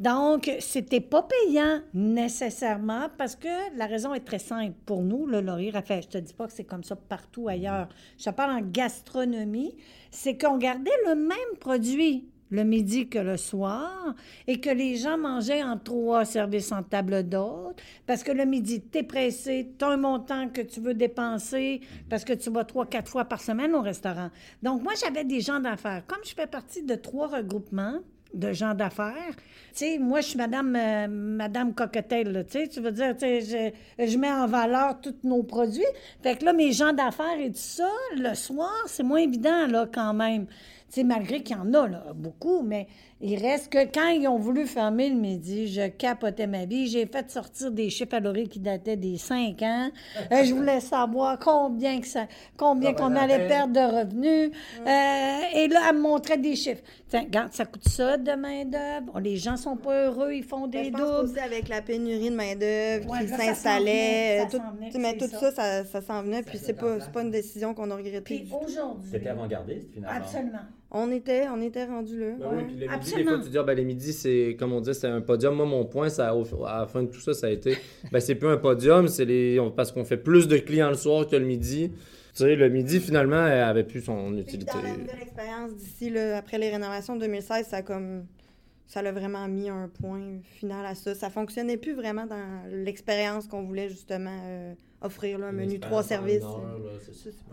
Donc, 0.00 0.50
c'était 0.60 1.00
pas 1.00 1.22
payant 1.22 1.80
nécessairement 1.92 3.08
parce 3.18 3.36
que 3.36 3.48
la 3.76 3.84
raison 3.86 4.14
est 4.14 4.20
très 4.24 4.38
simple. 4.38 4.72
Pour 4.86 5.02
nous, 5.02 5.26
le 5.26 5.40
Laurier 5.42 5.70
Raphaël, 5.70 6.02
je 6.02 6.08
te 6.08 6.18
dis 6.18 6.32
pas 6.32 6.46
que 6.46 6.52
c'est 6.54 6.64
comme 6.64 6.84
ça 6.84 6.96
partout 6.96 7.48
ailleurs. 7.48 7.88
Je 8.18 8.24
te 8.24 8.30
parle 8.30 8.52
en 8.52 8.62
gastronomie, 8.62 9.74
c'est 10.10 10.38
qu'on 10.38 10.56
gardait 10.56 10.90
le 11.06 11.14
même 11.14 11.58
produit 11.60 12.28
le 12.50 12.64
midi 12.64 13.08
que 13.08 13.18
le 13.18 13.36
soir 13.36 14.14
et 14.46 14.60
que 14.60 14.70
les 14.70 14.96
gens 14.96 15.18
mangeaient 15.18 15.62
en 15.62 15.78
trois 15.78 16.24
services 16.24 16.72
en 16.72 16.82
table 16.82 17.28
d'hôte 17.28 17.80
parce 18.06 18.22
que 18.22 18.32
le 18.32 18.44
midi, 18.44 18.82
tu 18.82 18.98
es 18.98 19.02
pressé, 19.02 19.72
tu 19.78 19.84
as 19.84 19.88
un 19.88 19.96
montant 19.96 20.48
que 20.48 20.60
tu 20.60 20.80
veux 20.80 20.94
dépenser 20.94 21.80
parce 22.08 22.24
que 22.24 22.32
tu 22.32 22.50
vas 22.50 22.64
trois, 22.64 22.86
quatre 22.86 23.10
fois 23.10 23.24
par 23.24 23.40
semaine 23.40 23.74
au 23.74 23.82
restaurant. 23.82 24.30
Donc, 24.62 24.82
moi, 24.82 24.92
j'avais 25.00 25.24
des 25.24 25.40
gens 25.40 25.60
d'affaires. 25.60 26.04
Comme 26.06 26.20
je 26.24 26.34
fais 26.34 26.46
partie 26.46 26.82
de 26.82 26.94
trois 26.94 27.28
regroupements, 27.28 28.00
de 28.34 28.52
gens 28.52 28.74
d'affaires. 28.74 29.34
Tu 29.72 29.84
sais, 29.84 29.98
moi, 29.98 30.20
je 30.20 30.28
suis 30.28 30.38
Madame, 30.38 30.76
euh, 30.76 31.06
Madame 31.08 31.74
Cocktail, 31.74 32.44
tu 32.50 32.66
sais, 32.66 32.80
veux 32.80 32.92
dire, 32.92 33.14
je, 33.20 33.70
je 33.98 34.18
mets 34.18 34.30
en 34.30 34.46
valeur 34.46 35.00
tous 35.00 35.14
nos 35.24 35.42
produits. 35.42 35.82
Fait 36.22 36.36
que 36.36 36.44
là, 36.44 36.52
mes 36.52 36.72
gens 36.72 36.92
d'affaires 36.92 37.38
et 37.40 37.50
tout 37.50 37.58
ça, 37.58 37.90
le 38.16 38.34
soir, 38.34 38.72
c'est 38.86 39.02
moins 39.02 39.18
évident, 39.18 39.66
là, 39.66 39.86
quand 39.92 40.14
même. 40.14 40.46
Sais, 40.88 41.04
malgré 41.04 41.42
qu'il 41.42 41.56
y 41.56 41.58
en 41.58 41.74
a, 41.74 42.12
beaucoup, 42.14 42.62
mais 42.62 42.86
il 43.20 43.40
reste 43.40 43.72
que 43.72 43.84
quand 43.92 44.08
ils 44.08 44.28
ont 44.28 44.38
voulu 44.38 44.66
fermer 44.66 45.08
le 45.08 45.14
midi, 45.16 45.68
je 45.68 45.88
capotais 45.88 46.46
ma 46.46 46.66
vie. 46.66 46.86
J'ai 46.86 47.06
fait 47.06 47.30
sortir 47.30 47.70
des 47.70 47.88
chiffres 47.88 48.14
à 48.14 48.20
l'oreille 48.20 48.48
qui 48.48 48.58
dataient 48.60 48.96
des 48.96 49.16
5 49.16 49.62
ans. 49.62 49.90
Euh, 50.32 50.44
je 50.44 50.52
voulais 50.54 50.80
savoir 50.80 51.38
combien 51.38 51.98
que 52.00 52.06
ça, 52.06 52.26
combien 52.56 52.92
qu'on 52.92 53.16
allait 53.16 53.38
la 53.38 53.44
perdre 53.46 53.72
de 53.72 53.80
revenus. 54.00 54.50
Euh, 54.86 55.40
et 55.54 55.68
là, 55.68 55.80
elle 55.90 55.96
me 55.96 56.02
montrait 56.02 56.36
des 56.36 56.56
chiffres. 56.56 56.82
Tiens, 57.08 57.22
regarde, 57.22 57.52
ça 57.52 57.64
coûte 57.64 57.88
ça 57.88 58.16
de 58.18 58.32
main-d'œuvre. 58.32 59.18
Les 59.20 59.36
gens 59.36 59.56
sont 59.56 59.76
pas 59.76 60.06
heureux, 60.06 60.32
ils 60.34 60.42
font 60.44 60.66
Ben, 60.66 60.82
des 60.82 60.84
je 60.86 60.90
pense 60.90 61.00
doubles. 61.00 61.30
aussi 61.30 61.38
avec 61.38 61.68
la 61.68 61.80
pénurie 61.80 62.30
de 62.30 62.34
main-d'œuvre 62.36 63.10
Ouais, 63.10 63.20
qui 63.20 63.28
s'installait. 63.28 64.40
ça 64.50 64.58
tout- 64.58 64.98
Mais 64.98 65.16
tout 65.16 65.26
ça. 65.28 65.38
ça, 65.38 65.52
ça, 65.52 65.84
ça 65.84 66.00
s'en 66.02 66.22
venait, 66.22 66.42
puis 66.42 66.58
c'est 66.62 66.74
pas, 66.74 66.98
pas 67.12 67.22
une 67.22 67.30
décision 67.30 67.74
qu'on 67.74 67.90
a 67.90 67.96
regrettée. 67.96 68.20
Puis 68.40 68.48
aujourd'hui. 68.52 69.08
C'était 69.10 69.28
avant-gardiste, 69.28 69.92
finalement. 69.94 70.16
Absolument. 70.18 70.58
On 70.98 71.10
était, 71.10 71.46
on 71.48 71.60
était 71.60 71.84
rendu 71.84 72.18
là. 72.18 72.26
Ben 72.38 72.46
ouais. 72.48 72.54
oui, 72.56 72.62
puis 72.64 72.74
les 72.76 72.86
midis, 72.86 72.88
des 72.88 72.88
Absolument. 72.94 73.30
fois, 73.32 73.40
tu 73.44 73.50
dis, 73.50 73.58
ah, 73.58 73.62
ben, 73.64 73.74
les 73.76 73.84
midis, 73.84 74.12
c'est, 74.12 74.56
comme 74.58 74.72
on 74.72 74.80
dit, 74.80 74.94
c'est 74.94 75.06
un 75.08 75.20
podium. 75.20 75.54
Moi, 75.54 75.66
mon 75.66 75.84
point, 75.84 76.08
ça, 76.08 76.30
à 76.30 76.78
la 76.80 76.86
fin 76.86 77.02
de 77.02 77.08
tout 77.10 77.20
ça, 77.20 77.34
ça 77.34 77.48
a 77.48 77.50
été, 77.50 77.76
ben, 78.12 78.20
c'est 78.20 78.34
plus 78.36 78.48
un 78.48 78.56
podium, 78.56 79.08
c'est 79.08 79.24
les, 79.24 79.60
on- 79.60 79.70
parce 79.70 79.92
qu'on 79.92 80.04
fait 80.04 80.16
plus 80.16 80.48
de 80.48 80.56
clients 80.58 80.88
le 80.88 80.94
soir 80.96 81.26
que 81.26 81.36
le 81.36 81.44
midi. 81.44 81.90
Tu 82.34 82.42
sais, 82.42 82.54
le 82.56 82.68
midi, 82.68 83.00
finalement, 83.00 83.46
elle 83.46 83.62
avait 83.62 83.84
plus 83.84 84.02
son 84.02 84.30
Puis 84.32 84.40
utilité. 84.42 84.72
dans 84.72 84.82
la 84.82 84.96
nouvelle 84.96 85.22
expérience 85.22 85.74
d'ici, 85.74 86.10
là, 86.10 86.36
après 86.38 86.58
les 86.58 86.70
rénovations 86.70 87.16
de 87.16 87.20
2016, 87.20 87.66
ça 87.66 87.76
a 87.78 87.82
comme 87.82 88.24
ça 88.86 89.02
l'a 89.02 89.10
vraiment 89.10 89.48
mis 89.48 89.68
un 89.68 89.88
point 90.00 90.20
final 90.42 90.86
à 90.86 90.94
ça. 90.94 91.14
Ça 91.14 91.28
fonctionnait 91.28 91.76
plus 91.76 91.94
vraiment 91.94 92.24
dans 92.26 92.62
l'expérience 92.70 93.48
qu'on 93.48 93.64
voulait 93.64 93.88
justement 93.88 94.38
euh, 94.44 94.74
offrir, 95.02 95.38
là, 95.38 95.46
un 95.48 95.52
menu 95.52 95.80
trois 95.80 96.02
services. 96.04 96.44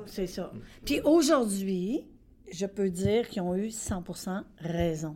C'est 0.06 0.27
ça. 0.27 0.51
Puis 0.86 1.01
aujourd'hui, 1.03 2.06
je 2.51 2.65
peux 2.65 2.89
dire 2.89 3.29
qu'ils 3.29 3.41
ont 3.41 3.56
eu 3.56 3.71
100 3.71 4.03
raison. 4.60 5.15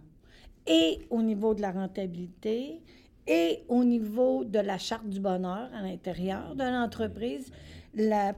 Et 0.65 1.07
au 1.09 1.21
niveau 1.21 1.53
de 1.53 1.61
la 1.61 1.71
rentabilité, 1.71 2.81
et 3.27 3.63
au 3.67 3.83
niveau 3.83 4.45
de 4.45 4.59
la 4.59 4.77
charte 4.77 5.07
du 5.07 5.19
bonheur 5.19 5.69
à 5.73 5.81
l'intérieur 5.81 6.55
de 6.55 6.63
l'entreprise, 6.63 7.51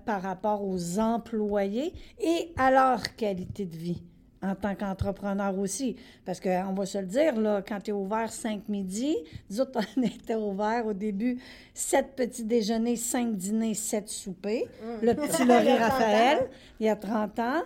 par 0.05 0.21
rapport 0.21 0.63
aux 0.63 0.99
employés 0.99 1.93
et 2.19 2.53
à 2.57 2.71
leur 2.71 3.15
qualité 3.15 3.65
de 3.65 3.75
vie. 3.75 4.01
En 4.41 4.55
tant 4.55 4.75
qu'entrepreneur 4.75 5.57
aussi. 5.57 5.95
Parce 6.25 6.39
qu'on 6.39 6.73
va 6.73 6.85
se 6.85 6.97
le 6.97 7.05
dire, 7.05 7.39
là, 7.39 7.61
quand 7.61 7.79
tu 7.81 7.91
es 7.91 7.93
ouvert 7.93 8.31
5 8.31 8.69
midi, 8.69 9.15
nous 9.49 9.61
autres, 9.61 9.79
on 9.97 10.03
était 10.03 10.35
ouvert 10.35 10.85
au 10.85 10.93
début 10.93 11.39
7 11.73 12.15
petits 12.15 12.43
déjeuners, 12.43 12.95
5 12.95 13.35
dîners, 13.35 13.73
7 13.73 14.07
soupers. 14.07 14.63
Le 15.01 15.13
petit 15.13 15.43
Laurie 15.45 15.77
Raphaël, 15.77 16.49
il 16.79 16.85
y 16.85 16.89
a 16.89 16.95
30 16.95 17.39
ans. 17.39 17.61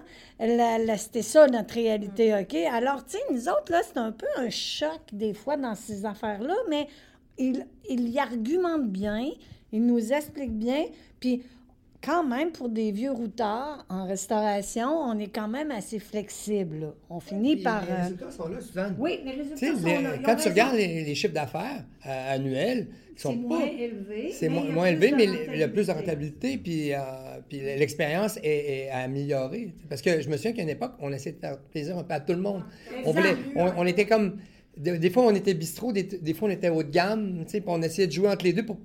C'était 0.97 1.21
ça, 1.21 1.47
notre 1.47 1.75
réalité, 1.75 2.33
OK? 2.33 2.55
Alors, 2.55 3.05
tu 3.05 3.17
sais, 3.17 3.23
nous 3.31 3.47
autres, 3.49 3.71
là, 3.71 3.81
c'est 3.83 3.97
un 3.97 4.11
peu 4.11 4.27
un 4.37 4.49
choc 4.49 5.01
des 5.11 5.33
fois 5.33 5.57
dans 5.57 5.75
ces 5.75 6.05
affaires-là, 6.05 6.55
mais 6.69 6.87
il, 7.37 7.65
il 7.89 8.09
y 8.09 8.19
argumente 8.19 8.87
bien, 8.87 9.29
il 9.71 9.85
nous 9.85 10.13
explique 10.13 10.51
bien, 10.51 10.85
puis 11.19 11.43
quand 12.03 12.23
même, 12.23 12.51
pour 12.51 12.69
des 12.69 12.91
vieux 12.91 13.11
routards 13.11 13.85
en 13.89 14.05
restauration, 14.05 14.89
on 14.89 15.17
est 15.19 15.27
quand 15.33 15.47
même 15.47 15.71
assez 15.71 15.99
flexible. 15.99 16.79
là. 16.81 16.93
On 17.09 17.19
finit 17.19 17.55
Puis 17.55 17.63
par... 17.63 17.85
Les 17.85 17.91
euh, 17.91 18.01
résultats 18.03 18.31
sont 18.31 18.47
là, 18.49 18.61
Suzanne. 18.61 18.95
Oui, 18.99 19.19
les 19.23 19.31
résultats 19.31 19.75
sont 19.79 19.85
les- 19.87 20.01
là. 20.01 20.09
Quand 20.25 20.35
tu 20.35 20.49
regardes 20.49 20.75
les, 20.75 21.03
les 21.03 21.15
chiffres 21.15 21.33
d'affaires 21.33 21.83
euh, 22.05 22.35
annuels, 22.35 22.87
sont 23.15 23.35
moins 23.35 23.59
pas. 23.61 23.65
élevé. 23.67 24.31
C'est 24.31 24.49
mais 24.49 24.71
moins, 24.71 24.87
élevé, 24.87 25.13
mais 25.15 25.27
il 25.53 25.59
y 25.59 25.63
a 25.63 25.67
plus 25.67 25.87
de 25.87 25.91
rentabilité. 25.91 26.57
puis, 26.57 26.93
euh, 26.93 26.97
puis 27.47 27.59
l'expérience 27.59 28.37
est, 28.43 28.87
est 28.87 28.89
améliorée. 28.89 29.73
Parce 29.87 30.01
que 30.01 30.19
je 30.19 30.29
me 30.29 30.35
souviens 30.37 30.53
qu'à 30.53 30.63
une 30.63 30.69
époque, 30.69 30.93
on 30.99 31.11
essayait 31.13 31.35
de 31.35 31.39
faire 31.39 31.57
plaisir 31.59 31.97
un 31.97 32.03
peu 32.03 32.13
à 32.15 32.19
tout 32.19 32.33
le 32.33 32.39
monde. 32.41 32.63
On, 33.05 33.11
voulait, 33.11 33.35
on, 33.55 33.71
on 33.77 33.85
était 33.85 34.05
comme. 34.05 34.37
Des, 34.75 34.97
des 34.97 35.11
fois, 35.11 35.23
on 35.27 35.35
était 35.35 35.53
bistrot, 35.53 35.91
des, 35.91 36.01
des 36.01 36.33
fois, 36.33 36.47
on 36.47 36.51
était 36.51 36.69
haut 36.69 36.81
de 36.81 36.89
gamme, 36.89 37.43
tu 37.45 37.51
sais, 37.51 37.61
puis 37.61 37.69
on 37.71 37.79
essayait 37.83 38.07
de 38.07 38.11
jouer 38.11 38.27
entre 38.29 38.43
les 38.43 38.53
deux 38.53 38.65
pour, 38.65 38.79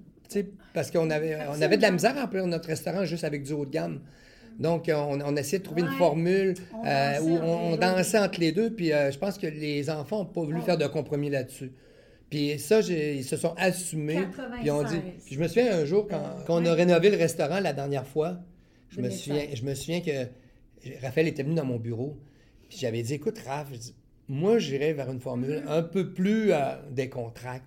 parce 0.75 0.91
qu'on 0.91 1.11
avait, 1.11 1.39
on 1.49 1.61
avait 1.63 1.77
de 1.77 1.83
la 1.83 1.91
misère 1.91 2.17
à 2.17 2.23
remplir 2.23 2.47
notre 2.47 2.69
restaurant 2.69 3.05
juste 3.05 3.25
avec 3.25 3.43
du 3.43 3.53
haut 3.53 3.65
de 3.65 3.71
gamme. 3.71 4.01
Donc, 4.59 4.89
euh, 4.89 4.95
on, 4.95 5.21
on 5.21 5.37
essayait 5.37 5.61
de 5.61 5.65
trouver 5.65 5.83
une 5.83 5.97
formule 5.99 6.55
On 6.75 6.85
euh, 6.85 7.21
où 7.21 7.31
on, 7.31 7.77
dansait 7.77 8.19
entre 8.19 8.41
les 8.41 8.51
deux, 8.51 8.71
puis 8.71 8.93
euh, 8.93 9.11
je 9.13 9.19
pense 9.19 9.39
que 9.39 9.47
les 9.47 9.89
enfants 9.89 10.19
n'ont 10.19 10.25
pas 10.25 10.43
voulu 10.43 10.61
faire 10.63 10.77
de 10.77 10.87
compromis 10.87 11.31
là-dessus. 11.31 11.71
Puis 12.29 12.59
ça, 12.59 12.81
ils 12.81 13.25
se 13.25 13.37
sont 13.37 13.55
assumés. 13.57 14.27
Puis 14.61 14.71
on 14.71 14.83
dit. 14.83 14.97
96. 14.97 15.25
Puis 15.25 15.35
je 15.37 15.41
me 15.41 15.49
souviens 15.49 15.79
un 15.79 15.85
jour, 15.85 16.07
quand, 16.09 16.23
quand 16.47 16.61
on 16.61 16.67
a 16.67 16.75
rénové 16.75 17.11
le 17.11 17.17
restaurant 17.17 17.61
la 17.61 17.73
dernière 17.73 18.07
fois, 18.07 18.39
je 18.91 18.99
me 18.99 19.09
2005. 19.09 19.23
souviens, 19.23 19.47
je 19.55 19.63
me 19.63 19.75
souviens 19.75 20.01
que 20.01 20.27
Raphaël 21.03 21.29
était 21.29 21.43
venu 21.43 21.55
dans 21.55 21.65
mon 21.65 21.79
bureau. 21.79 22.19
Puis 22.69 22.79
j'avais 22.79 23.03
dit, 23.03 23.15
écoute, 23.15 23.39
Raph, 23.47 23.69
je 23.73 23.79
dis, 23.79 23.95
moi, 24.29 24.59
j'irais 24.59 24.93
vers 24.93 25.11
une 25.11 25.21
formule 25.21 25.63
un 25.67 25.83
peu 25.83 26.13
plus 26.13 26.53
euh, 26.53 26.75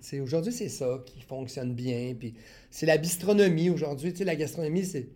sais. 0.01 0.19
Aujourd'hui, 0.19 0.51
c'est 0.53 0.69
ça 0.69 1.03
qui 1.05 1.21
fonctionne 1.21 1.73
bien. 1.73 2.13
Puis 2.17 2.33
c'est 2.69 2.85
la 2.85 2.97
bistronomie 2.97 3.69
aujourd'hui. 3.69 4.11
Tu 4.11 4.19
sais, 4.19 4.23
la 4.25 4.35
gastronomie, 4.35 4.85
c'est. 4.85 5.07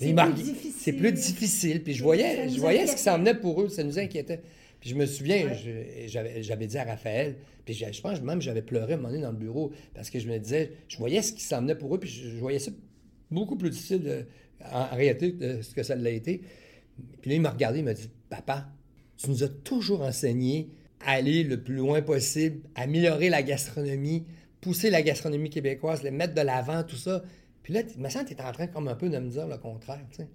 C'est 0.00 0.06
plus 0.06 0.12
marques- 0.14 0.34
difficile. 0.34 0.72
C'est 0.78 0.92
plus 0.92 1.12
difficile. 1.12 1.82
Puis 1.82 1.94
je 1.94 2.02
voyais, 2.04 2.48
je 2.48 2.58
voyais 2.60 2.86
ce 2.86 2.94
qui 2.96 3.02
s'en 3.02 3.18
venait 3.18 3.34
pour 3.34 3.60
eux. 3.62 3.68
Ça 3.68 3.82
nous 3.82 3.98
inquiétait. 3.98 4.40
Puis 4.80 4.90
je 4.90 4.94
me 4.94 5.06
souviens, 5.06 5.52
je- 5.54 6.40
j'avais 6.42 6.66
dit 6.68 6.78
à 6.78 6.84
Raphaël, 6.84 7.34
puis 7.64 7.74
je, 7.74 7.84
je 7.92 8.00
pense 8.00 8.20
même 8.22 8.40
j'avais 8.40 8.62
pleuré 8.62 8.92
à 8.92 8.94
un 8.94 8.98
moment 8.98 9.08
donné 9.10 9.22
dans 9.22 9.32
le 9.32 9.36
bureau 9.36 9.72
parce 9.94 10.08
que 10.08 10.20
je 10.20 10.28
me 10.28 10.38
disais, 10.38 10.72
je 10.86 10.96
voyais 10.98 11.20
ce 11.20 11.32
qui 11.32 11.42
s'en 11.42 11.62
venait 11.62 11.74
pour 11.74 11.92
eux, 11.94 11.98
puis 11.98 12.08
je, 12.08 12.28
je 12.28 12.36
voyais 12.36 12.60
ça 12.60 12.70
beaucoup 13.30 13.56
plus 13.56 13.70
difficile 13.70 14.02
de- 14.04 14.24
en, 14.72 14.82
en 14.82 14.94
réalité 14.96 15.32
de 15.32 15.62
ce 15.62 15.74
que 15.74 15.82
ça 15.82 15.96
l'a 15.96 16.10
été. 16.10 16.42
Puis 17.20 17.30
là, 17.30 17.36
il 17.36 17.40
m'a 17.42 17.50
regardé, 17.50 17.80
il 17.80 17.84
m'a 17.84 17.94
dit 17.94 18.08
Papa, 18.30 18.68
tu 19.16 19.28
nous 19.30 19.42
as 19.42 19.48
toujours 19.48 20.02
enseigné 20.02 20.68
aller 21.04 21.44
le 21.44 21.60
plus 21.62 21.76
loin 21.76 22.02
possible, 22.02 22.60
améliorer 22.74 23.28
la 23.28 23.42
gastronomie, 23.42 24.26
pousser 24.60 24.90
la 24.90 25.02
gastronomie 25.02 25.50
québécoise, 25.50 26.02
les 26.02 26.10
mettre 26.10 26.34
de 26.34 26.40
l'avant, 26.40 26.82
tout 26.82 26.96
ça. 26.96 27.22
Puis 27.62 27.72
là, 27.72 27.82
il 27.94 28.00
me 28.02 28.08
semble 28.08 28.24
que 28.26 28.34
tu 28.34 28.40
es 28.40 28.42
en 28.44 28.52
train 28.52 28.66
comme 28.66 28.88
un 28.88 28.94
peu 28.94 29.08
de 29.08 29.18
me 29.18 29.28
dire 29.30 29.46
le 29.46 29.58
contraire, 29.58 30.04
tu 30.10 30.18
sais. 30.18 30.28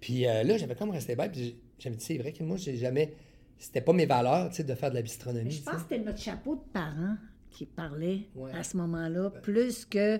Puis 0.00 0.26
euh, 0.26 0.42
là, 0.42 0.58
j'avais 0.58 0.74
comme 0.74 0.90
resté 0.90 1.16
bête, 1.16 1.32
puis 1.32 1.56
j'avais 1.78 1.96
dit 1.96 2.04
C'est 2.04 2.18
vrai 2.18 2.32
que 2.32 2.42
moi, 2.42 2.56
j'ai 2.56 2.76
jamais. 2.76 3.14
C'était 3.58 3.80
pas 3.80 3.92
mes 3.92 4.04
valeurs, 4.06 4.50
tu 4.50 4.56
sais, 4.56 4.64
de 4.64 4.74
faire 4.74 4.90
de 4.90 4.96
la 4.96 5.02
bistronomie. 5.02 5.50
Je 5.52 5.58
tu 5.58 5.64
sais. 5.64 5.70
pense 5.70 5.82
que 5.82 5.88
c'était 5.88 6.04
notre 6.04 6.18
chapeau 6.18 6.56
de 6.56 6.60
parents 6.72 7.16
qui 7.50 7.64
parlait 7.66 8.22
Ouais. 8.34 8.50
à 8.52 8.64
ce 8.64 8.76
moment-là, 8.76 9.30
plus 9.30 9.84
que... 9.84 10.18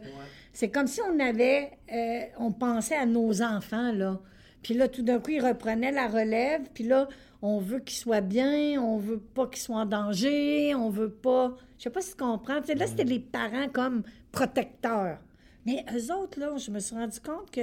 C'est 0.52 0.68
comme 0.70 0.86
si 0.86 1.00
on 1.02 1.18
avait... 1.18 1.72
euh, 1.92 2.20
on 2.38 2.52
pensait 2.52 2.94
à 2.94 3.06
nos 3.06 3.42
enfants, 3.42 3.92
là. 3.92 4.20
Puis 4.64 4.72
là, 4.72 4.88
tout 4.88 5.02
d'un 5.02 5.20
coup, 5.20 5.30
ils 5.30 5.44
reprenaient 5.44 5.92
la 5.92 6.08
relève, 6.08 6.62
puis 6.72 6.84
là, 6.84 7.06
on 7.42 7.58
veut 7.58 7.80
qu'ils 7.80 7.98
soient 7.98 8.22
bien, 8.22 8.82
on 8.82 8.96
veut 8.96 9.20
pas 9.20 9.46
qu'ils 9.46 9.60
soient 9.62 9.80
en 9.80 9.86
danger, 9.86 10.74
on 10.74 10.88
veut 10.88 11.12
pas... 11.12 11.54
Je 11.76 11.84
sais 11.84 11.90
pas 11.90 12.00
si 12.00 12.12
tu 12.12 12.16
comprends. 12.16 12.54
Là, 12.54 12.86
c'était 12.86 13.04
les 13.04 13.20
parents 13.20 13.68
comme 13.70 14.02
protecteurs. 14.32 15.18
Mais 15.66 15.84
eux 15.94 16.10
autres, 16.14 16.40
là, 16.40 16.56
je 16.56 16.70
me 16.70 16.80
suis 16.80 16.96
rendu 16.96 17.20
compte 17.20 17.50
que 17.50 17.60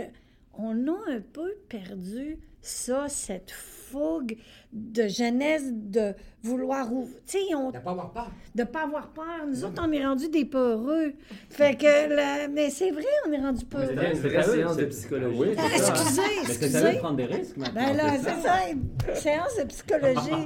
on 0.53 0.87
a 0.87 1.11
un 1.11 1.21
peu 1.21 1.55
perdu 1.67 2.37
ça, 2.61 3.07
cette 3.09 3.51
fougue 3.51 4.37
de 4.71 5.07
jeunesse, 5.09 5.63
de 5.69 6.13
vouloir... 6.43 6.91
ouvrir. 6.93 7.17
Tu 7.27 7.39
sais, 7.39 7.55
on 7.55 7.71
De 7.71 7.79
pas 7.79 7.91
avoir 7.91 8.11
peur. 8.13 8.31
de 8.55 8.63
pas 8.63 8.83
avoir 8.83 9.09
peur. 9.09 9.45
Nous 9.49 9.65
autres, 9.65 9.83
on 9.85 9.91
est 9.91 10.05
rendus 10.05 10.29
des 10.29 10.45
peureux. 10.45 11.11
Fait 11.49 11.75
que, 11.77 12.13
la- 12.15 12.47
mais 12.47 12.69
c'est 12.69 12.91
vrai, 12.91 13.03
on 13.27 13.33
est 13.33 13.37
rendus 13.41 13.65
peureux. 13.65 13.87
C'est 13.97 14.11
une 14.11 14.17
vraie 14.19 14.43
séance 14.43 14.77
de 14.77 14.85
psychologie. 14.85 15.37
Oui, 15.37 15.47
Ah, 15.57 15.63
excusez, 15.75 16.21
Mais 16.21 16.45
c'est 16.45 16.51
excusez. 16.51 16.69
ça 16.79 16.93
de 16.93 16.97
prendre 16.99 17.17
des 17.17 17.25
risques 17.25 17.57
maintenant? 17.57 17.81
Ben 17.85 17.97
là, 17.97 18.13
c'est 18.17 18.29
c'est 18.29 18.41
ça, 18.41 18.69
une 18.69 19.15
séance 19.15 19.57
de 19.57 19.63
psychologie. 19.65 20.45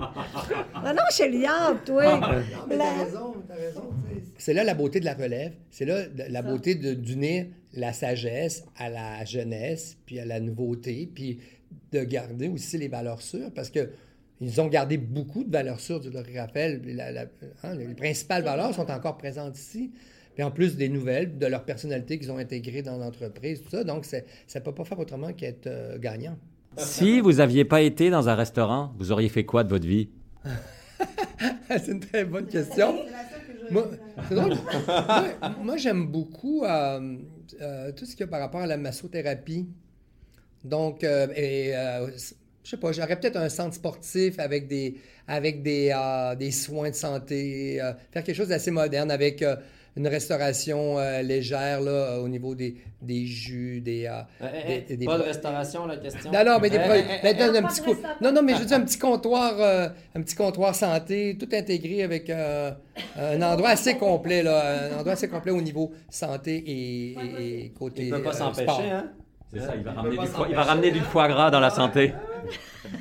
ben 0.84 0.94
non, 0.94 1.04
chez 1.12 1.30
Liard, 1.30 1.84
toi. 1.86 2.18
Non, 2.20 2.28
mais 2.68 2.78
La- 2.78 2.84
t'as 2.86 3.04
raison, 3.04 3.36
t'as 3.48 3.54
raison. 3.56 3.90
tu 4.10 4.16
sais. 4.16 4.24
C'est 4.40 4.54
là 4.56 4.64
la 4.64 4.74
beauté 4.74 5.00
de 5.00 5.06
la 5.06 5.14
relève. 5.14 5.54
C'est 5.70 5.86
là 5.86 6.00
la 6.30 6.42
beauté 6.42 6.74
d'unir 6.76 7.46
la 7.74 7.94
sagesse 7.94 8.66
à 8.76 8.90
la 8.90 9.24
jeunesse, 9.24 9.98
puis 10.08 10.20
à 10.20 10.26
la 10.26 10.40
nouveauté, 10.40 11.10
puis 11.14 11.40
de 11.92 12.04
garder 12.04 12.48
aussi 12.48 12.78
les 12.78 12.88
valeurs 12.88 13.22
sûres, 13.22 13.52
parce 13.54 13.70
que 13.70 13.90
ils 14.42 14.60
ont 14.60 14.68
gardé 14.68 14.98
beaucoup 14.98 15.44
de 15.44 15.52
valeurs 15.52 15.80
sûres 15.80 16.00
du 16.02 16.10
puis 16.10 16.94
la- 16.94 17.12
la- 17.12 17.26
hein, 17.64 17.76
les 17.76 17.88
principales 17.94 18.44
valeurs 18.44 18.74
sont 18.74 18.90
encore 18.92 19.18
présentes 19.18 19.58
ici. 19.58 19.92
Puis 20.34 20.44
en 20.44 20.52
plus 20.52 20.76
des 20.76 20.90
nouvelles, 20.90 21.38
de 21.38 21.46
leur 21.46 21.64
personnalité 21.64 22.20
qu'ils 22.20 22.32
ont 22.32 22.38
intégrées 22.38 22.82
dans 22.82 22.98
l'entreprise, 22.98 23.62
tout 23.64 23.70
ça. 23.70 23.86
Donc, 23.86 24.04
ça 24.04 24.20
ne 24.20 24.60
peut 24.60 24.74
pas 24.74 24.84
faire 24.84 25.00
autrement 25.00 25.32
qu'être 25.32 25.68
euh, 25.68 25.98
gagnant. 25.98 26.38
Si 26.76 27.22
vous 27.22 27.40
aviez 27.40 27.64
pas 27.64 27.80
été 27.82 28.10
dans 28.10 28.28
un 28.28 28.36
restaurant, 28.36 28.94
vous 29.00 29.14
auriez 29.14 29.30
fait 29.30 29.46
quoi 29.46 29.64
de 29.64 29.70
votre 29.70 29.88
vie? 29.88 30.10
c'est 31.70 31.88
une 31.88 32.02
très 32.02 32.26
bonne 32.26 32.48
question. 32.48 32.96
Moi, 33.72 33.90
c'est 34.28 34.36
drôle. 34.36 34.56
moi, 34.88 35.26
moi, 35.64 35.78
j'aime 35.78 36.08
beaucoup 36.08 36.64
euh, 36.66 37.18
euh, 37.62 37.92
tout 37.94 38.06
ce 38.06 38.12
qu'il 38.12 38.20
y 38.22 38.24
a 38.24 38.28
par 38.28 38.42
rapport 38.42 38.62
à 38.62 38.68
la 38.68 38.78
massothérapie. 38.78 39.68
Donc, 40.66 41.04
euh, 41.04 41.28
et, 41.36 41.76
euh, 41.76 42.08
je 42.64 42.70
sais 42.72 42.78
pas, 42.78 42.92
j'aurais 42.92 43.20
peut-être 43.20 43.38
un 43.38 43.50
centre 43.50 43.76
sportif 43.76 44.40
avec 44.40 44.68
des, 44.68 44.96
avec 45.28 45.62
des, 45.62 45.92
euh, 45.96 46.36
des 46.36 46.52
soins 46.52 46.90
de 46.90 46.96
santé, 46.96 47.80
euh, 47.82 47.94
faire 48.12 48.24
quelque 48.24 48.36
chose 48.36 48.48
d'assez 48.50 48.72
moderne 48.72 49.12
avec 49.12 49.42
euh, 49.44 49.56
une 49.96 50.08
restauration 50.08 50.98
euh, 51.00 51.22
légère 51.22 51.80
là, 51.82 52.20
au 52.20 52.28
niveau 52.28 52.56
des, 52.56 52.76
des 53.02 53.26
jus, 53.28 53.80
des... 53.82 54.08
euh, 54.08 54.22
des- 54.88 54.98
des- 54.98 55.06
pas 55.06 55.18
de 55.20 55.24
restauration, 55.24 55.86
la 55.86 55.98
question. 55.98 56.32
non, 56.32 56.44
non, 56.44 56.60
mais 56.60 56.70
des 56.72 56.80
produits. 56.80 57.04
non, 57.34 57.56
un 57.60 57.64
petit 57.64 57.82
co- 57.82 57.96
non, 58.22 58.32
non, 58.32 58.42
mais 58.44 58.56
je 58.56 58.60
veux 58.62 58.66
dire 58.66 58.78
un 58.78 58.82
petit 58.82 58.98
comptoir, 59.00 59.54
euh, 59.62 59.88
un 60.16 60.22
petit 60.22 60.36
comptoir 60.36 60.74
santé, 60.76 61.38
tout 61.40 61.48
intégré 61.54 62.02
avec 62.04 62.30
euh, 62.32 62.72
un 63.16 63.42
endroit 63.44 63.70
assez 63.70 63.96
complet, 63.96 64.42
là, 64.44 64.90
un 64.90 64.98
endroit 64.98 65.14
assez 65.14 65.30
complet 65.30 65.52
au 65.52 65.62
niveau 65.62 65.94
santé 66.10 66.56
et, 66.58 66.72
et- 66.72 67.66
et 67.66 67.70
côté 67.70 68.08
Il 68.08 68.10
peut 68.10 68.24
pas 68.24 68.30
euh, 68.32 68.34
s'empêcher, 68.34 68.90
hein? 68.90 69.12
C'est 69.54 69.60
ça, 69.60 69.76
il 69.76 69.84
va, 69.84 69.92
ramener 69.94 70.10
du, 70.12 70.16
foie, 70.18 70.28
s'empêcher. 70.28 70.50
il 70.52 70.56
va 70.56 70.64
ramener 70.64 70.92
du 70.92 71.00
foie 71.00 71.28
gras 71.28 71.52
dans 71.52 71.60
la 71.60 71.70
santé. 71.70 72.14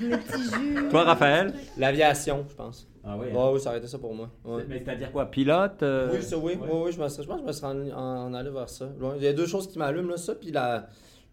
Le 0.00 0.16
petit 0.16 0.42
jus. 0.54 0.88
Toi, 0.88 1.02
Raphaël? 1.04 1.52
L'aviation, 1.76 2.44
je 2.48 2.54
pense. 2.54 2.88
Ah 3.04 3.16
oui. 3.18 3.26
Ouais, 3.32 3.50
oui, 3.52 3.60
ça 3.60 3.68
aurait 3.70 3.78
été 3.78 3.86
ça 3.88 3.98
pour 3.98 4.14
moi. 4.14 4.30
Ouais. 4.44 4.64
Mais 4.68 4.78
c'est-à-dire 4.84 5.12
quoi? 5.12 5.26
Pilote? 5.30 5.82
euh, 5.82 6.10
Oui, 6.14 6.22
ça, 6.22 6.38
oui. 6.38 6.52
ouais. 6.54 6.58
Oui, 6.62 6.80
oui, 6.86 6.92
je, 6.92 7.00
me, 7.00 7.08
serais- 7.08 7.22
je 7.24 7.28
pense 7.28 7.36
que 7.36 7.42
je 7.42 7.46
me 7.48 7.52
serais 7.52 7.66
en, 7.68 7.90
en- 7.98 8.26
en 8.26 8.34
allé 8.34 8.50
vers 8.50 8.68
ça. 8.68 8.86
Il 9.16 9.22
y 9.22 9.26
a 9.26 9.32
deux 9.32 9.46
choses 9.46 9.68
qui 9.68 9.78
m'allument, 9.78 10.10
là, 10.10 10.16
ça, 10.16 10.34
puis 10.34 10.50
la, 10.52 10.86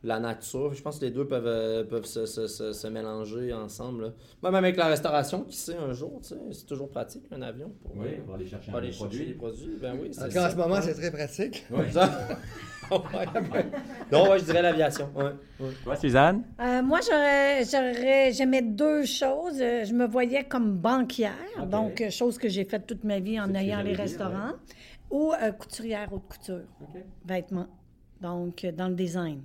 la 0.04 0.20
nature. 0.20 0.74
Je 0.74 0.82
pense 0.82 0.98
que 1.00 1.06
les 1.06 1.12
deux 1.12 1.28
peuvent, 1.28 1.46
euh, 1.46 1.84
peuvent 1.84 2.06
se, 2.06 2.26
se- 2.26 2.48
se- 2.48 2.74
se 2.74 2.88
mélanger 2.88 3.54
ensemble. 3.54 4.04
là. 4.06 4.10
Même 4.44 4.56
avec 4.56 4.76
la 4.78 4.88
restauration, 4.88 5.44
qui 5.44 5.56
sait, 5.56 5.76
un 5.78 5.94
jour, 5.94 6.20
tu 6.22 6.30
sais, 6.30 6.38
c'est 6.54 6.66
toujours 6.66 6.90
pratique, 6.90 7.24
un 7.32 7.42
avion. 7.42 7.72
Pour, 7.84 7.96
Oui, 7.98 8.16
pour 8.26 8.36
aller 8.36 8.48
chercher 8.48 8.72
pour 8.72 8.80
aller 8.80 8.92
chercher 8.92 9.26
les 9.26 9.34
produit. 9.34 9.68
produits. 9.70 9.78
Ben 9.82 9.96
oui, 10.02 10.10
En 10.18 10.50
ce 10.50 10.56
moment, 10.56 10.76
Ouais. 10.76 10.82
c'est 10.82 10.94
très 10.96 11.12
pratique. 11.12 11.66
Ça- 11.92 12.10
Ouais. 12.92 13.26
non, 14.12 14.30
ouais, 14.30 14.40
je 14.40 14.44
dirais 14.44 14.62
l'aviation. 14.62 15.10
Ouais. 15.16 15.24
ouais. 15.62 15.70
Toi, 15.84 15.96
Suzanne? 15.96 16.44
Euh, 16.60 16.82
moi, 16.82 17.00
j'aurais, 17.08 17.64
j'aurais, 17.64 18.34
j'aimais 18.34 18.62
deux 18.62 19.06
choses. 19.06 19.62
Euh, 19.62 19.86
Je 19.86 19.94
me 19.94 20.06
voyais 20.08 20.44
comme 20.44 20.76
banquière, 20.78 21.66
donc 21.70 22.02
euh, 22.02 22.10
chose 22.10 22.38
que 22.38 22.50
j'ai 22.50 22.66
faite 22.66 22.86
toute 22.88 23.06
ma 23.06 23.20
vie 23.20 23.40
en 23.40 23.54
ayant 23.56 23.82
les 23.82 23.92
dire, 23.92 24.00
restaurants, 24.00 24.54
ou 25.10 25.32
euh, 25.32 25.52
couturière 25.54 26.12
haute 26.12 26.24
couture, 26.28 26.66
vêtements, 27.26 27.68
donc 28.20 28.66
euh, 28.66 28.74
dans 28.74 28.90
le 28.90 28.96
design. 28.96 29.42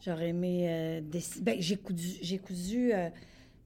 J'aurais 0.00 0.28
aimé 0.28 0.66
euh, 0.68 1.00
ben, 1.40 1.56
j'ai 1.58 1.76
cousu, 1.76 2.38
cousu 2.38 2.92
euh, 2.92 3.08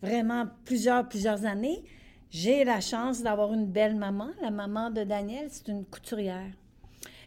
vraiment 0.03 0.47
plusieurs, 0.65 1.09
plusieurs 1.09 1.45
années. 1.45 1.83
J'ai 2.31 2.65
la 2.65 2.81
chance 2.81 3.23
d'avoir 3.23 3.53
une 3.53 3.67
belle 3.67 3.97
maman. 3.97 4.29
La 4.41 4.51
maman 4.51 4.91
de 4.91 5.03
Daniel, 5.03 5.49
c'est 5.51 5.69
une 5.69 5.85
couturière. 5.85 6.51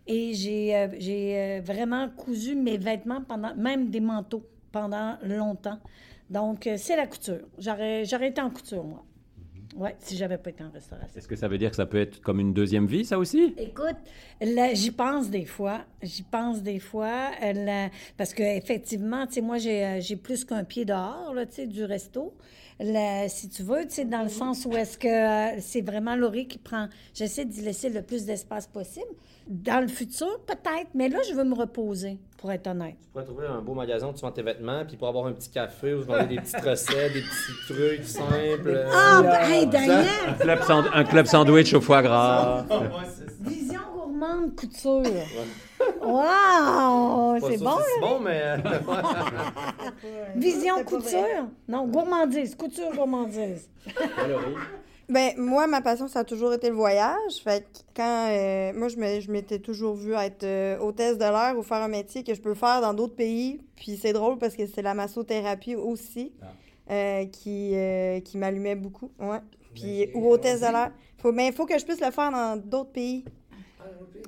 Et 0.07 0.33
j'ai 0.33 0.75
euh, 0.75 1.61
vraiment 1.63 2.09
cousu 2.09 2.55
mes 2.55 2.77
vêtements, 2.77 3.21
pendant, 3.21 3.55
même 3.55 3.89
des 3.89 3.99
manteaux, 3.99 4.45
pendant 4.71 5.17
longtemps. 5.23 5.79
Donc, 6.29 6.69
c'est 6.77 6.95
la 6.95 7.07
couture. 7.07 7.41
J'aurais 7.59 8.27
été 8.27 8.41
en 8.41 8.49
couture, 8.49 8.83
moi. 8.83 9.03
Oui, 9.75 9.89
si 9.99 10.17
j'avais 10.17 10.37
pas 10.37 10.51
été 10.51 10.63
en 10.63 10.69
restauration. 10.69 11.17
Est-ce 11.17 11.27
que 11.27 11.35
ça 11.35 11.47
veut 11.47 11.57
dire 11.57 11.69
que 11.69 11.75
ça 11.75 11.85
peut 11.85 11.99
être 11.99 12.21
comme 12.21 12.39
une 12.39 12.53
deuxième 12.53 12.85
vie, 12.85 13.05
ça 13.05 13.17
aussi? 13.17 13.53
Écoute, 13.57 13.95
là, 14.41 14.73
j'y 14.73 14.91
pense 14.91 15.29
des 15.29 15.45
fois. 15.45 15.81
J'y 16.01 16.23
pense 16.23 16.61
des 16.61 16.79
fois. 16.79 17.31
euh, 17.43 17.53
là, 17.53 17.89
parce 18.17 18.33
que 18.33 18.43
effectivement, 18.43 19.25
tu 19.25 19.33
sais, 19.33 19.41
moi, 19.41 19.57
j'ai, 19.57 19.83
euh, 19.85 19.99
j'ai 19.99 20.15
plus 20.15 20.45
qu'un 20.45 20.63
pied 20.63 20.85
dehors, 20.85 21.33
tu 21.49 21.55
sais, 21.55 21.67
du 21.67 21.83
resto. 21.83 22.33
Là, 22.79 23.29
si 23.29 23.49
tu 23.49 23.63
veux, 23.63 23.83
tu 23.83 23.91
sais, 23.95 24.05
dans 24.05 24.23
le 24.23 24.29
sens 24.29 24.65
où 24.65 24.73
est-ce 24.73 24.97
que 24.97 25.07
euh, 25.07 25.59
c'est 25.59 25.81
vraiment 25.81 26.15
Laurie 26.15 26.47
qui 26.47 26.57
prend... 26.57 26.87
J'essaie 27.13 27.45
d'y 27.45 27.61
laisser 27.61 27.89
le 27.89 28.01
plus 28.01 28.25
d'espace 28.25 28.67
possible. 28.67 29.05
Dans 29.47 29.81
le 29.81 29.87
futur, 29.87 30.39
peut-être, 30.47 30.87
mais 30.93 31.09
là, 31.09 31.19
je 31.27 31.33
veux 31.33 31.43
me 31.43 31.53
reposer, 31.55 32.17
pour 32.37 32.51
être 32.51 32.67
honnête. 32.67 32.95
Tu 33.01 33.07
pourrais 33.11 33.25
trouver 33.25 33.47
un 33.47 33.59
beau 33.61 33.73
magasin 33.73 34.07
où 34.07 34.13
tu 34.13 34.21
vends 34.21 34.31
tes 34.31 34.41
vêtements, 34.41 34.85
puis 34.85 34.95
pour 34.95 35.07
avoir 35.09 35.25
un 35.27 35.33
petit 35.33 35.49
café 35.49 35.93
où 35.93 35.99
tu 36.01 36.07
vends 36.07 36.25
des 36.25 36.37
petites 36.37 36.61
recettes, 36.61 37.13
des 37.13 37.21
petits 37.21 37.73
trucs 37.73 38.03
simples. 38.05 38.85
Ah, 38.91 39.19
Euh, 39.19 39.21
ben, 39.23 39.41
hey, 39.51 39.67
Daniel! 39.67 40.05
Un 40.29 40.33
club, 40.33 40.61
sand- 40.63 40.89
un 40.93 41.03
club 41.03 41.25
sandwich 41.25 41.73
au 41.73 41.81
foie 41.81 42.01
gras. 42.01 42.65
Vision 43.41 43.81
gourmande 43.93 44.55
couture. 44.55 45.03
Wow! 46.01 47.37
C'est 47.41 47.57
bon? 47.61 47.77
C'est 47.85 47.99
bon, 47.99 48.19
mais. 48.21 48.41
euh, 48.43 48.57
Vision 50.35 50.83
couture? 50.85 51.47
Non, 51.67 51.85
gourmandise. 51.87 52.55
Couture, 52.55 52.91
gourmandise. 52.95 53.69
Ben, 55.09 55.31
moi, 55.37 55.67
ma 55.67 55.81
passion, 55.81 56.07
ça 56.07 56.19
a 56.19 56.23
toujours 56.23 56.53
été 56.53 56.69
le 56.69 56.75
voyage. 56.75 57.35
Fait 57.43 57.61
que 57.63 57.79
quand. 57.95 58.27
euh, 58.29 58.71
moi, 58.73 58.87
je 58.87 58.97
me- 58.97 59.19
je 59.19 59.31
m'étais 59.31 59.59
toujours 59.59 59.95
vue 59.95 60.13
être 60.13 60.43
euh, 60.43 60.77
hôtesse 60.79 61.17
de 61.17 61.23
l'air 61.25 61.55
ou 61.57 61.61
faire 61.63 61.81
un 61.81 61.87
métier 61.89 62.23
que 62.23 62.33
je 62.33 62.41
peux 62.41 62.53
faire 62.53 62.81
dans 62.81 62.93
d'autres 62.93 63.15
pays. 63.15 63.59
Puis 63.75 63.97
c'est 63.97 64.13
drôle 64.13 64.37
parce 64.37 64.55
que 64.55 64.65
c'est 64.65 64.81
la 64.81 64.93
massothérapie 64.93 65.75
aussi 65.75 66.31
euh, 66.89 67.25
qui, 67.25 67.73
qui 68.23 68.37
m'allumait 68.37 68.75
beaucoup. 68.75 69.11
Ouais. 69.19 69.39
Puis, 69.73 70.09
ou 70.13 70.29
hôtesse 70.31 70.61
de 70.61 70.67
l'air. 70.71 70.91
Faut, 71.17 71.31
mais 71.31 71.47
il 71.47 71.53
faut 71.53 71.65
que 71.65 71.77
je 71.77 71.83
puisse 71.85 72.01
le 72.01 72.11
faire 72.11 72.31
dans 72.31 72.57
d'autres 72.57 72.91
pays. 72.91 73.25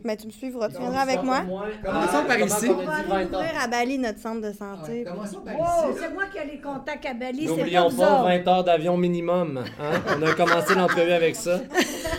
Mais 0.03 0.15
tu 0.17 0.27
me 0.27 0.31
suivras, 0.31 0.69
tu 0.69 0.77
viendras 0.77 1.01
avec 1.01 1.23
moi? 1.23 1.41
Commençons 1.83 2.25
par 2.27 2.39
ici? 2.39 2.69
On 2.69 2.83
va 2.83 2.93
aller 3.15 3.25
ouvrir 3.25 3.51
à 3.59 3.67
Bali 3.67 3.97
notre 3.97 4.19
centre 4.19 4.41
de 4.47 4.51
santé. 4.53 5.03
Commençons 5.03 5.41
par 5.41 5.55
Wow, 5.59 5.91
ici? 5.91 5.99
c'est 6.01 6.13
moi 6.13 6.23
qui 6.31 6.37
ai 6.37 6.45
les 6.51 6.61
contacts 6.61 7.05
à 7.07 7.13
Bali, 7.15 7.39
c'est 7.47 7.53
pas 7.53 7.57
N'oublions 7.57 7.89
vous 7.89 8.01
pas 8.01 8.21
autres. 8.21 8.43
20 8.43 8.47
heures 8.47 8.63
d'avion 8.63 8.97
minimum. 8.97 9.63
hein? 9.79 9.91
On 10.17 10.21
a 10.21 10.33
commencé 10.33 10.75
l'entrevue 10.75 11.11
avec 11.11 11.35
ça. 11.35 11.59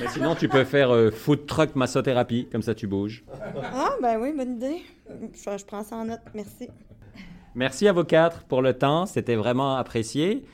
Mais 0.00 0.08
sinon, 0.08 0.34
tu 0.34 0.48
peux 0.48 0.64
faire 0.64 0.92
euh, 0.92 1.12
food 1.12 1.46
truck 1.46 1.76
massothérapie, 1.76 2.48
comme 2.50 2.62
ça 2.62 2.74
tu 2.74 2.88
bouges. 2.88 3.22
Ah, 3.62 3.90
ben 4.02 4.18
oui, 4.20 4.32
bonne 4.36 4.56
idée. 4.56 4.82
Je, 5.34 5.56
je 5.56 5.64
prends 5.64 5.84
ça 5.84 5.94
en 5.96 6.06
note, 6.06 6.20
merci. 6.34 6.68
Merci 7.54 7.86
à 7.86 7.92
vous 7.92 8.04
quatre 8.04 8.42
pour 8.44 8.62
le 8.62 8.74
temps, 8.74 9.06
c'était 9.06 9.36
vraiment 9.36 9.76
apprécié. 9.76 10.44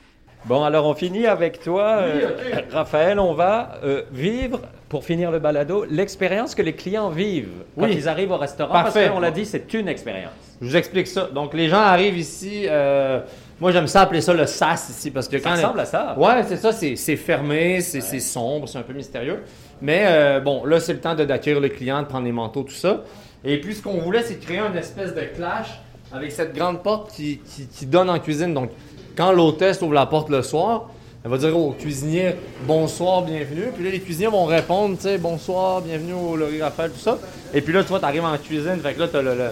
Bon, 0.45 0.63
alors 0.63 0.85
on 0.85 0.93
finit 0.93 1.25
avec 1.25 1.61
toi, 1.61 1.97
euh, 2.01 2.29
Raphaël. 2.69 3.17
On 3.19 3.33
va 3.33 3.79
euh, 3.83 4.03
vivre, 4.11 4.59
pour 4.93 5.03
finir 5.03 5.31
le 5.31 5.39
balado, 5.39 5.85
l'expérience 5.89 6.53
que 6.53 6.61
les 6.61 6.73
clients 6.73 7.09
vivent 7.09 7.49
quand 7.75 7.85
Oui. 7.85 7.95
ils 7.97 8.07
arrivent 8.07 8.29
au 8.29 8.37
restaurant. 8.37 8.71
Parfait. 8.71 9.05
Parce 9.05 9.11
qu'on 9.15 9.19
l'a 9.19 9.31
dit, 9.31 9.43
c'est 9.43 9.73
une 9.73 9.87
expérience. 9.87 10.29
Je 10.61 10.67
vous 10.67 10.75
explique 10.77 11.07
ça. 11.07 11.29
Donc, 11.33 11.55
les 11.55 11.67
gens 11.67 11.79
arrivent 11.79 12.15
ici. 12.19 12.65
euh, 12.67 13.19
moi, 13.59 13.71
j'aime 13.71 13.87
ça 13.87 14.01
appeler 14.01 14.21
ça 14.21 14.33
le 14.35 14.45
SAS 14.45 14.89
ici 14.91 15.09
parce 15.09 15.27
que 15.27 15.39
Ça 15.39 15.49
quand. 15.49 15.55
ressemble 15.55 15.79
à 15.79 15.85
ça. 15.85 16.15
Ouais, 16.15 16.43
c'est 16.47 16.57
ça. 16.57 16.71
C'est 16.71 17.15
fermé, 17.15 17.81
c'est 17.81 18.19
sombre, 18.19 18.69
c'est 18.69 18.77
un 18.77 18.83
peu 18.83 18.93
mystérieux. 18.93 19.41
Mais 19.81 20.03
euh, 20.05 20.39
bon, 20.39 20.63
là, 20.63 20.79
c'est 20.79 20.93
le 20.93 20.99
temps 20.99 21.15
de- 21.15 21.25
d'accueillir 21.25 21.59
le 21.59 21.69
client, 21.69 22.03
de 22.03 22.07
prendre 22.07 22.25
les 22.25 22.31
manteaux, 22.31 22.61
tout 22.61 22.71
ça. 22.75 23.01
Et 23.43 23.59
puis, 23.59 23.73
ce 23.73 23.81
qu'on 23.81 23.97
voulait, 23.97 24.21
c'est 24.21 24.39
créer 24.39 24.59
une 24.59 24.77
espèce 24.77 25.15
de 25.15 25.21
clash 25.35 25.69
avec 26.13 26.31
cette 26.31 26.53
grande 26.55 26.83
porte 26.83 27.11
qui, 27.13 27.39
qui- 27.39 27.65
qui 27.65 27.87
donne 27.87 28.11
en 28.11 28.19
cuisine. 28.19 28.53
Donc, 28.53 28.69
quand 29.17 29.31
l'hôtesse 29.31 29.81
ouvre 29.81 29.93
la 29.93 30.05
porte 30.05 30.29
le 30.29 30.43
soir, 30.43 30.91
elle 31.23 31.31
va 31.31 31.37
dire 31.37 31.57
au 31.57 31.71
cuisinier 31.71 32.35
bonsoir, 32.67 33.21
bienvenue. 33.23 33.71
Puis 33.73 33.83
là, 33.85 33.91
les 33.91 33.99
cuisiniers 34.01 34.27
vont 34.27 34.45
répondre, 34.45 34.95
tu 34.97 35.03
sais, 35.03 35.17
bonsoir, 35.17 35.81
bienvenue 35.81 36.13
au 36.13 36.35
Laurie 36.35 36.61
Raphaël, 36.61 36.91
tout 36.91 36.99
ça. 36.99 37.17
Et 37.53 37.61
puis 37.61 37.73
là, 37.73 37.81
tu 37.83 37.89
vois, 37.89 37.99
tu 37.99 38.05
arrives 38.05 38.25
en 38.25 38.37
cuisine, 38.37 38.79
fait 38.83 38.93
que 38.93 38.99
là, 38.99 39.07
tu 39.07 39.17
as 39.17 39.21
le. 39.21 39.35
le- 39.35 39.51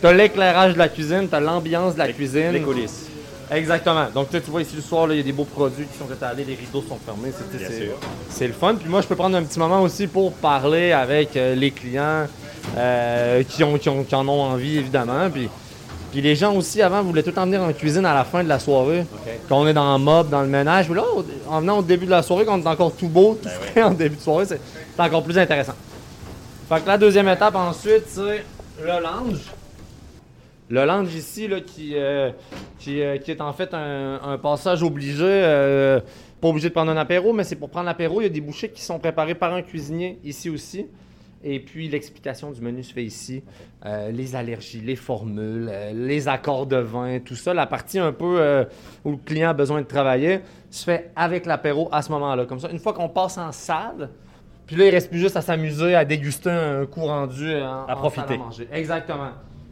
T'as 0.00 0.12
l'éclairage 0.14 0.72
de 0.72 0.78
la 0.78 0.88
cuisine, 0.88 1.28
t'as 1.30 1.40
l'ambiance 1.40 1.92
de 1.92 1.98
la 1.98 2.10
cuisine. 2.10 2.52
Les 2.52 2.60
coulisses. 2.62 3.04
Exactement. 3.50 4.06
Donc, 4.14 4.30
tu 4.30 4.38
vois 4.50 4.62
ici 4.62 4.76
le 4.76 4.80
soir, 4.80 5.06
il 5.12 5.18
y 5.18 5.20
a 5.20 5.22
des 5.22 5.32
beaux 5.32 5.44
produits 5.44 5.84
qui 5.84 5.98
sont 5.98 6.10
étalés, 6.10 6.42
les 6.42 6.54
rideaux 6.54 6.82
sont 6.88 6.96
fermés. 7.04 7.32
C'est, 8.30 8.46
le 8.46 8.54
fun. 8.54 8.76
Puis 8.76 8.88
moi, 8.88 9.02
je 9.02 9.06
peux 9.06 9.14
prendre 9.16 9.36
un 9.36 9.42
petit 9.42 9.58
moment 9.58 9.82
aussi 9.82 10.06
pour 10.06 10.32
parler 10.32 10.92
avec 10.92 11.36
euh, 11.36 11.54
les 11.54 11.70
clients 11.70 12.26
euh, 12.78 13.42
qui, 13.42 13.62
ont, 13.62 13.76
qui, 13.76 13.90
ont- 13.90 14.04
qui 14.04 14.14
en 14.14 14.26
ont 14.26 14.40
envie, 14.40 14.78
évidemment. 14.78 15.28
Puis, 15.30 15.50
puis 16.12 16.22
les 16.22 16.34
gens 16.34 16.54
aussi, 16.54 16.80
avant, 16.80 17.02
voulaient 17.02 17.22
tout 17.22 17.28
le 17.28 17.34
temps 17.34 17.44
venir 17.44 17.60
en 17.62 17.72
cuisine 17.74 18.06
à 18.06 18.14
la 18.14 18.24
fin 18.24 18.42
de 18.42 18.48
la 18.48 18.58
soirée. 18.58 19.04
On 19.50 19.66
est 19.66 19.72
dans 19.72 19.96
le 19.96 20.02
mob, 20.02 20.28
dans 20.28 20.42
le 20.42 20.48
ménage. 20.48 20.86
Puis 20.86 20.94
là, 20.94 21.04
en 21.48 21.60
venant 21.60 21.78
au 21.78 21.82
début 21.82 22.06
de 22.06 22.10
la 22.10 22.22
soirée, 22.22 22.44
quand 22.44 22.58
on 22.58 22.62
est 22.62 22.66
encore 22.66 22.92
tout 22.94 23.08
beau, 23.08 23.38
tout 23.40 23.48
frais 23.48 23.82
en 23.82 23.92
début 23.92 24.16
de 24.16 24.20
soirée, 24.20 24.44
c'est, 24.46 24.60
c'est 24.94 25.02
encore 25.02 25.22
plus 25.22 25.38
intéressant. 25.38 25.74
Fait 26.68 26.80
que 26.80 26.86
la 26.86 26.98
deuxième 26.98 27.28
étape 27.28 27.56
ensuite, 27.56 28.04
c'est 28.06 28.44
le 28.80 29.02
lounge. 29.02 29.40
Le 30.68 30.84
lounge 30.84 31.12
ici, 31.14 31.48
là, 31.48 31.60
qui, 31.60 31.94
euh, 31.96 32.30
qui, 32.78 33.02
euh, 33.02 33.18
qui 33.18 33.32
est 33.32 33.40
en 33.40 33.52
fait 33.52 33.74
un, 33.74 34.20
un 34.22 34.38
passage 34.38 34.84
obligé, 34.84 35.24
euh, 35.24 35.98
pas 36.40 36.48
obligé 36.48 36.68
de 36.68 36.74
prendre 36.74 36.92
un 36.92 36.96
apéro, 36.96 37.32
mais 37.32 37.42
c'est 37.42 37.56
pour 37.56 37.70
prendre 37.70 37.86
l'apéro. 37.86 38.20
Il 38.20 38.24
y 38.24 38.26
a 38.26 38.30
des 38.30 38.40
bouchées 38.40 38.68
qui 38.68 38.82
sont 38.82 39.00
préparées 39.00 39.34
par 39.34 39.52
un 39.52 39.62
cuisinier 39.62 40.18
ici 40.24 40.48
aussi. 40.48 40.86
Et 41.42 41.60
puis 41.60 41.88
l'explication 41.88 42.50
du 42.50 42.60
menu 42.60 42.82
se 42.82 42.92
fait 42.92 43.04
ici. 43.04 43.42
Euh, 43.86 44.10
les 44.10 44.36
allergies, 44.36 44.80
les 44.80 44.96
formules, 44.96 45.68
euh, 45.70 45.92
les 45.94 46.28
accords 46.28 46.66
de 46.66 46.76
vin, 46.76 47.18
tout 47.20 47.36
ça. 47.36 47.54
La 47.54 47.66
partie 47.66 47.98
un 47.98 48.12
peu 48.12 48.40
euh, 48.40 48.64
où 49.04 49.12
le 49.12 49.16
client 49.16 49.50
a 49.50 49.54
besoin 49.54 49.80
de 49.80 49.86
travailler 49.86 50.40
se 50.70 50.84
fait 50.84 51.10
avec 51.16 51.46
l'apéro 51.46 51.88
à 51.92 52.02
ce 52.02 52.12
moment-là. 52.12 52.44
Comme 52.44 52.60
ça, 52.60 52.70
une 52.70 52.78
fois 52.78 52.92
qu'on 52.92 53.08
passe 53.08 53.38
en 53.38 53.52
salle, 53.52 54.10
puis 54.66 54.76
là, 54.76 54.86
il 54.86 54.90
reste 54.90 55.10
plus 55.10 55.18
juste 55.18 55.36
à 55.36 55.40
s'amuser, 55.40 55.94
à 55.94 56.04
déguster 56.04 56.50
un 56.50 56.86
coup 56.86 57.04
rendu 57.04 57.54
en, 57.56 57.86
À 57.86 57.94
en 57.94 57.96
profiter. 57.96 58.26
salle 58.28 58.36
à 58.36 58.38
manger. 58.38 58.68
Exactement. 58.72 59.30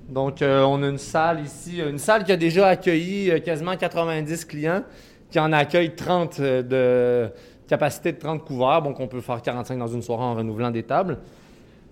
Donc, 0.09 0.39
on 0.41 0.83
a 0.83 0.89
une 0.89 0.99
salle 0.99 1.41
ici, 1.45 1.81
une 1.81 1.99
salle 1.99 2.25
qui 2.25 2.33
a 2.33 2.37
déjà 2.37 2.69
accueilli 2.69 3.43
quasiment 3.43 3.77
90 3.77 4.47
clients, 4.47 4.83
qui 5.31 5.39
en 5.39 5.53
accueille 5.53 5.95
30 5.95 6.41
euh, 6.41 6.63
de 6.63 7.33
capacité 7.69 8.13
de 8.13 8.19
30 8.19 8.45
couverts. 8.45 8.83
Donc, 8.83 8.99
on 9.01 9.07
peut 9.07 9.21
faire 9.21 9.43
45 9.43 9.79
dans 9.79 9.87
une 9.87 10.03
soirée 10.03 10.25
en 10.25 10.35
renouvelant 10.35 10.71
des 10.71 10.83
tables. 10.83 11.19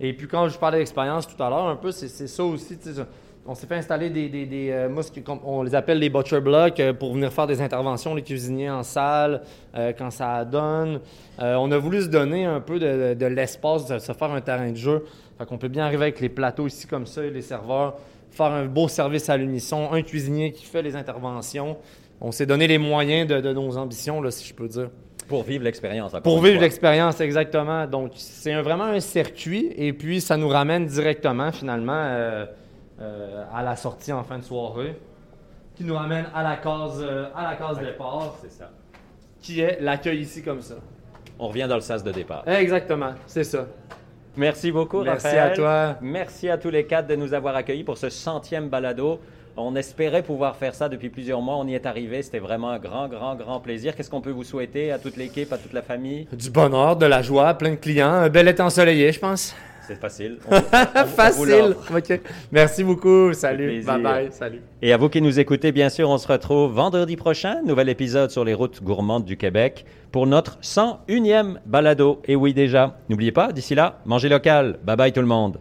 Et 0.01 0.13
puis, 0.13 0.29
quand 0.29 0.49
je 0.49 0.59
parlais 0.59 0.79
d'expérience 0.79 1.27
tout 1.27 1.43
à 1.43 1.49
l'heure, 1.49 1.67
un 1.67 1.77
peu, 1.77 1.91
c'est 1.91 2.09
ça 2.09 2.45
aussi. 2.45 2.79
On 3.49 3.55
s'est 3.55 3.67
fait 3.67 3.77
installer 3.77 4.11
des. 4.11 4.29
des, 4.29 4.45
des, 4.45 4.71
euh, 4.71 5.03
on 5.45 5.63
les 5.63 5.75
appelle 5.75 6.01
les 6.01 6.11
butcher 6.11 6.41
blocks 6.41 6.81
euh, 6.81 6.93
pour 6.93 7.15
venir 7.15 7.33
faire 7.33 7.47
des 7.47 7.61
interventions, 7.61 8.15
les 8.15 8.23
cuisiniers 8.23 8.71
en 8.71 8.83
salle, 8.83 9.43
euh, 9.77 9.93
quand 9.97 10.11
ça 10.11 10.45
donne. 10.45 11.01
On 11.39 11.71
a 11.71 11.79
voulu 11.79 12.03
se 12.03 12.09
donner 12.09 12.45
un 12.45 12.61
peu 12.61 12.79
de 12.81 13.27
l'espace, 13.27 13.87
de 13.87 13.99
se 13.99 14.13
faire 14.13 14.33
un 14.33 14.41
terrain 14.41 14.71
de 14.71 14.77
jeu. 14.77 15.05
Fait 15.39 15.47
qu'on 15.47 15.59
peut 15.59 15.69
bien 15.69 15.85
arriver 15.85 16.05
avec 16.05 16.21
les 16.21 16.29
plateaux 16.29 16.67
ici 16.67 16.87
comme 16.87 17.07
ça 17.07 17.23
et 17.23 17.31
les 17.31 17.43
serveurs, 17.43 17.99
faire 18.31 18.47
un 18.47 18.65
beau 18.65 18.89
service 18.89 19.29
à 19.29 19.37
l'unisson, 19.37 19.93
un 19.93 20.03
cuisinier 20.03 20.53
qui 20.53 20.65
fait 20.65 20.83
les 20.83 20.97
interventions. 20.97 21.77
On 22.21 22.33
s'est 22.33 22.47
donné 22.47 22.67
les 22.67 22.79
moyens 22.79 23.29
de, 23.29 23.41
de 23.41 23.53
nos 23.53 23.77
ambitions, 23.77 24.23
là, 24.23 24.31
si 24.31 24.49
je 24.49 24.55
peux 24.55 24.67
dire. 24.67 24.89
Pour 25.29 25.43
vivre 25.43 25.65
l'expérience. 25.65 26.13
Pour 26.23 26.41
vivre 26.43 26.61
l'expérience, 26.61 27.21
exactement. 27.21 27.87
Donc, 27.87 28.13
c'est 28.15 28.55
vraiment 28.63 28.85
un 28.85 29.01
circuit 29.01 29.73
et 29.77 29.93
puis 29.93 30.21
ça 30.21 30.37
nous 30.37 30.49
ramène 30.49 30.87
directement, 30.87 31.51
finalement, 31.51 31.93
euh, 31.95 32.47
euh, 33.01 33.45
à 33.53 33.63
la 33.63 33.77
sortie 33.77 34.13
en 34.13 34.23
fin 34.23 34.39
de 34.39 34.45
soirée, 34.45 34.97
qui 35.75 35.85
nous 35.85 35.95
ramène 35.95 36.27
à 36.35 36.43
la 36.43 36.57
case, 36.57 37.01
euh, 37.03 37.27
à 37.35 37.51
la 37.51 37.57
case 37.57 37.79
départ, 37.81 38.37
C'est 38.41 38.53
ça. 38.53 38.71
qui 39.41 39.61
est 39.61 39.79
l'accueil 39.81 40.21
ici 40.21 40.43
comme 40.43 40.61
ça. 40.61 40.77
On 41.39 41.49
revient 41.49 41.67
dans 41.69 41.75
le 41.75 41.81
sas 41.83 42.03
de 42.03 42.13
départ. 42.13 42.45
Exactement, 42.49 43.13
c'est 43.27 43.45
ça. 43.45 43.67
Merci 44.37 44.71
beaucoup, 44.71 45.03
Merci 45.03 45.27
Raphaël. 45.27 45.53
à 45.53 45.55
toi. 45.55 45.97
Merci 46.03 46.49
à 46.49 46.59
tous 46.59 46.71
les 46.71 46.87
quatre 46.87 47.07
de 47.07 47.17
nous 47.17 47.35
avoir 47.35 47.57
accueillis 47.57 47.85
pour 47.85 47.99
ce 47.99 48.11
centième 48.11 48.69
balado. 48.69 49.19
On 49.59 49.75
espérait 49.75 50.23
pouvoir 50.23 50.57
faire 50.57 50.75
ça 50.75 50.89
depuis 50.89 51.09
plusieurs 51.09 51.41
mois. 51.41 51.57
On 51.57 51.67
y 51.67 51.75
est 51.75 51.87
arrivé. 51.87 52.23
C'était 52.23 52.39
vraiment 52.41 52.69
un 52.71 52.79
grand, 52.79 53.09
grand, 53.09 53.35
grand 53.37 53.59
plaisir. 53.61 53.97
Qu'est-ce 53.97 54.11
qu'on 54.11 54.21
peut 54.21 54.31
vous 54.31 54.45
souhaiter 54.45 54.93
à 54.93 54.99
toute 54.99 55.17
l'équipe, 55.17 55.51
à 55.53 55.57
toute 55.59 55.73
la 55.73 55.81
famille? 55.83 56.29
Du 56.33 56.51
bonheur, 56.51 56.97
de 56.97 57.07
la 57.07 57.23
joie, 57.23 57.55
plein 57.55 57.71
de 57.71 57.77
clients, 57.77 58.13
un 58.13 58.29
bel 58.29 58.49
été 58.49 58.63
ensoleillé, 58.63 59.11
je 59.13 59.19
pense. 59.19 59.55
C'est 59.87 59.99
facile. 60.01 60.39
On- 60.51 60.57
on- 60.57 60.59
on 60.59 61.07
Facile. 61.07 61.77
OK. 61.97 62.21
Merci 62.51 62.83
beaucoup. 62.85 63.33
Salut. 63.33 63.83
Bye 63.85 64.03
bye. 64.03 64.29
Salut. 64.33 64.61
Et 64.83 64.93
à 64.93 64.97
vous 64.97 65.09
qui 65.09 65.23
nous 65.23 65.39
écoutez, 65.39 65.71
bien 65.73 65.89
sûr, 65.91 66.11
on 66.11 66.19
se 66.19 66.27
retrouve 66.27 66.73
vendredi 66.73 67.15
prochain, 67.17 67.63
nouvel 67.65 67.89
épisode 67.89 68.31
sur 68.33 68.45
les 68.45 68.53
routes 68.53 68.83
gourmandes 68.83 69.25
du 69.25 69.37
Québec 69.37 69.87
pour 70.11 70.27
notre 70.27 70.59
101e 70.61 71.59
balado. 71.67 72.21
Et 72.27 72.35
oui, 72.35 72.53
déjà, 72.53 72.97
n'oubliez 73.09 73.31
pas, 73.33 73.53
d'ici 73.53 73.75
là, 73.77 74.01
mangez 74.07 74.29
local. 74.29 74.81
Bye 74.85 74.97
bye 74.97 75.13
tout 75.13 75.21
le 75.21 75.27
monde. 75.27 75.59